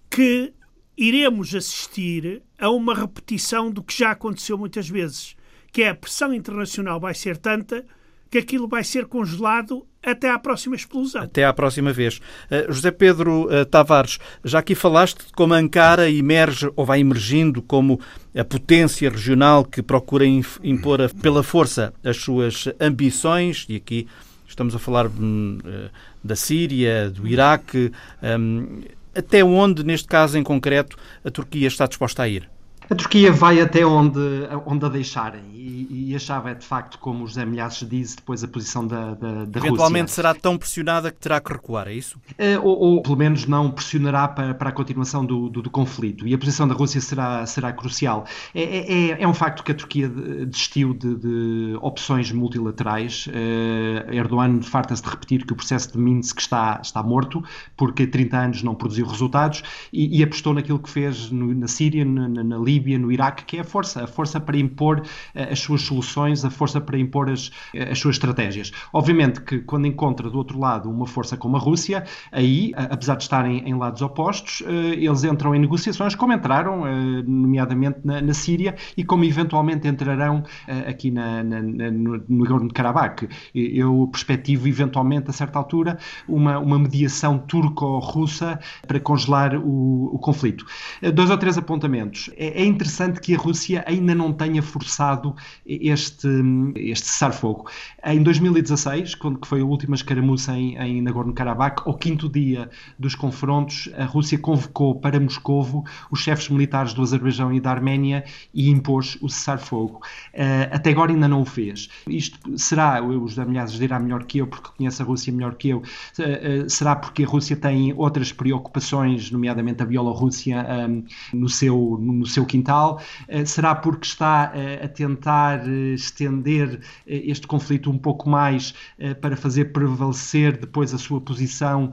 que 0.09 0.53
iremos 0.97 1.53
assistir 1.53 2.43
a 2.57 2.71
uma 2.71 2.95
repetição 2.95 3.73
do 3.73 3.83
que 3.83 3.99
já 3.99 4.13
aconteceu 4.13 4.57
muitas 4.57 4.89
vezes, 4.89 5.37
que 5.73 5.83
é 5.83 5.89
a 5.89 5.97
pressão 5.97 6.33
internacional 6.33 7.01
vai 7.01 7.13
ser 7.13 7.37
tanta 7.37 7.85
que 8.31 8.39
aquilo 8.39 8.69
vai 8.69 8.85
ser 8.85 9.07
congelado 9.07 9.87
até 10.03 10.31
à 10.31 10.39
próxima 10.39 10.77
explosão. 10.77 11.23
Até 11.23 11.45
à 11.45 11.53
próxima 11.53 11.93
vez. 11.93 12.19
Uh, 12.51 12.73
José 12.73 12.91
Pedro 12.91 13.47
uh, 13.47 13.65
Tavares, 13.65 14.19
já 14.45 14.61
aqui 14.61 14.75
falaste 14.75 15.27
de 15.27 15.33
como 15.33 15.55
Ankara 15.55 16.09
emerge 16.11 16.71
ou 16.77 16.85
vai 16.85 17.01
emergindo 17.01 17.61
como 17.61 18.01
a 18.37 18.45
potência 18.45 19.11
regional 19.11 19.65
que 19.65 19.83
procura 19.83 20.25
impor 20.25 21.03
a, 21.03 21.09
pela 21.09 21.43
força 21.43 21.93
as 22.05 22.17
suas 22.19 22.69
ambições, 22.81 23.67
e 23.69 23.77
aqui 23.77 24.07
estamos 24.47 24.75
a 24.75 24.79
falar 24.79 25.07
hum, 25.07 25.59
uh, 25.65 25.91
da 26.23 26.37
Síria, 26.37 27.11
do 27.11 27.27
Iraque. 27.27 27.91
Um, 28.23 28.83
até 29.15 29.43
onde, 29.43 29.83
neste 29.83 30.07
caso 30.07 30.37
em 30.39 30.43
concreto, 30.43 30.97
a 31.25 31.31
Turquia 31.31 31.67
está 31.67 31.87
disposta 31.87 32.23
a 32.23 32.29
ir? 32.29 32.49
A 32.89 32.95
Turquia 32.95 33.33
vai 33.33 33.61
até 33.61 33.85
onde, 33.85 34.21
onde 34.65 34.87
a 34.87 34.89
deixarem 34.89 35.43
e, 35.53 36.11
e 36.11 36.17
achava 36.17 36.55
de 36.55 36.65
facto, 36.65 36.99
como 36.99 37.25
o 37.25 37.27
José 37.27 37.45
Milhazes 37.45 37.89
disse, 37.89 38.17
depois 38.17 38.45
a 38.45 38.49
posição 38.49 38.87
da, 38.87 39.15
da, 39.15 39.45
da 39.45 39.59
Eventualmente 39.59 40.11
será 40.13 40.35
tão 40.35 40.57
pressionada 40.57 41.11
que 41.11 41.19
terá 41.19 41.41
que 41.41 41.53
recuar, 41.53 41.89
é 41.89 41.95
isso? 41.95 42.19
Uh, 42.33 42.63
ou, 42.63 42.79
ou, 42.79 43.03
pelo 43.03 43.17
menos 43.17 43.47
não 43.47 43.71
pressionará 43.71 44.29
para, 44.29 44.55
para 44.55 44.71
a 44.71 44.73
continuação 44.73 45.25
do, 45.25 45.49
do, 45.49 45.63
do, 45.63 45.71
conflito 45.71 46.27
e 46.27 46.35
a 46.35 46.39
posição 46.39 46.69
da 46.69 46.75
Rússia 46.75 47.01
será, 47.01 47.45
será 47.47 47.73
crucial. 47.73 48.25
É, 48.55 48.63
é, 48.63 49.11
é, 49.11 49.23
é 49.23 49.29
um 49.29 49.35
facto 49.35 49.65
que 49.65 49.73
a 49.73 49.75
Turquia 49.75 50.09
desistiu 50.09 50.95
de, 50.95 51.17
de 51.17 51.79
opções 51.81 52.31
multilaterais. 52.31 53.27
Uh, 53.27 54.13
Erdogan 54.13 54.63
farta-se 54.63 55.03
de 55.03 55.09
repetir 55.09 55.45
que 55.45 55.53
o 55.53 55.57
processo 55.57 55.93
de 55.93 55.99
Minsk 55.99 56.39
está, 56.39 56.81
está 56.83 57.03
morto 57.03 57.43
porque 57.77 58.07
30 58.07 58.37
anos 58.37 58.63
não 58.63 58.75
produziu 58.75 59.07
resultados 59.07 59.63
e, 59.93 60.19
e 60.19 60.23
apostou 60.23 60.55
naquilo 60.55 60.79
que 60.79 60.89
fez 60.89 61.31
no, 61.31 61.53
na 61.53 61.67
Síria, 61.67 62.05
na, 62.05 62.29
na 62.29 62.57
Líbia 62.57 62.76
Líbia, 62.77 62.99
no 62.99 63.11
Iraque, 63.11 63.45
que 63.45 63.57
é 63.57 63.61
a 63.61 63.65
força, 63.65 64.05
a 64.05 64.07
força 64.07 64.39
para 64.39 64.57
impor 64.59 65.01
uh, 65.01 65.53
as 65.53 65.59
suas 65.59 65.83
soluções, 65.83 66.45
a 66.45 66.51
força 66.51 66.81
para 66.81 66.99
impor 66.99 67.31
as, 67.31 67.49
uh, 67.49 67.91
as 67.91 67.99
suas 67.99 68.17
estratégias. 68.17 68.71
Obviamente 68.93 69.41
que 69.41 69.61
quando 69.61 69.87
encontra 69.87 70.29
do 70.29 70.37
outro 70.37 70.59
lado 70.59 70.91
uma 70.91 71.07
força 71.07 71.37
como 71.37 71.57
a 71.57 71.61
Rússia, 71.61 72.05
aí, 72.31 72.73
apesar 72.77 73.17
de 73.17 73.23
estarem 73.23 73.69
em 73.69 73.75
lados 73.75 74.03
opostos, 74.03 74.63
eles 74.67 75.25
entram 75.25 75.55
em 75.55 75.59
negociações, 75.59 76.15
como 76.15 76.33
entraram, 76.33 76.83
nomeadamente 77.27 78.01
na, 78.05 78.21
na, 78.21 78.35
Síria, 78.35 78.75
e 78.97 79.05
como 79.05 79.25
eventualmente 79.25 79.89
entrarão 79.89 80.43
aqui 80.87 81.11
na, 81.11 81.43
na, 81.43 81.63
no, 81.63 82.19
no 82.29 82.45
Nagorno-Karabakh. 82.45 83.29
Eu 83.55 84.09
perspectivo 84.13 84.69
eventualmente, 84.69 85.31
a 85.31 85.33
certa 85.33 85.59
altura, 85.59 85.99
uma, 86.29 86.59
uma 86.59 86.79
mediação 86.79 87.39
turco-russa 87.39 88.59
para 88.87 89.01
congelar 89.01 89.57
o, 89.57 90.15
o 90.15 90.19
conflito. 90.19 90.67
Dois 91.15 91.31
ou 91.31 91.39
três 91.39 91.57
apontamentos. 91.57 92.31
É, 92.37 92.63
é 92.63 92.66
interessante 92.67 93.21
que 93.21 93.35
a 93.35 93.39
Rússia 93.39 93.85
ainda 93.87 94.15
não 94.15 94.33
tenha 94.33 94.63
forçado 94.63 95.35
este, 95.65 96.29
este 96.77 97.07
cessar-fogo. 97.07 97.69
Em 98.05 98.23
2016, 98.23 99.15
quando 99.15 99.45
foi 99.47 99.61
a 99.61 99.65
última 99.65 99.95
escaramuça 99.95 100.53
em, 100.53 100.77
em 100.77 101.03
Nagorno-Karabakh, 101.03 101.83
ao 101.87 101.95
quinto 101.95 102.29
dia 102.29 102.69
dos 102.99 103.15
confrontos, 103.15 103.91
a 103.97 104.05
Rússia 104.05 104.39
convocou 104.39 104.95
para 104.95 105.19
Moscovo 105.21 105.85
os 106.11 106.21
chefes 106.21 106.49
militares 106.49 106.93
do 106.93 107.03
Azerbaijão 107.03 107.53
e 107.53 107.61
da 107.61 107.71
Arménia 107.71 108.25
e 108.53 108.71
impôs 108.71 109.17
o 109.21 109.29
cessar-fogo. 109.29 110.01
Uh, 110.35 110.73
até 110.73 110.91
agora 110.91 111.13
ainda 111.13 111.29
não 111.29 111.43
o 111.43 111.45
fez. 111.45 111.89
Isto 112.09 112.59
será, 112.59 113.03
os 113.03 113.35
da 113.35 113.45
Milhares 113.45 113.73
dirá 113.73 113.99
melhor 113.99 114.25
que 114.25 114.39
eu, 114.39 114.47
porque 114.47 114.71
conhece 114.77 115.03
a 115.03 115.05
Rússia 115.05 115.33
melhor 115.33 115.55
que 115.55 115.69
eu, 115.69 115.79
uh, 115.79 115.83
uh, 115.83 116.71
será 116.71 116.97
porque 116.97 117.25
a 117.25 117.27
Rússia 117.27 117.57
tem 117.57 117.93
outras 117.95 118.33
preocupações, 118.33 119.31
nomeadamente 119.31 119.83
a 119.83 119.87
Bielorrússia, 119.87 120.67
um, 120.89 121.05
no, 121.33 121.49
seu, 121.49 121.99
no 122.01 122.27
seu 122.27 122.45
quintal? 122.57 123.01
será 123.45 123.75
porque 123.75 124.07
está 124.07 124.53
a 124.83 124.89
tentar 124.89 125.67
estender 125.95 126.81
este 127.07 127.47
conflito 127.47 127.91
um 127.91 127.99
pouco 127.99 128.29
mais 128.29 128.75
para 129.21 129.37
fazer 129.37 129.67
prevalecer 129.73 130.57
depois 130.57 130.95
a 130.95 130.99
sua 130.99 131.21
posição 131.21 131.93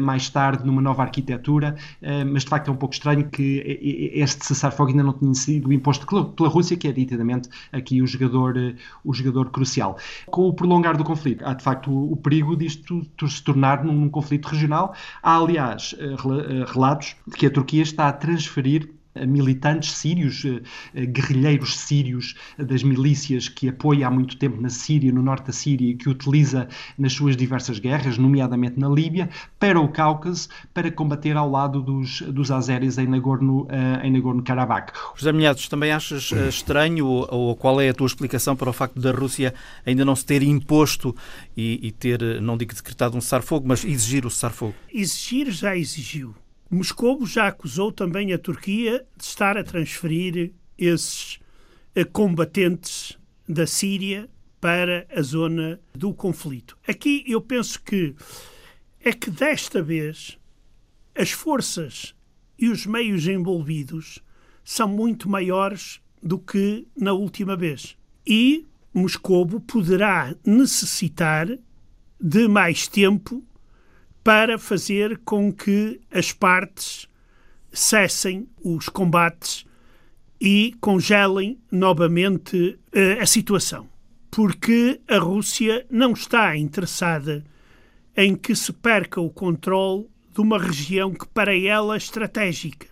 mais 0.00 0.28
tarde 0.28 0.64
numa 0.64 0.82
nova 0.82 1.02
arquitetura? 1.02 1.76
mas 2.30 2.44
de 2.44 2.50
facto 2.50 2.68
é 2.68 2.72
um 2.72 2.76
pouco 2.76 2.94
estranho 2.94 3.28
que 3.30 3.62
este 4.14 4.44
cessar-fogo 4.46 4.90
ainda 4.90 5.02
não 5.02 5.12
tenha 5.12 5.34
sido 5.34 5.72
imposto 5.72 6.06
pela 6.06 6.48
Rússia, 6.48 6.76
que 6.76 6.88
é 6.88 6.92
nitidamente 6.92 7.48
aqui 7.72 8.02
o 8.02 8.06
jogador, 8.06 8.54
o 9.04 9.14
jogador 9.14 9.50
crucial. 9.50 9.96
Com 10.26 10.48
o 10.48 10.52
prolongar 10.52 10.96
do 10.96 11.04
conflito, 11.04 11.44
há 11.44 11.54
de 11.54 11.62
facto 11.62 11.90
o, 11.90 12.16
perigo 12.16 12.56
disto 12.56 13.06
se 13.26 13.42
tornar 13.42 13.84
num 13.84 14.08
conflito 14.08 14.46
regional. 14.46 14.94
Há, 15.22 15.36
aliás, 15.36 15.94
relatos 16.72 17.16
de 17.26 17.36
que 17.36 17.46
a 17.46 17.50
Turquia 17.50 17.82
está 17.82 18.08
a 18.08 18.12
transferir 18.12 18.90
militantes 19.26 19.92
sírios, 19.92 20.44
eh, 20.44 20.62
eh, 20.94 21.06
guerrilheiros 21.06 21.78
sírios 21.78 22.34
das 22.58 22.82
milícias 22.82 23.48
que 23.48 23.68
apoia 23.68 24.06
há 24.06 24.10
muito 24.10 24.36
tempo 24.36 24.60
na 24.60 24.70
Síria, 24.70 25.12
no 25.12 25.22
norte 25.22 25.46
da 25.46 25.52
Síria, 25.52 25.90
e 25.90 25.94
que 25.94 26.08
utiliza 26.08 26.68
nas 26.98 27.12
suas 27.12 27.36
diversas 27.36 27.78
guerras, 27.78 28.16
nomeadamente 28.16 28.78
na 28.78 28.88
Líbia, 28.88 29.28
para 29.58 29.80
o 29.80 29.88
Cáucaso, 29.88 30.48
para 30.72 30.90
combater 30.90 31.36
ao 31.36 31.50
lado 31.50 31.82
dos, 31.82 32.22
dos 32.22 32.50
azeris 32.50 32.98
em 32.98 33.06
Nagorno, 33.06 33.66
eh, 33.68 34.06
em 34.06 34.12
Nagorno-Karabakh. 34.12 34.92
José 35.16 35.32
Milhados, 35.32 35.68
também 35.68 35.92
achas 35.92 36.32
estranho, 36.48 37.06
ou, 37.06 37.28
ou, 37.30 37.56
qual 37.56 37.80
é 37.80 37.90
a 37.90 37.94
tua 37.94 38.06
explicação 38.06 38.56
para 38.56 38.70
o 38.70 38.72
facto 38.72 38.98
da 38.98 39.12
Rússia 39.12 39.54
ainda 39.84 40.04
não 40.04 40.16
se 40.16 40.24
ter 40.24 40.42
imposto 40.42 41.14
e, 41.56 41.86
e 41.86 41.92
ter, 41.92 42.40
não 42.40 42.56
digo 42.56 42.74
decretado 42.74 43.16
um 43.16 43.20
cessar-fogo, 43.20 43.66
mas 43.68 43.84
exigir 43.84 44.24
o 44.24 44.30
cessar-fogo? 44.30 44.74
Exigir 44.92 45.50
já 45.50 45.76
exigiu 45.76 46.34
Moscou 46.72 47.26
já 47.26 47.48
acusou 47.48 47.92
também 47.92 48.32
a 48.32 48.38
Turquia 48.38 49.04
de 49.14 49.24
estar 49.24 49.58
a 49.58 49.62
transferir 49.62 50.54
esses 50.78 51.38
eh, 51.94 52.02
combatentes 52.02 53.18
da 53.46 53.66
Síria 53.66 54.26
para 54.58 55.06
a 55.14 55.20
zona 55.20 55.78
do 55.92 56.14
conflito. 56.14 56.78
Aqui 56.88 57.24
eu 57.26 57.42
penso 57.42 57.78
que 57.82 58.14
é 59.04 59.12
que 59.12 59.30
desta 59.30 59.82
vez 59.82 60.38
as 61.14 61.30
forças 61.30 62.14
e 62.58 62.70
os 62.70 62.86
meios 62.86 63.26
envolvidos 63.26 64.20
são 64.64 64.88
muito 64.88 65.28
maiores 65.28 66.00
do 66.22 66.38
que 66.38 66.88
na 66.96 67.12
última 67.12 67.54
vez. 67.54 67.98
E 68.26 68.66
Moscou 68.94 69.46
poderá 69.60 70.34
necessitar 70.42 71.48
de 72.18 72.48
mais 72.48 72.88
tempo 72.88 73.44
para 74.22 74.58
fazer 74.58 75.18
com 75.24 75.52
que 75.52 76.00
as 76.10 76.32
partes 76.32 77.08
cessem 77.72 78.48
os 78.62 78.88
combates 78.88 79.66
e 80.40 80.74
congelem 80.80 81.58
novamente 81.70 82.78
uh, 82.94 83.20
a 83.20 83.26
situação. 83.26 83.88
Porque 84.30 85.00
a 85.08 85.18
Rússia 85.18 85.86
não 85.90 86.12
está 86.12 86.56
interessada 86.56 87.44
em 88.16 88.34
que 88.34 88.54
se 88.54 88.72
perca 88.72 89.20
o 89.20 89.30
controle 89.30 90.08
de 90.32 90.40
uma 90.40 90.58
região 90.58 91.12
que 91.12 91.26
para 91.28 91.56
ela 91.56 91.94
é 91.94 91.98
estratégica, 91.98 92.88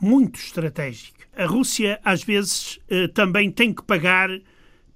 muito 0.00 0.38
estratégica. 0.38 1.26
A 1.36 1.46
Rússia 1.46 2.00
às 2.04 2.22
vezes 2.22 2.76
uh, 2.90 3.08
também 3.12 3.50
tem 3.50 3.72
que 3.72 3.82
pagar 3.82 4.30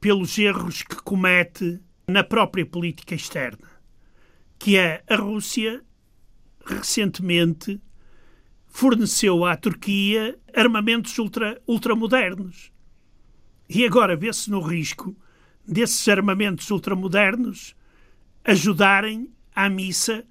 pelos 0.01 0.39
erros 0.39 0.83
que 0.83 0.97
comete 0.97 1.81
na 2.07 2.23
própria 2.23 2.67
política 2.67 3.15
externa 3.15 3.74
que 4.59 4.77
é 4.77 5.03
a 5.09 5.17
Rússia 5.17 5.83
recentemente 6.65 7.81
forneceu 8.67 9.45
à 9.45 9.57
Turquia 9.57 10.37
armamentos 10.55 11.17
ultra, 11.19 11.61
ultramodernos. 11.67 12.73
E 13.69 13.85
agora 13.85 14.17
vê-se 14.17 14.51
no 14.51 14.61
risco 14.61 15.17
desses 15.67 16.07
armamentos 16.09 16.71
ultramodernos 16.71 17.75
ajudarem 18.45 19.31
à 19.55 19.69
missa 19.69 20.25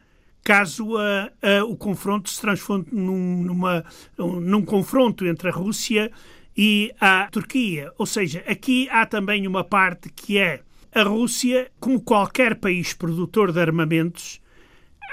caso 0.44 0.98
a, 0.98 1.32
a, 1.42 1.64
o 1.64 1.78
confronto 1.78 2.30
se 2.30 2.42
transforme 2.42 2.86
num, 2.92 3.44
numa, 3.44 3.86
num 4.18 4.64
confronto 4.64 5.26
entre 5.26 5.50
a 5.50 5.52
Rússia 5.52 6.12
e 6.56 6.94
a 7.00 7.30
Turquia. 7.32 7.92
Ou 7.98 8.06
seja, 8.06 8.44
aqui 8.46 8.90
há 8.90 9.06
também 9.06 9.48
uma 9.48 9.64
parte 9.64 10.10
que 10.10 10.38
é 10.38 10.62
a 10.94 11.02
Rússia, 11.02 11.72
como 11.80 12.00
qualquer 12.00 12.56
país 12.56 12.94
produtor 12.94 13.52
de 13.52 13.60
armamentos, 13.60 14.40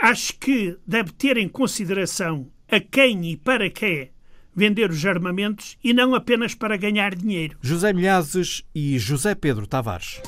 acho 0.02 0.38
que 0.38 0.76
deve 0.86 1.12
ter 1.12 1.38
em 1.38 1.48
consideração 1.48 2.46
a 2.70 2.78
quem 2.78 3.30
e 3.30 3.36
para 3.36 3.70
quê 3.70 4.10
vender 4.54 4.90
os 4.90 5.06
armamentos 5.06 5.78
e 5.82 5.94
não 5.94 6.14
apenas 6.14 6.54
para 6.54 6.76
ganhar 6.76 7.14
dinheiro. 7.14 7.56
José 7.62 7.92
Milhazes 7.92 8.62
e 8.74 8.98
José 8.98 9.34
Pedro 9.34 9.66
Tavares. 9.66 10.20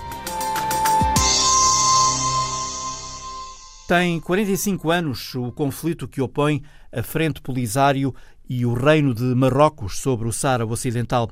Tem 3.87 4.19
45 4.21 4.91
anos 4.91 5.35
o 5.35 5.53
conflito 5.53 6.09
que 6.09 6.23
opõe 6.23 6.63
a 6.91 7.03
Frente 7.03 7.43
Polisário 7.43 8.15
e 8.49 8.65
o 8.65 8.73
Reino 8.73 9.13
de 9.13 9.35
Marrocos 9.35 9.99
sobre 9.99 10.27
o 10.27 10.33
Sara 10.33 10.65
Ocidental. 10.65 11.31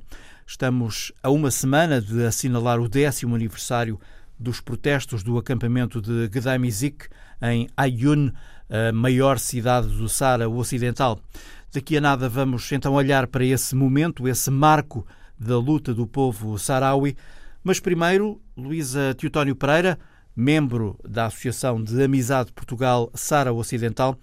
Estamos 0.50 1.12
a 1.22 1.30
uma 1.30 1.48
semana 1.48 2.00
de 2.00 2.26
assinalar 2.26 2.80
o 2.80 2.88
décimo 2.88 3.36
aniversário 3.36 4.00
dos 4.36 4.60
protestos 4.60 5.22
do 5.22 5.38
acampamento 5.38 6.02
de 6.02 6.26
Gdaimizik, 6.26 7.06
em 7.40 7.68
Ayyun, 7.76 8.32
a 8.68 8.90
maior 8.90 9.38
cidade 9.38 9.86
do 9.86 10.08
Sara 10.08 10.48
Ocidental. 10.48 11.20
Daqui 11.72 11.96
a 11.96 12.00
nada 12.00 12.28
vamos 12.28 12.70
então 12.72 12.94
olhar 12.94 13.28
para 13.28 13.44
esse 13.44 13.76
momento, 13.76 14.26
esse 14.26 14.50
marco 14.50 15.06
da 15.38 15.56
luta 15.56 15.94
do 15.94 16.04
povo 16.04 16.58
saraui. 16.58 17.16
Mas 17.62 17.78
primeiro, 17.78 18.42
Luísa 18.56 19.14
Teotónio 19.14 19.54
Pereira, 19.54 20.00
membro 20.34 20.98
da 21.08 21.26
Associação 21.26 21.80
de 21.80 22.02
Amizade 22.02 22.52
Portugal 22.52 23.08
Sara 23.14 23.52
Ocidental, 23.52 24.18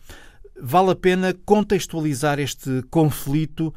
vale 0.61 0.91
a 0.91 0.95
pena 0.95 1.33
contextualizar 1.45 2.37
este 2.37 2.83
conflito 2.91 3.73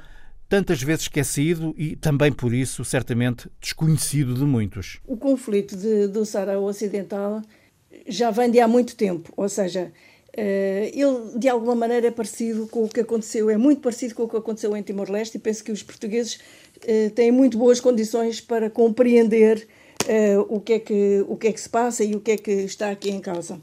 tantas 0.50 0.82
vezes 0.82 1.02
esquecido 1.02 1.72
e 1.78 1.94
também 1.94 2.32
por 2.32 2.52
isso 2.52 2.84
certamente 2.84 3.48
desconhecido 3.60 4.34
de 4.34 4.42
muitos. 4.42 4.98
O 5.06 5.16
conflito 5.16 5.76
de, 5.76 6.08
do 6.08 6.26
Sara 6.26 6.58
Ocidental 6.58 7.40
já 8.08 8.32
vem 8.32 8.50
de 8.50 8.58
há 8.58 8.66
muito 8.66 8.96
tempo, 8.96 9.32
ou 9.36 9.48
seja, 9.48 9.92
eh, 10.36 10.90
ele 10.92 11.38
de 11.38 11.48
alguma 11.48 11.76
maneira 11.76 12.08
é 12.08 12.10
parecido 12.10 12.66
com 12.66 12.82
o 12.84 12.88
que 12.88 12.98
aconteceu, 12.98 13.48
é 13.48 13.56
muito 13.56 13.80
parecido 13.80 14.16
com 14.16 14.24
o 14.24 14.28
que 14.28 14.36
aconteceu 14.36 14.76
em 14.76 14.82
Timor-Leste 14.82 15.36
e 15.36 15.40
penso 15.40 15.62
que 15.62 15.70
os 15.70 15.84
portugueses 15.84 16.40
eh, 16.84 17.10
têm 17.10 17.30
muito 17.30 17.56
boas 17.56 17.78
condições 17.78 18.40
para 18.40 18.68
compreender 18.68 19.68
eh, 20.08 20.36
o, 20.48 20.58
que 20.60 20.72
é 20.72 20.78
que, 20.80 21.24
o 21.28 21.36
que 21.36 21.46
é 21.46 21.52
que 21.52 21.60
se 21.60 21.68
passa 21.68 22.02
e 22.02 22.16
o 22.16 22.20
que 22.20 22.32
é 22.32 22.36
que 22.36 22.50
está 22.50 22.90
aqui 22.90 23.10
em 23.10 23.20
causa. 23.20 23.60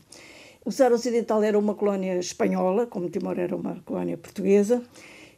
O 0.64 0.72
Saara 0.72 0.96
Ocidental 0.96 1.44
era 1.44 1.60
uma 1.60 1.76
colónia 1.76 2.18
espanhola, 2.18 2.88
como 2.88 3.10
Timor 3.10 3.38
era 3.38 3.56
uma 3.56 3.82
colónia 3.86 4.18
portuguesa. 4.18 4.82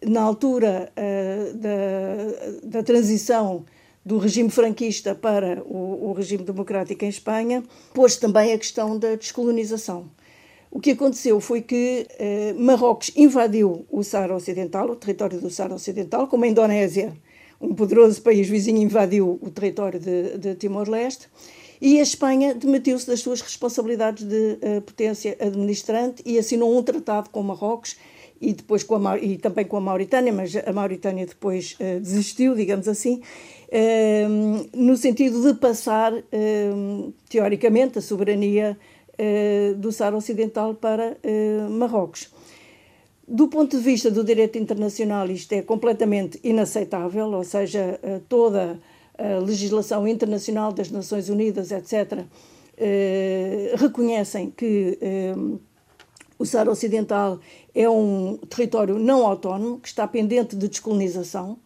Na 0.05 0.21
altura 0.21 0.91
uh, 0.95 1.57
da, 1.57 2.79
da 2.79 2.83
transição 2.83 3.65
do 4.05 4.17
regime 4.17 4.49
franquista 4.49 5.13
para 5.13 5.61
o, 5.65 6.09
o 6.09 6.13
regime 6.13 6.43
democrático 6.43 7.03
em 7.05 7.09
Espanha, 7.09 7.63
pôs 7.93 8.15
também 8.15 8.53
a 8.53 8.57
questão 8.57 8.97
da 8.97 9.15
descolonização. 9.15 10.09
O 10.71 10.79
que 10.79 10.91
aconteceu 10.91 11.39
foi 11.39 11.61
que 11.61 12.07
eh, 12.19 12.53
Marrocos 12.53 13.11
invadiu 13.15 13.85
o 13.89 14.03
Saara 14.03 14.35
Ocidental, 14.35 14.89
o 14.89 14.95
território 14.95 15.39
do 15.39 15.49
Saara 15.49 15.73
Ocidental, 15.73 16.27
como 16.27 16.45
a 16.45 16.47
Indonésia, 16.47 17.11
um 17.59 17.73
poderoso 17.73 18.21
país 18.21 18.47
vizinho, 18.47 18.77
invadiu 18.77 19.39
o 19.41 19.49
território 19.49 19.99
de, 19.99 20.37
de 20.37 20.55
Timor-Leste, 20.55 21.27
e 21.81 21.99
a 21.99 22.03
Espanha 22.03 22.53
demitiu-se 22.53 23.07
das 23.07 23.19
suas 23.21 23.41
responsabilidades 23.41 24.25
de 24.25 24.59
uh, 24.61 24.81
potência 24.81 25.35
administrante 25.39 26.21
e 26.25 26.37
assinou 26.37 26.77
um 26.77 26.83
tratado 26.83 27.29
com 27.31 27.41
Marrocos 27.41 27.95
e 28.41 28.53
depois 28.53 28.83
com 28.83 29.07
a, 29.07 29.17
e 29.17 29.37
também 29.37 29.65
com 29.65 29.77
a 29.77 29.81
Mauritânia, 29.81 30.31
mas 30.31 30.55
a 30.55 30.71
Mauritânia 30.71 31.25
depois 31.25 31.75
uh, 31.79 31.99
desistiu, 31.99 32.55
digamos 32.55 32.87
assim, 32.87 33.21
uh, 33.67 34.69
no 34.75 34.95
sentido 34.97 35.41
de 35.41 35.59
passar, 35.59 36.13
teoricamente, 37.29 37.99
a 37.99 38.01
soberania 38.01 38.77
do 39.77 39.91
Saara 39.91 40.15
Ocidental 40.15 40.73
para 40.73 41.17
Marrocos. 41.69 42.31
Do 43.27 43.49
ponto 43.49 43.77
de 43.77 43.83
vista 43.83 44.09
do 44.09 44.23
direito 44.23 44.57
internacional, 44.57 45.29
isto 45.29 45.51
é 45.53 45.61
completamente 45.61 46.39
inaceitável, 46.41 47.27
ou 47.27 47.43
seja, 47.43 47.99
toda 48.29 48.79
a 49.17 49.39
legislação 49.39 50.07
internacional 50.07 50.71
das 50.71 50.89
Nações 50.89 51.27
Unidas, 51.27 51.71
etc., 51.71 52.25
eh, 52.81 53.73
reconhecem 53.75 54.49
que 54.51 54.97
eh, 55.01 55.35
o 56.39 56.45
Saara 56.45 56.71
Ocidental 56.71 57.39
é 57.75 57.87
um 57.89 58.37
território 58.49 58.97
não 58.97 59.27
autónomo, 59.27 59.77
que 59.77 59.89
está 59.89 60.07
pendente 60.07 60.55
de 60.55 60.69
descolonização, 60.69 61.59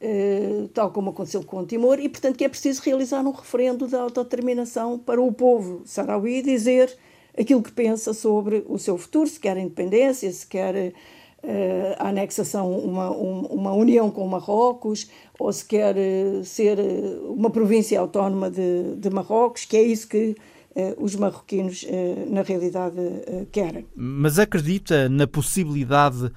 eh, 0.00 0.68
tal 0.72 0.92
como 0.92 1.10
aconteceu 1.10 1.42
com 1.42 1.58
o 1.58 1.66
Timor, 1.66 1.98
e, 1.98 2.08
portanto, 2.08 2.36
que 2.36 2.44
é 2.44 2.48
preciso 2.48 2.80
realizar 2.82 3.22
um 3.22 3.32
referendo 3.32 3.88
de 3.88 3.96
autodeterminação 3.96 4.98
para 4.98 5.20
o 5.20 5.32
povo 5.32 5.82
sarauí 5.84 6.42
dizer 6.42 6.96
aquilo 7.36 7.60
que 7.60 7.72
pensa 7.72 8.14
sobre 8.14 8.64
o 8.68 8.78
seu 8.78 8.96
futuro, 8.96 9.28
se 9.28 9.40
quer 9.40 9.56
independência, 9.56 10.30
se 10.30 10.46
quer 10.46 10.92
uh, 11.42 11.94
a 11.98 12.10
anexação, 12.10 12.70
uma, 12.78 13.10
uma 13.10 13.72
união 13.72 14.12
com 14.12 14.24
Marrocos, 14.28 15.10
ou 15.36 15.52
se 15.52 15.64
quer 15.64 15.96
uh, 15.96 16.44
ser 16.44 16.78
eh, 16.78 17.18
uma 17.26 17.50
província 17.50 17.98
autónoma 17.98 18.48
de, 18.48 18.94
de 18.96 19.10
Marrocos, 19.10 19.64
que 19.64 19.76
é 19.76 19.82
isso 19.82 20.06
que 20.06 20.36
os 20.98 21.14
marroquinos, 21.14 21.86
na 22.28 22.42
realidade, 22.42 22.96
querem. 23.52 23.86
Mas 23.94 24.38
acredita 24.38 25.08
na 25.08 25.26
possibilidade 25.26 26.32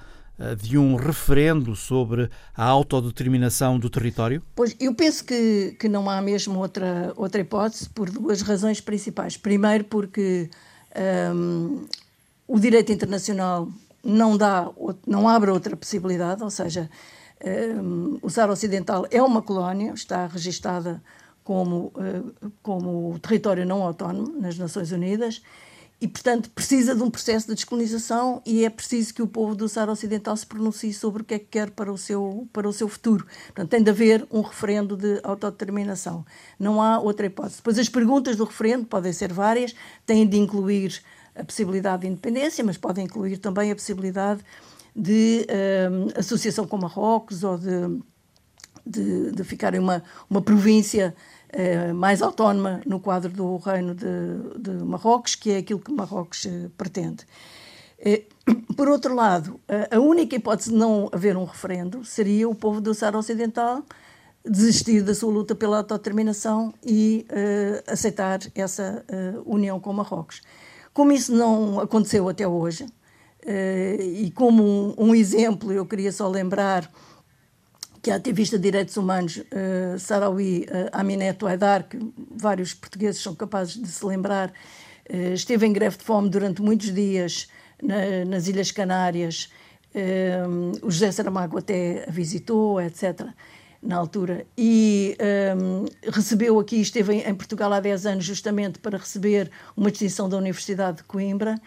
de 0.62 0.78
um 0.78 0.96
referendo 0.96 1.76
sobre 1.76 2.30
a 2.56 2.64
autodeterminação 2.64 3.80
do 3.80 3.90
território? 3.90 4.42
Pois, 4.56 4.76
eu 4.80 4.94
penso 4.94 5.26
que, 5.26 5.76
que 5.80 5.90
não 5.90 6.10
há 6.10 6.22
mesmo 6.22 6.60
outra, 6.60 7.12
outra 7.16 7.42
hipótese 7.42 7.90
por 7.90 8.10
duas 8.10 8.42
razões 8.42 8.80
principais. 8.80 9.36
Primeiro, 9.36 9.86
porque 9.86 10.50
um, 11.34 11.86
o 12.48 12.60
direito 12.60 12.92
internacional 12.92 13.68
não 14.04 14.38
dá, 14.38 14.70
não 15.06 15.28
abre 15.28 15.50
outra 15.50 15.76
possibilidade, 15.76 16.44
ou 16.44 16.50
seja, 16.50 16.90
um, 17.44 18.16
eh, 18.16 18.20
o 18.22 18.30
Saara 18.30 18.52
Ocidental 18.52 19.06
é 19.12 19.22
uma 19.22 19.42
colónia, 19.42 19.92
está 19.94 20.28
registada 20.28 21.02
como, 21.48 21.94
uh, 21.96 22.52
como 22.62 23.18
território 23.20 23.66
não 23.66 23.82
autónomo 23.82 24.38
nas 24.38 24.58
Nações 24.58 24.92
Unidas 24.92 25.42
e, 26.02 26.06
portanto, 26.06 26.50
precisa 26.50 26.94
de 26.94 27.02
um 27.02 27.10
processo 27.10 27.48
de 27.48 27.56
descolonização 27.56 28.42
e 28.46 28.66
é 28.66 28.70
preciso 28.70 29.14
que 29.14 29.22
o 29.22 29.28
povo 29.28 29.56
do 29.56 29.70
Saara 29.70 29.94
Ocidental 29.94 30.36
se 30.36 30.46
pronuncie 30.46 30.94
sobre 30.94 31.22
o 31.22 31.26
que 31.26 31.36
é 31.36 31.40
que 31.40 31.46
quer 31.46 31.70
para 31.70 31.90
o 31.90 31.98
seu, 31.98 32.50
para 32.52 32.68
o 32.68 32.74
seu 32.74 32.90
futuro. 32.90 33.26
Portanto, 33.46 33.70
tem 33.70 33.82
de 33.82 33.90
haver 33.90 34.28
um 34.30 34.42
referendo 34.42 34.98
de 34.98 35.22
autodeterminação. 35.24 36.26
Não 36.60 36.82
há 36.82 37.00
outra 37.00 37.28
hipótese. 37.28 37.56
Depois, 37.56 37.80
as 37.80 37.88
perguntas 37.88 38.36
do 38.36 38.44
referendo 38.44 38.86
podem 38.86 39.14
ser 39.14 39.32
várias, 39.32 39.74
têm 40.06 40.28
de 40.28 40.38
incluir 40.38 41.02
a 41.34 41.46
possibilidade 41.46 42.02
de 42.02 42.10
independência, 42.10 42.62
mas 42.62 42.76
pode 42.76 43.00
incluir 43.00 43.38
também 43.38 43.72
a 43.72 43.76
possibilidade 43.76 44.42
de 44.94 45.48
uh, 45.48 46.20
associação 46.20 46.68
com 46.68 46.78
Marrocos 46.78 47.46
ou 47.46 47.58
de, 47.58 48.02
de, 48.86 49.32
de 49.32 49.44
ficar 49.46 49.74
uma, 49.76 50.04
uma 50.30 50.42
província 50.42 51.16
mais 51.96 52.22
autónoma 52.22 52.82
no 52.86 53.00
quadro 53.00 53.32
do 53.32 53.58
Reino 53.58 53.96
de, 53.96 54.06
de 54.60 54.72
Marrocos, 54.84 55.36
que 55.36 55.52
é 55.52 55.58
aquilo 55.58 55.80
que 55.80 55.92
Marrocos 55.92 56.46
uh, 56.46 56.70
pretende. 56.78 57.26
Por 58.78 58.88
outro 58.88 59.16
lado, 59.16 59.60
a 59.90 60.00
única 60.00 60.36
hipótese 60.36 60.70
de 60.70 60.76
não 60.76 61.10
haver 61.12 61.36
um 61.36 61.46
referendo 61.46 62.06
seria 62.06 62.48
o 62.48 62.54
povo 62.54 62.80
do 62.80 62.94
Saara 62.94 63.18
Ocidental 63.18 63.84
desistir 64.50 65.02
da 65.02 65.14
sua 65.14 65.32
luta 65.32 65.54
pela 65.54 65.78
autodeterminação 65.78 66.74
e 66.84 67.26
uh, 67.30 67.92
aceitar 67.92 68.40
essa 68.56 69.04
uh, 69.10 69.42
união 69.46 69.80
com 69.80 69.94
Marrocos. 69.94 70.42
Como 70.94 71.12
isso 71.12 71.34
não 71.36 71.80
aconteceu 71.80 72.28
até 72.28 72.48
hoje, 72.48 72.84
uh, 72.84 74.02
e 74.02 74.32
como 74.32 74.64
um, 74.64 74.96
um, 74.98 75.16
exemplo, 75.16 75.72
eu 75.72 75.86
queria 75.86 76.12
só 76.12 76.28
lembrar 76.28 76.90
que 78.08 78.12
a 78.12 78.16
ativista 78.16 78.58
de 78.58 78.64
direitos 78.64 78.96
humanos 78.96 79.36
uh, 79.36 80.00
Sarawi 80.00 80.62
uh, 80.62 80.90
Aminé 80.94 81.36
Haidar, 81.46 81.84
que 81.90 82.00
vários 82.32 82.74
portugueses 82.74 83.22
são 83.22 83.36
capazes 83.36 83.76
de 83.76 83.86
se 83.86 84.06
lembrar, 84.06 84.50
uh, 85.10 85.34
esteve 85.34 85.66
em 85.66 85.74
greve 85.74 85.98
de 85.98 86.06
fome 86.06 86.30
durante 86.30 86.62
muitos 86.62 86.94
dias 86.94 87.50
na, 87.84 88.24
nas 88.26 88.48
Ilhas 88.48 88.72
Canárias. 88.72 89.52
o 90.82 90.90
José 90.90 91.12
Saramago 91.12 91.58
até 91.58 92.06
a 92.08 92.12
visitou, 92.12 92.80
etc 92.80 93.28
na 93.82 93.96
altura, 93.96 94.46
e 94.58 95.16
um, 95.56 95.86
recebeu 96.10 96.60
aqui, 96.60 96.82
esteve 96.82 97.14
em, 97.14 97.30
em, 97.30 97.36
Portugal 97.36 97.72
há 97.72 97.80
10 97.80 98.06
anos 98.08 98.26
justamente 98.26 98.80
para 98.80 98.98
receber 98.98 99.52
uma 99.76 99.92
distinção 99.92 100.28
da 100.28 100.36
Universidade 100.36 100.98
de 100.98 101.04
Coimbra. 101.04 101.62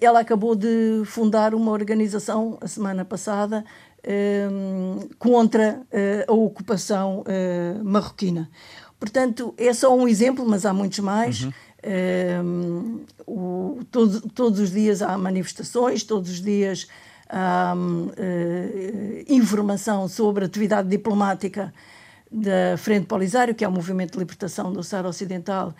Ela 0.00 0.20
acabou 0.20 0.56
de 0.56 1.02
fundar 1.04 1.54
uma 1.54 1.70
organização, 1.70 2.58
a 2.60 2.66
semana 2.66 3.04
passada, 3.04 3.64
contra 5.18 5.80
uh, 5.80 6.32
a 6.32 6.32
ocupação 6.32 7.20
uh, 7.20 7.84
marroquina. 7.84 8.50
Portanto, 8.98 9.54
é 9.56 9.72
só 9.72 9.96
um 9.96 10.06
exemplo, 10.06 10.44
mas 10.46 10.66
há 10.66 10.72
muitos 10.72 10.98
mais. 10.98 11.42
Uhum. 11.42 11.52
Um, 11.82 13.00
o, 13.26 13.78
todo, 13.90 14.20
todos 14.30 14.60
os 14.60 14.70
dias 14.70 15.00
há 15.00 15.16
manifestações, 15.16 16.04
todos 16.04 16.30
os 16.30 16.42
dias 16.42 16.86
há 17.26 17.72
um, 17.74 18.08
uh, 18.08 18.12
informação 19.26 20.06
sobre 20.06 20.44
a 20.44 20.46
atividade 20.46 20.88
diplomática 20.88 21.72
da 22.30 22.76
Frente 22.76 23.06
Polisário, 23.06 23.54
que 23.54 23.64
é 23.64 23.68
o 23.68 23.72
Movimento 23.72 24.12
de 24.12 24.18
Libertação 24.18 24.70
do 24.70 24.82
Saara 24.84 25.08
Ocidental, 25.08 25.74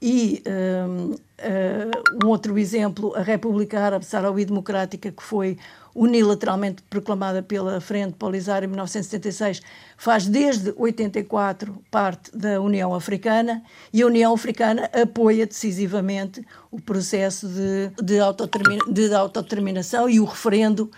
e 0.00 0.42
um, 0.46 1.12
uh, 1.12 2.24
um 2.24 2.28
outro 2.28 2.58
exemplo, 2.58 3.14
a 3.16 3.22
República 3.22 3.80
Árabe 3.80 4.04
Saharaui 4.04 4.44
Democrática, 4.44 5.10
que 5.10 5.22
foi 5.22 5.56
unilateralmente 5.96 6.82
proclamada 6.90 7.42
pela 7.42 7.80
Frente 7.80 8.12
Polisário 8.14 8.66
em 8.66 8.68
1976, 8.68 9.62
faz 9.96 10.26
desde 10.26 10.72
84 10.76 11.82
parte 11.90 12.36
da 12.36 12.60
União 12.60 12.94
Africana 12.94 13.62
e 13.92 14.02
a 14.02 14.06
União 14.06 14.34
Africana 14.34 14.90
apoia 14.92 15.46
decisivamente 15.46 16.44
o 16.70 16.80
processo 16.80 17.48
de, 17.48 17.90
de, 18.02 18.20
autodetermina, 18.20 18.84
de 18.86 19.14
autodeterminação 19.14 20.08
e 20.08 20.20
o 20.20 20.24
referendo 20.24 20.90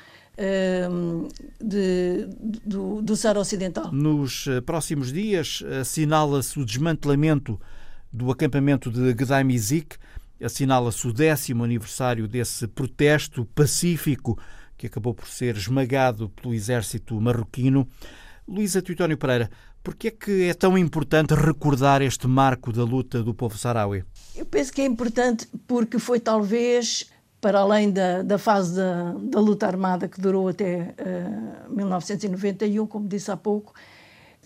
um, 0.90 1.28
de, 1.60 2.26
do, 2.64 3.00
do 3.00 3.16
Saara 3.16 3.40
Ocidental. 3.40 3.92
Nos 3.92 4.46
eh, 4.46 4.60
próximos 4.60 5.12
dias 5.12 5.62
assinala-se 5.80 6.58
o 6.58 6.64
desmantelamento 6.64 7.60
do 8.12 8.30
acampamento 8.30 8.90
de 8.90 9.12
Gdaimizik, 9.14 9.96
assinala-se 10.42 11.06
o 11.06 11.12
décimo 11.12 11.64
aniversário 11.64 12.26
desse 12.28 12.66
protesto 12.66 13.44
pacífico 13.54 14.38
que 14.78 14.86
acabou 14.86 15.12
por 15.12 15.26
ser 15.26 15.56
esmagado 15.56 16.30
pelo 16.30 16.54
exército 16.54 17.20
marroquino. 17.20 17.86
Luísa 18.46 18.80
Teutónio 18.80 19.18
Pereira, 19.18 19.50
por 19.82 19.94
que 19.94 20.08
é 20.08 20.10
que 20.10 20.44
é 20.44 20.54
tão 20.54 20.78
importante 20.78 21.34
recordar 21.34 22.00
este 22.00 22.26
marco 22.26 22.72
da 22.72 22.84
luta 22.84 23.22
do 23.22 23.34
povo 23.34 23.58
saraui? 23.58 24.04
Eu 24.36 24.46
penso 24.46 24.72
que 24.72 24.80
é 24.80 24.86
importante 24.86 25.48
porque 25.66 25.98
foi 25.98 26.20
talvez, 26.20 27.10
para 27.40 27.58
além 27.58 27.90
da, 27.90 28.22
da 28.22 28.38
fase 28.38 28.76
da, 28.76 29.12
da 29.12 29.40
luta 29.40 29.66
armada 29.66 30.06
que 30.06 30.20
durou 30.20 30.48
até 30.48 30.76
uh, 30.76 30.94
eh, 30.98 31.68
1991, 31.70 32.86
como 32.86 33.08
disse 33.08 33.30
há 33.30 33.36
pouco, 33.36 33.74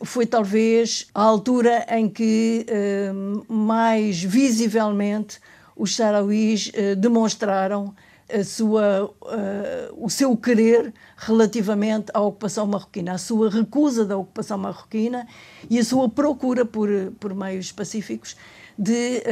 foi 0.03 0.27
talvez 0.27 1.07
a 1.15 1.23
altura 1.23 1.87
em 1.91 2.09
que 2.09 2.67
uh, 2.69 3.53
mais 3.53 4.23
visivelmente 4.23 5.39
os 5.77 5.95
sarauís 5.95 6.69
uh, 6.69 6.97
demonstraram 6.97 7.95
a 8.33 8.45
sua, 8.45 9.05
uh, 9.05 10.05
o 10.05 10.09
seu 10.09 10.37
querer 10.37 10.93
relativamente 11.17 12.07
à 12.15 12.21
ocupação 12.21 12.67
marroquina, 12.67 13.13
a 13.13 13.19
sua 13.19 13.51
recusa 13.51 14.05
da 14.05 14.17
ocupação 14.17 14.59
marroquina 14.59 15.27
e 15.69 15.79
a 15.79 15.85
sua 15.85 16.09
procura 16.09 16.65
por, 16.65 16.89
por 17.21 17.35
meios 17.35 17.71
pacíficos 17.71 18.37
de 18.79 19.23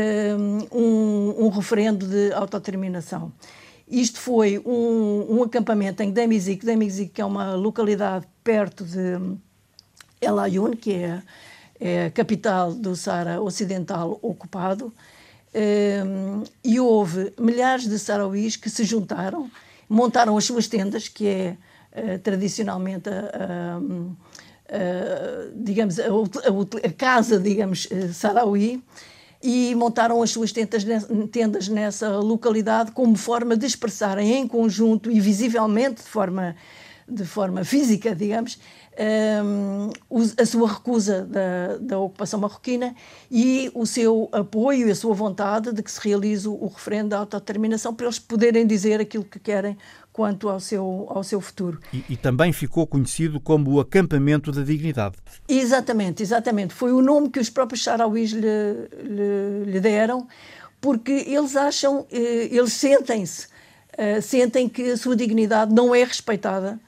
um, 0.72 1.46
um 1.46 1.48
referendo 1.48 2.07
de 2.07 2.32
autodeterminação. 2.32 3.32
Isto 3.90 4.20
foi 4.20 4.62
um, 4.64 5.26
um 5.28 5.42
acampamento 5.42 6.01
em 6.03 6.12
Demizik, 6.12 6.64
Demizik 6.64 7.14
que 7.14 7.20
é 7.20 7.24
uma 7.24 7.55
localidade 7.55 8.24
perto 8.44 8.84
de 8.84 9.18
El 10.20 10.38
Ayoun, 10.38 10.76
que 10.76 10.92
é, 10.92 11.22
é 11.80 12.05
a 12.07 12.11
capital 12.11 12.72
do 12.72 12.94
Sara 12.94 13.40
Ocidental 13.40 14.16
ocupado, 14.22 14.92
e 16.62 16.78
houve 16.78 17.32
milhares 17.38 17.88
de 17.88 17.98
sarauís 17.98 18.57
que 18.57 18.70
se 18.70 18.84
juntaram, 18.84 19.51
montaram 19.88 20.36
as 20.36 20.44
suas 20.44 20.68
tendas, 20.68 21.09
que 21.09 21.26
é 21.26 21.57
uh, 21.92 22.18
tradicionalmente 22.20 23.09
a, 23.09 23.12
a, 23.12 23.78
a, 24.68 25.51
digamos, 25.55 25.98
a, 25.98 26.92
casa, 26.96 27.38
digamos, 27.40 27.86
uh, 27.86 28.12
sarauí, 28.12 28.82
e 29.42 29.74
montaram 29.74 30.22
as 30.22 30.30
suas 30.30 30.53
tendas, 30.53 30.84
tendas 31.32 31.68
nessa 31.68 32.18
localidade 32.18 32.92
como 32.92 33.16
forma 33.16 33.57
de 33.57 33.66
expressarem 33.66 34.34
em 34.34 34.46
conjunto 34.46 35.11
e 35.11 35.18
visivelmente, 35.18 36.03
de 36.03 36.09
forma, 36.09 36.55
de 37.09 37.24
forma 37.24 37.64
física, 37.64 38.14
digamos, 38.14 38.59
a 40.36 40.47
sua 40.47 40.68
recusa 40.68 41.22
da, 41.24 41.78
da, 41.80 41.99
ocupação 41.99 42.41
marroquina 42.41 42.95
e 43.30 43.70
o 43.74 43.86
seu 43.86 44.28
apoio 44.32 44.88
e 44.88 44.91
a 44.91 44.95
sua 44.95 45.14
vontade 45.14 45.72
de 45.72 45.82
que 45.82 45.91
se 45.91 46.01
realize 46.01 46.47
o, 46.47 46.66
referendo 46.66 47.11
da 47.11 47.18
autodeterminação 47.18 47.95
para 47.95 48.07
eles 48.07 48.18
poderem 48.18 48.66
dizer 48.66 49.01
aquilo 49.01 49.24
que 49.24 49.38
querem 49.38 49.76
quanto 50.12 50.49
ao 50.49 50.59
seu, 50.59 51.07
ao 51.09 51.22
seu 51.22 51.41
futuro. 51.41 51.80
E, 51.93 52.05
e, 52.11 52.16
também 52.16 52.53
ficou 52.53 52.86
conhecido 52.86 53.41
como 53.41 53.70
o 53.70 53.80
acampamento 53.80 54.51
da 54.51 54.62
dignidade. 54.62 55.16
Exatamente, 55.49 56.22
exatamente. 56.22 56.74
Foi 56.74 56.93
o 56.93 57.01
nome 57.01 57.30
que 57.30 57.38
os 57.38 57.49
próprios 57.49 57.82
sarauís 57.84 58.32
lhe, 58.32 58.41
lhe, 59.03 59.64
lhe 59.66 59.80
deram, 59.80 60.26
porque 60.80 61.12
eles 61.12 61.57
acham, 61.57 62.07
eh, 62.11 62.49
eles 62.51 62.72
sentem-se, 62.72 63.47
eh, 63.97 64.20
sentem 64.20 64.68
que 64.68 64.91
a 64.91 64.97
sua 64.97 65.14
dignidade 65.14 65.72
não 65.72 65.95
é 65.95 66.03
respeitada 66.03 66.78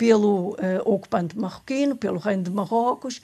pelo 0.00 0.52
uh, 0.52 0.56
ocupante 0.86 1.38
marroquino, 1.38 1.94
pelo 1.94 2.16
Reino 2.16 2.44
de 2.44 2.50
Marrocos, 2.50 3.20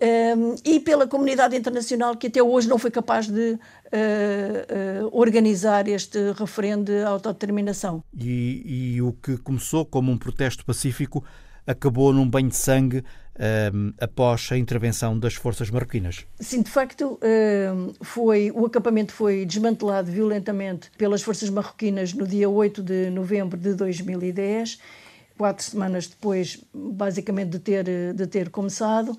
um, 0.00 0.04
ehm, 0.06 0.54
e 0.64 0.78
pela 0.78 1.04
comunidade 1.04 1.56
internacional 1.56 2.16
que 2.16 2.28
até 2.28 2.40
hoje 2.40 2.68
não 2.68 2.78
foi 2.78 2.92
capaz 2.92 3.26
de 3.26 3.54
uh, 3.54 3.56
uh, 3.56 5.08
organizar 5.10 5.88
este 5.88 6.30
referendo 6.38 6.84
de 6.84 7.02
autodeterminação. 7.02 8.04
E, 8.16 8.94
e, 8.94 9.02
o 9.02 9.12
que 9.12 9.38
começou 9.38 9.84
como 9.84 10.12
um 10.12 10.16
protesto 10.16 10.64
pacífico 10.64 11.24
acabou 11.66 12.12
num 12.12 12.30
banho 12.30 12.48
de 12.48 12.56
sangue 12.56 12.98
um, 12.98 13.42
ehm, 13.42 13.94
após 14.00 14.50
a 14.52 14.56
intervenção 14.56 15.18
das 15.18 15.34
forças 15.34 15.68
marroquinas. 15.68 16.24
Sim, 16.38 16.62
de 16.62 16.70
facto, 16.70 17.18
ehm, 17.22 17.90
foi, 18.00 18.52
o 18.52 18.66
acampamento 18.66 19.12
foi 19.12 19.44
desmantelado 19.44 20.12
violentamente 20.12 20.92
pelas 20.96 21.22
forças 21.22 21.50
marroquinas 21.50 22.14
no 22.14 22.24
dia 22.24 22.48
8 22.48 22.82
de 22.84 23.10
novembro 23.10 23.58
de 23.58 23.74
2010 23.74 24.78
quatro 25.40 25.64
semanas 25.64 26.06
depois, 26.06 26.62
basicamente, 26.74 27.48
de 27.48 27.58
ter, 27.58 28.12
de 28.14 28.26
ter 28.26 28.50
começado. 28.50 29.16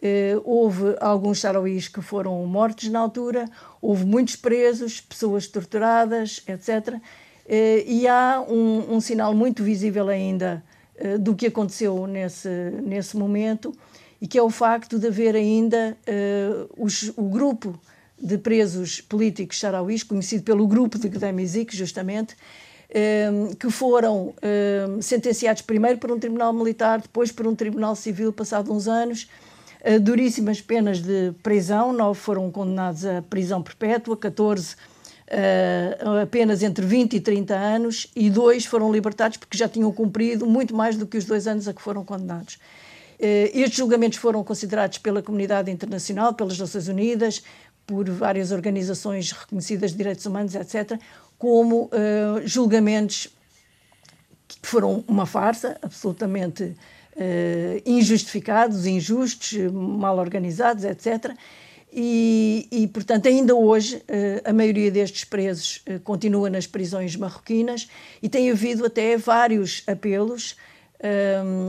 Eh, 0.00 0.40
houve 0.44 0.94
alguns 1.00 1.40
sarauís 1.40 1.88
que 1.88 2.00
foram 2.00 2.46
mortos 2.46 2.88
na 2.90 3.00
altura, 3.00 3.50
houve 3.82 4.06
muitos 4.06 4.36
presos, 4.36 5.00
pessoas 5.00 5.48
torturadas, 5.48 6.44
etc. 6.46 7.00
Eh, 7.48 7.82
e 7.88 8.06
há 8.06 8.40
um, 8.48 8.94
um 8.94 9.00
sinal 9.00 9.34
muito 9.34 9.64
visível 9.64 10.08
ainda 10.08 10.62
eh, 10.94 11.18
do 11.18 11.34
que 11.34 11.48
aconteceu 11.48 12.06
nesse, 12.06 12.48
nesse 12.80 13.16
momento, 13.16 13.74
e 14.20 14.28
que 14.28 14.38
é 14.38 14.42
o 14.44 14.50
facto 14.50 14.96
de 14.96 15.08
haver 15.08 15.34
ainda 15.34 15.98
os, 16.78 17.12
o 17.16 17.28
grupo 17.28 17.78
de 18.16 18.38
presos 18.38 19.00
políticos 19.00 19.58
sarauís, 19.58 20.04
conhecido 20.04 20.44
pelo 20.44 20.68
grupo 20.68 20.98
de 20.98 21.08
Gdemizik, 21.08 21.76
justamente, 21.76 22.36
que 23.58 23.70
foram 23.70 24.32
ehm, 24.40 25.00
sentenciados 25.00 25.62
primeiro 25.62 25.98
por 25.98 26.12
um 26.12 26.18
tribunal 26.18 26.52
militar, 26.52 27.00
depois 27.00 27.32
por 27.32 27.46
um 27.46 27.54
tribunal 27.54 27.96
civil, 27.96 28.32
passado 28.32 28.72
uns 28.72 28.86
anos, 28.86 29.28
duríssimas 30.00 30.60
penas 30.60 31.00
de 31.00 31.32
prisão, 31.42 31.92
nove 31.92 32.20
foram 32.20 32.50
condenados 32.50 33.04
a 33.04 33.20
prisão 33.22 33.62
perpétua, 33.62 34.16
14 34.16 34.76
Uh, 35.24 36.20
apenas 36.20 36.62
entre 36.62 36.84
20 36.84 37.16
e 37.16 37.20
30 37.20 37.54
anos 37.54 38.10
e 38.14 38.28
dois 38.28 38.66
foram 38.66 38.92
libertados 38.92 39.38
porque 39.38 39.56
já 39.56 39.66
tinham 39.66 39.90
cumprido 39.90 40.46
muito 40.46 40.76
mais 40.76 40.98
do 40.98 41.06
que 41.06 41.16
os 41.16 41.24
dois 41.24 41.46
anos 41.46 41.66
a 41.66 41.72
que 41.72 41.80
foram 41.80 42.04
condenados. 42.04 42.56
Uh, 43.18 43.48
estes 43.54 43.76
julgamentos 43.76 44.18
foram 44.18 44.44
considerados 44.44 44.98
pela 44.98 45.22
comunidade 45.22 45.70
internacional, 45.70 46.34
pelas 46.34 46.58
Nações 46.58 46.88
Unidas, 46.88 47.42
por 47.86 48.08
várias 48.10 48.52
organizações 48.52 49.32
reconhecidas 49.32 49.92
de 49.92 49.96
direitos 49.96 50.26
humanos, 50.26 50.54
etc., 50.54 51.00
como 51.44 51.90
uh, 51.92 52.40
julgamentos 52.46 53.28
que 54.48 54.66
foram 54.66 55.04
uma 55.06 55.26
farsa, 55.26 55.76
absolutamente 55.82 56.62
uh, 56.64 57.82
injustificados, 57.84 58.86
injustos, 58.86 59.52
mal 59.70 60.16
organizados, 60.16 60.84
etc. 60.84 61.36
E, 61.92 62.66
e, 62.72 62.88
portanto, 62.88 63.28
ainda 63.28 63.54
hoje, 63.54 63.96
uh, 63.96 64.48
a 64.48 64.54
maioria 64.54 64.90
destes 64.90 65.24
presos 65.24 65.84
continua 66.02 66.48
nas 66.48 66.66
prisões 66.66 67.14
marroquinas 67.14 67.90
e 68.22 68.28
tem 68.30 68.50
havido 68.50 68.86
até 68.86 69.14
vários 69.18 69.82
apelos 69.86 70.56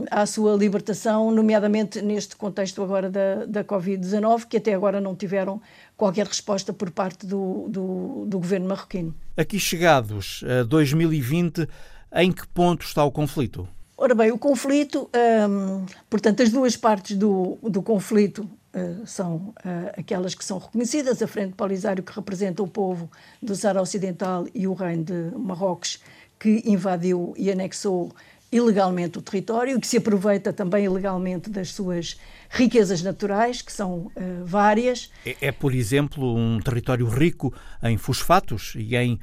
à 0.10 0.26
sua 0.26 0.56
libertação, 0.56 1.30
nomeadamente 1.30 2.02
neste 2.02 2.38
contexto 2.38 2.82
agora 2.82 3.10
da, 3.10 3.44
da 3.46 3.64
Covid-19, 3.66 4.46
que 4.48 4.56
até 4.56 4.74
agora 4.74 5.02
não 5.02 5.14
tiveram 5.14 5.62
qualquer 5.98 6.28
resposta 6.28 6.74
por 6.74 6.92
parte 6.92 7.26
do, 7.26 7.68
do, 7.70 8.26
do 8.28 8.40
governo 8.40 8.68
marroquino. 8.68 9.14
Aqui 9.38 9.60
chegados 9.60 10.44
a 10.60 10.64
2020, 10.64 11.68
em 12.16 12.32
que 12.32 12.48
ponto 12.48 12.86
está 12.86 13.04
o 13.04 13.12
conflito? 13.12 13.68
Ora 13.98 14.14
bem, 14.14 14.32
o 14.32 14.38
conflito, 14.38 15.10
hum, 15.50 15.86
portanto, 16.10 16.44
as 16.44 16.50
duas 16.50 16.76
partes 16.76 17.16
do, 17.16 17.58
do 17.64 17.82
conflito 17.82 18.42
uh, 18.74 19.08
são 19.08 19.36
uh, 19.36 19.54
aquelas 19.98 20.36
que 20.36 20.44
são 20.44 20.58
reconhecidas, 20.58 21.22
a 21.22 21.28
Frente 21.28 21.54
Polisário, 21.54 22.04
que 22.04 22.12
representa 22.12 22.62
o 22.62 22.68
povo 22.68 23.10
do 23.42 23.56
Sahara 23.56 23.82
Ocidental, 23.82 24.48
e 24.54 24.68
o 24.68 24.74
Reino 24.74 25.06
de 25.06 25.38
Marrocos, 25.38 26.02
que 26.38 26.62
invadiu 26.66 27.34
e 27.38 27.50
anexou 27.50 28.12
ilegalmente 28.52 29.18
o 29.18 29.22
território 29.22 29.78
e 29.78 29.80
que 29.80 29.88
se 29.88 29.98
aproveita 29.98 30.52
também 30.52 30.86
ilegalmente 30.86 31.50
das 31.50 31.72
suas 31.72 32.18
riquezas 32.56 33.04
naturais, 33.04 33.62
que 33.62 33.72
são 33.72 34.08
uh, 34.08 34.12
várias. 34.46 35.12
É, 35.26 35.36
é, 35.48 35.52
por 35.52 35.76
exemplo, 35.76 36.36
um 36.36 36.60
território 36.62 37.06
rico 37.08 37.54
em 37.84 37.98
fosfatos 37.98 38.74
e 38.78 38.96
em 38.96 39.16
uh, 39.16 39.20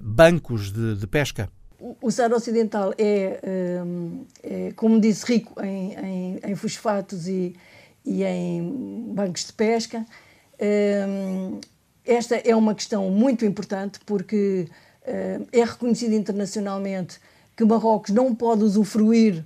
bancos 0.00 0.72
de, 0.72 0.94
de, 0.94 1.06
pesca? 1.06 1.50
O 2.00 2.10
Saara 2.10 2.36
Ocidental 2.36 2.94
é, 2.96 3.38
é, 4.42 4.72
como 4.76 4.98
disse, 4.98 5.26
rico 5.26 5.60
em, 5.62 5.92
em, 5.94 6.40
em 6.42 6.54
fosfatos 6.54 7.28
e, 7.28 7.54
e, 8.04 8.24
em 8.24 9.12
bancos 9.14 9.44
de 9.44 9.52
pesca. 9.52 10.06
esta 12.04 12.36
é 12.36 12.56
uma 12.56 12.74
questão 12.74 13.10
muito 13.10 13.44
importante 13.44 14.00
porque 14.06 14.66
é 15.04 15.64
reconhecido 15.64 16.14
internacionalmente 16.14 17.20
que 17.54 17.62
Marrocos 17.62 18.10
não 18.10 18.34
pode 18.34 18.64
usufruir 18.64 19.44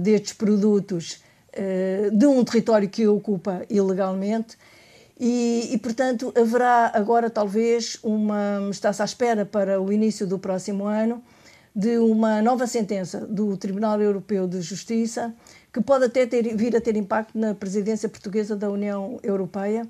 destes 0.00 0.32
produtos 0.32 1.20
de 2.12 2.26
um 2.26 2.44
território 2.44 2.88
que 2.88 3.06
ocupa 3.06 3.62
ilegalmente. 3.68 4.56
E, 5.20 5.70
e, 5.72 5.78
portanto, 5.78 6.32
haverá 6.36 6.92
agora 6.94 7.28
talvez 7.28 7.98
uma. 8.02 8.68
está-se 8.70 9.02
à 9.02 9.04
espera 9.04 9.44
para 9.44 9.80
o 9.80 9.92
início 9.92 10.26
do 10.26 10.38
próximo 10.38 10.86
ano 10.86 11.22
de 11.74 11.98
uma 11.98 12.42
nova 12.42 12.66
sentença 12.66 13.20
do 13.26 13.56
Tribunal 13.56 14.00
Europeu 14.00 14.48
de 14.48 14.60
Justiça 14.60 15.34
que 15.72 15.80
pode 15.80 16.06
até 16.06 16.26
ter, 16.26 16.56
vir 16.56 16.74
a 16.76 16.80
ter 16.80 16.96
impacto 16.96 17.38
na 17.38 17.54
presidência 17.54 18.08
portuguesa 18.08 18.56
da 18.56 18.68
União 18.68 19.20
Europeia 19.22 19.86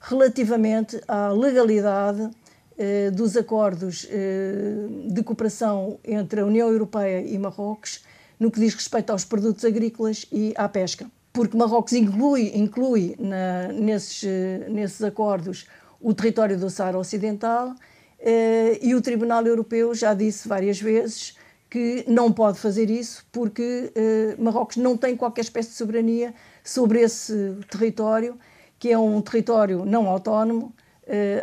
relativamente 0.00 1.00
à 1.06 1.28
legalidade 1.28 2.28
eh, 2.76 3.10
dos 3.10 3.36
acordos 3.36 4.06
eh, 4.10 5.08
de 5.08 5.22
cooperação 5.22 5.98
entre 6.04 6.40
a 6.40 6.44
União 6.44 6.68
Europeia 6.68 7.22
e 7.22 7.38
Marrocos 7.38 8.04
no 8.42 8.50
que 8.50 8.58
diz 8.58 8.74
respeito 8.74 9.10
aos 9.10 9.24
produtos 9.24 9.64
agrícolas 9.64 10.26
e 10.32 10.52
à 10.56 10.68
pesca. 10.68 11.06
Porque 11.32 11.56
Marrocos 11.56 11.92
inclui, 11.92 12.52
inclui 12.54 13.14
na, 13.18 13.68
nesses, 13.68 14.24
eh, 14.24 14.66
nesses 14.68 15.00
acordos 15.02 15.66
o 16.00 16.12
território 16.12 16.58
do 16.58 16.68
Saara 16.68 16.98
Ocidental 16.98 17.74
e 18.80 18.94
o 18.94 19.00
Tribunal 19.00 19.44
Europeu 19.46 19.94
já 19.94 20.14
disse 20.14 20.46
várias 20.46 20.80
vezes 20.80 21.36
que 21.70 22.04
não 22.06 22.32
pode 22.32 22.58
fazer 22.58 22.88
isso 22.90 23.24
porque 23.32 23.92
Marrocos 24.38 24.76
não 24.76 24.96
tem 24.96 25.16
qualquer 25.16 25.40
espécie 25.40 25.70
de 25.70 25.74
soberania 25.76 26.34
sobre 26.64 27.00
esse 27.00 27.56
território, 27.70 28.38
que 28.78 28.90
é 28.90 28.98
um 28.98 29.20
território 29.20 29.84
não 29.84 30.08
autónomo, 30.08 30.72
eh, 30.76 30.81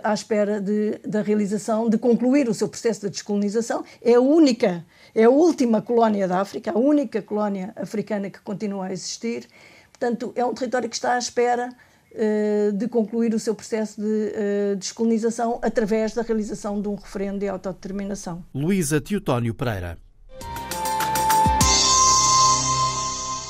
à 0.03 0.14
espera 0.14 0.62
de, 0.62 0.99
da 1.05 1.22
realização, 1.22 1.89
de 1.89 1.97
concluir 1.97 2.47
o 2.47 2.53
seu 2.53 2.68
processo 2.68 3.01
de 3.01 3.10
descolonização. 3.10 3.84
É 4.01 4.14
a 4.14 4.22
única, 4.22 4.86
é 5.14 5.26
a 5.26 5.30
última 5.30 5.82
colónia 5.82 6.28
da 6.28 6.39
África, 6.39 6.72
a 6.72 6.78
única 6.78 7.22
colónia 7.22 7.74
africana 7.76 8.30
que 8.30 8.39
continua 8.39 8.88
a 8.88 8.93
existir. 8.93 9.47
Portanto, 9.91 10.32
é 10.36 10.45
um 10.45 10.53
território 10.53 10.88
que 10.88 10.95
está 10.95 11.16
à 11.16 11.18
espera 11.18 11.70
eh, 12.12 12.72
de 12.74 12.88
concluir 12.88 13.36
o 13.36 13.39
seu 13.39 13.53
processo 13.53 14.01
de 14.01 14.32
eh, 14.34 14.76
descolonização 14.76 15.60
através 15.62 16.12
da 16.14 16.24
realização 16.24 16.82
de 16.82 16.88
um 16.88 16.95
referendo 16.95 17.38
de 17.39 17.47
autodeterminação. 17.47 18.43
Luísa 18.51 18.99
Teotónio 18.99 19.53
Pereira. 19.53 19.95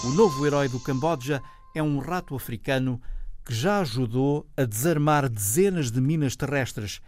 O 0.04 0.10
novo 0.10 0.46
herói 0.46 0.68
do 0.68 0.78
Camboja 0.78 1.42
é 1.74 1.82
um 1.82 2.00
rato 2.00 2.36
africano 2.36 3.02
que 3.50 3.56
já 3.56 3.80
ajudou 3.80 4.46
a 4.56 4.64
desarmar 4.64 5.28
dezenas 5.28 5.90
de 5.90 6.00
minas 6.00 6.36
terrestres. 6.36 7.02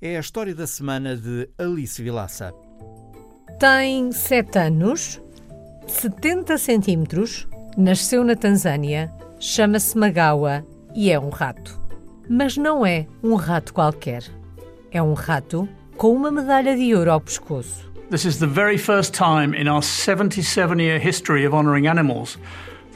É 0.00 0.16
a 0.16 0.20
história 0.20 0.54
da 0.54 0.64
semana 0.64 1.16
de 1.16 1.50
Alice 1.58 2.00
Vilaça. 2.00 2.54
Tem 3.58 4.12
7 4.12 4.58
anos, 4.60 5.20
70 5.88 6.56
centímetros, 6.56 7.48
nasceu 7.76 8.22
na 8.22 8.36
Tanzânia, 8.36 9.12
chama-se 9.40 9.98
Magawa 9.98 10.64
e 10.94 11.10
é 11.10 11.18
um 11.18 11.30
rato. 11.30 11.82
Mas 12.30 12.56
não 12.56 12.86
é 12.86 13.08
um 13.20 13.34
rato 13.34 13.74
qualquer. 13.74 14.22
É 14.92 15.02
um 15.02 15.14
rato 15.14 15.68
com 15.96 16.14
uma 16.14 16.30
medalha 16.30 16.76
de 16.76 16.94
ouro 16.94 17.10
ao 17.10 17.20
pescoço. 17.20 17.90
This 18.08 18.24
is 18.24 18.38
the 18.38 18.46
very 18.46 18.78
first 18.78 19.14
time 19.14 19.52
in 19.60 19.68
our 19.68 19.82
77 19.82 20.80
year 20.80 21.04
history 21.04 21.44
of 21.44 21.56
honouring 21.56 21.88
animals 21.88 22.38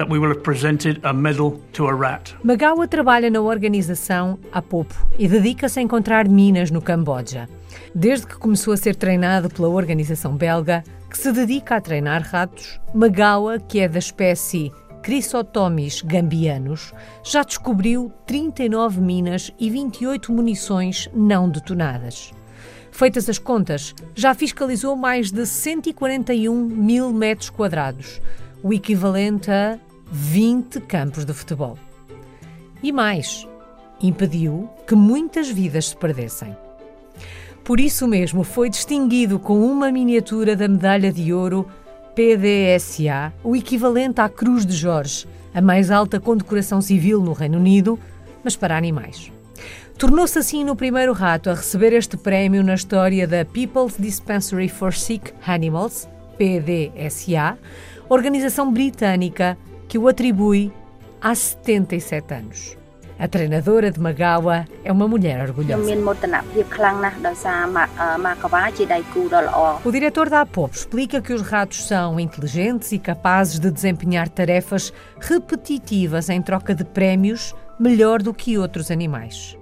that 0.03 0.11
we 0.11 0.19
will 0.19 0.31
have 0.31 0.43
presented 0.43 0.99
a 1.05 1.13
medal 1.13 1.61
to 1.73 1.87
a 1.87 1.95
rat. 1.95 2.35
Magawa 2.43 2.89
trabalha 2.89 3.31
na 3.31 3.41
organização 3.41 4.37
pouco 4.69 4.95
e 5.17 5.29
dedica-se 5.29 5.79
a 5.79 5.83
encontrar 5.83 6.29
minas 6.29 6.73
no 6.73 6.83
Camboja. 6.83 7.49
Desde 7.95 8.27
que 8.27 8.37
começou 8.37 8.75
a 8.75 8.77
ser 8.77 8.97
treinado 8.97 9.49
pela 9.49 9.69
organização 9.69 10.37
belga, 10.37 10.83
que 11.09 11.17
se 11.17 11.31
dedica 11.31 11.77
a 11.77 11.81
treinar 11.81 12.23
ratos, 12.23 12.81
Magawa, 12.93 13.61
que 13.61 13.79
é 13.79 13.89
da 13.89 14.01
espécie 14.01 14.73
Chrysotomis 15.05 16.03
gambianos, 16.03 16.93
já 17.23 17.45
descobriu 17.45 18.13
39 18.27 19.01
minas 19.01 19.53
e 19.59 19.71
28 19.71 20.33
munições 20.33 21.09
não 21.15 21.49
detonadas. 21.49 22.33
Feitas 22.91 23.29
as 23.29 23.39
contas, 23.39 23.95
já 24.15 24.35
fiscalizou 24.35 24.97
mais 24.97 25.31
de 25.31 25.47
141 25.47 26.55
mil 26.55 27.13
metros 27.13 27.51
quadrados, 27.51 28.21
o 28.63 28.73
equivalente 28.73 29.51
a 29.51 29.79
20 30.15 30.79
campos 30.83 31.25
de 31.25 31.33
futebol. 31.33 31.79
E 32.83 32.93
mais, 32.93 33.49
impediu 33.99 34.69
que 34.87 34.95
muitas 34.95 35.49
vidas 35.49 35.89
se 35.89 35.97
perdessem. 35.97 36.55
Por 37.65 37.81
isso 37.81 38.07
mesmo 38.07 38.45
foi 38.45 38.69
distinguido 38.69 39.39
com 39.39 39.65
uma 39.65 39.91
miniatura 39.91 40.55
da 40.55 40.69
medalha 40.69 41.11
de 41.11 41.33
ouro 41.33 41.67
PDSA, 42.15 43.33
o 43.43 43.57
equivalente 43.57 44.21
à 44.21 44.29
Cruz 44.29 44.67
de 44.67 44.75
Jorge, 44.75 45.27
a 45.55 45.63
mais 45.63 45.91
alta 45.91 46.21
condecoração 46.21 46.83
civil 46.83 47.23
no 47.23 47.33
Reino 47.33 47.57
Unido, 47.57 47.99
mas 48.45 48.55
para 48.55 48.77
animais. 48.77 49.33
Tornou-se 49.97 50.39
assim 50.39 50.63
no 50.63 50.77
primeiro 50.77 51.15
rato 51.15 51.49
a 51.49 51.55
receber 51.55 51.95
este 51.95 52.19
prémio 52.19 52.63
na 52.63 52.75
história 52.75 53.27
da 53.27 53.47
People's 53.47 53.95
Dispensary 53.99 54.69
for 54.69 54.93
Sick 54.93 55.33
Animals, 55.47 56.07
PDSA, 56.37 57.57
organização 58.11 58.71
britânica 58.71 59.57
que 59.93 59.99
o 59.99 60.09
atribui 60.09 60.73
há 61.21 61.35
77 61.35 62.33
anos. 62.33 62.79
A 63.19 63.29
treinadora 63.29 63.91
de 63.91 64.01
Magawa 64.01 64.65
é 64.83 64.91
uma 64.91 65.07
mulher 65.07 65.47
orgulhosa. 65.47 65.83
O 69.85 69.93
diretor 69.93 70.31
da 70.31 70.41
APOP 70.41 70.75
explica 70.75 71.21
que 71.21 71.35
os 71.35 71.43
ratos 71.43 71.87
são 71.87 72.19
inteligentes 72.19 72.91
e 72.93 72.99
capazes 72.99 73.61
de 73.61 73.71
desempenhar 73.71 74.31
tarefas 74.31 74.95
repetitivas 75.21 76.31
em 76.31 76.41
troca 76.41 76.75
de 76.75 76.87
prémios 76.87 77.55
melhor 77.79 78.23
do 78.23 78.33
que 78.33 78.57
outros 78.57 78.91
animais. 78.91 79.59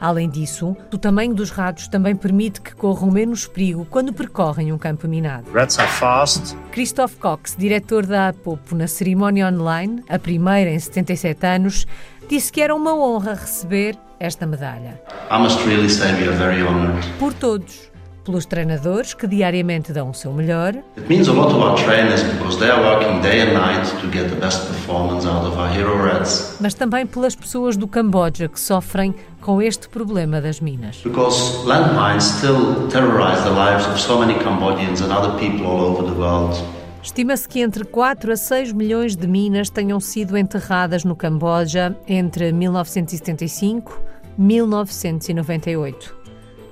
Além 0.00 0.28
disso, 0.28 0.76
o 0.92 0.98
tamanho 0.98 1.34
dos 1.34 1.50
ratos 1.50 1.88
também 1.88 2.14
permite 2.14 2.60
que 2.60 2.74
corram 2.74 3.10
menos 3.10 3.46
perigo 3.46 3.86
quando 3.90 4.12
percorrem 4.12 4.72
um 4.72 4.78
campo 4.78 5.08
minado. 5.08 5.50
Rats 5.50 5.78
are 5.78 5.90
fast. 5.90 6.56
Christoph 6.70 7.16
Cox, 7.16 7.56
diretor 7.58 8.06
da 8.06 8.28
APOPO 8.28 8.76
na 8.76 8.86
cerimónia 8.86 9.48
online, 9.48 10.02
a 10.08 10.18
primeira 10.18 10.70
em 10.70 10.78
77 10.78 11.46
anos, 11.46 11.86
disse 12.28 12.52
que 12.52 12.60
era 12.60 12.74
uma 12.74 12.94
honra 12.94 13.34
receber 13.34 13.98
esta 14.20 14.46
medalha. 14.46 15.00
I 15.30 15.38
must 15.38 15.64
really 15.66 15.88
say 15.88 16.12
we 16.14 16.28
are 16.28 16.36
very 16.36 16.62
honored. 16.62 17.06
Por 17.18 17.32
todos, 17.34 17.87
pelos 18.28 18.44
treinadores 18.44 19.14
que 19.14 19.26
diariamente 19.26 19.90
dão 19.90 20.10
o 20.10 20.14
seu 20.14 20.30
melhor. 20.34 20.74
It 20.98 21.08
means 21.08 21.28
a 21.28 21.32
lot 21.32 21.48
to 21.48 21.56
our 21.56 21.74
trainers 21.82 22.22
because 22.22 22.58
they 22.58 22.68
are 22.68 22.82
working 22.82 23.22
day 23.22 23.40
and 23.40 23.54
night 23.54 23.90
to 24.02 24.06
get 24.10 24.28
the 24.28 24.36
best 24.36 24.66
performance 24.66 25.26
out 25.26 25.46
of 25.46 25.58
our 25.58 25.74
hero 25.74 25.96
rats. 25.96 26.58
Mas 26.60 26.74
também 26.74 27.06
pelas 27.06 27.34
pessoas 27.34 27.74
do 27.74 27.88
Camboja 27.88 28.46
que 28.46 28.60
sofrem 28.60 29.14
com 29.40 29.62
este 29.62 29.88
problema 29.88 30.42
das 30.42 30.60
minas. 30.60 31.00
Because 31.02 31.66
landmines 31.66 32.24
still 32.24 32.86
terrorize 32.90 33.42
the 33.44 33.50
lives 33.50 33.86
of 33.86 33.98
so 33.98 34.18
many 34.18 34.34
Cambodians 34.44 35.00
and 35.00 35.10
other 35.10 35.32
people 35.38 35.66
all 35.66 35.80
over 35.80 36.04
the 36.04 36.20
world. 36.20 36.54
Estima-se 37.02 37.48
que 37.48 37.60
entre 37.60 37.84
4 37.84 38.30
a 38.30 38.36
6 38.36 38.74
milhões 38.74 39.16
de 39.16 39.26
minas 39.26 39.70
tenham 39.70 39.98
sido 40.00 40.36
enterradas 40.36 41.02
no 41.02 41.16
Camboja 41.16 41.96
entre 42.06 42.52
1975 42.52 43.98
e 44.36 44.42
1998 44.42 46.17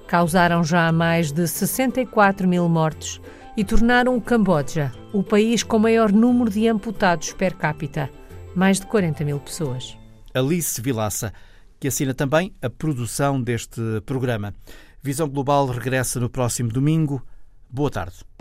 causaram 0.06 0.62
já 0.62 0.90
mais 0.92 1.32
de 1.32 1.46
64 1.46 2.46
mil 2.48 2.68
mortes 2.68 3.20
e 3.56 3.64
tornaram 3.64 4.16
o 4.16 4.20
Camboja 4.20 4.92
o 5.12 5.22
país 5.22 5.62
com 5.62 5.78
maior 5.78 6.12
número 6.12 6.50
de 6.50 6.68
amputados 6.68 7.32
per 7.32 7.54
capita, 7.54 8.10
mais 8.54 8.78
de 8.78 8.86
40 8.86 9.24
mil 9.24 9.40
pessoas. 9.40 9.96
Alice 10.34 10.80
Vilaça, 10.80 11.32
que 11.80 11.88
assina 11.88 12.12
também 12.12 12.52
a 12.60 12.68
produção 12.68 13.40
deste 13.40 13.80
programa. 14.04 14.54
Visão 15.02 15.28
Global 15.28 15.66
regressa 15.66 16.20
no 16.20 16.28
próximo 16.28 16.70
domingo. 16.70 17.22
Boa 17.70 17.90
tarde. 17.90 18.35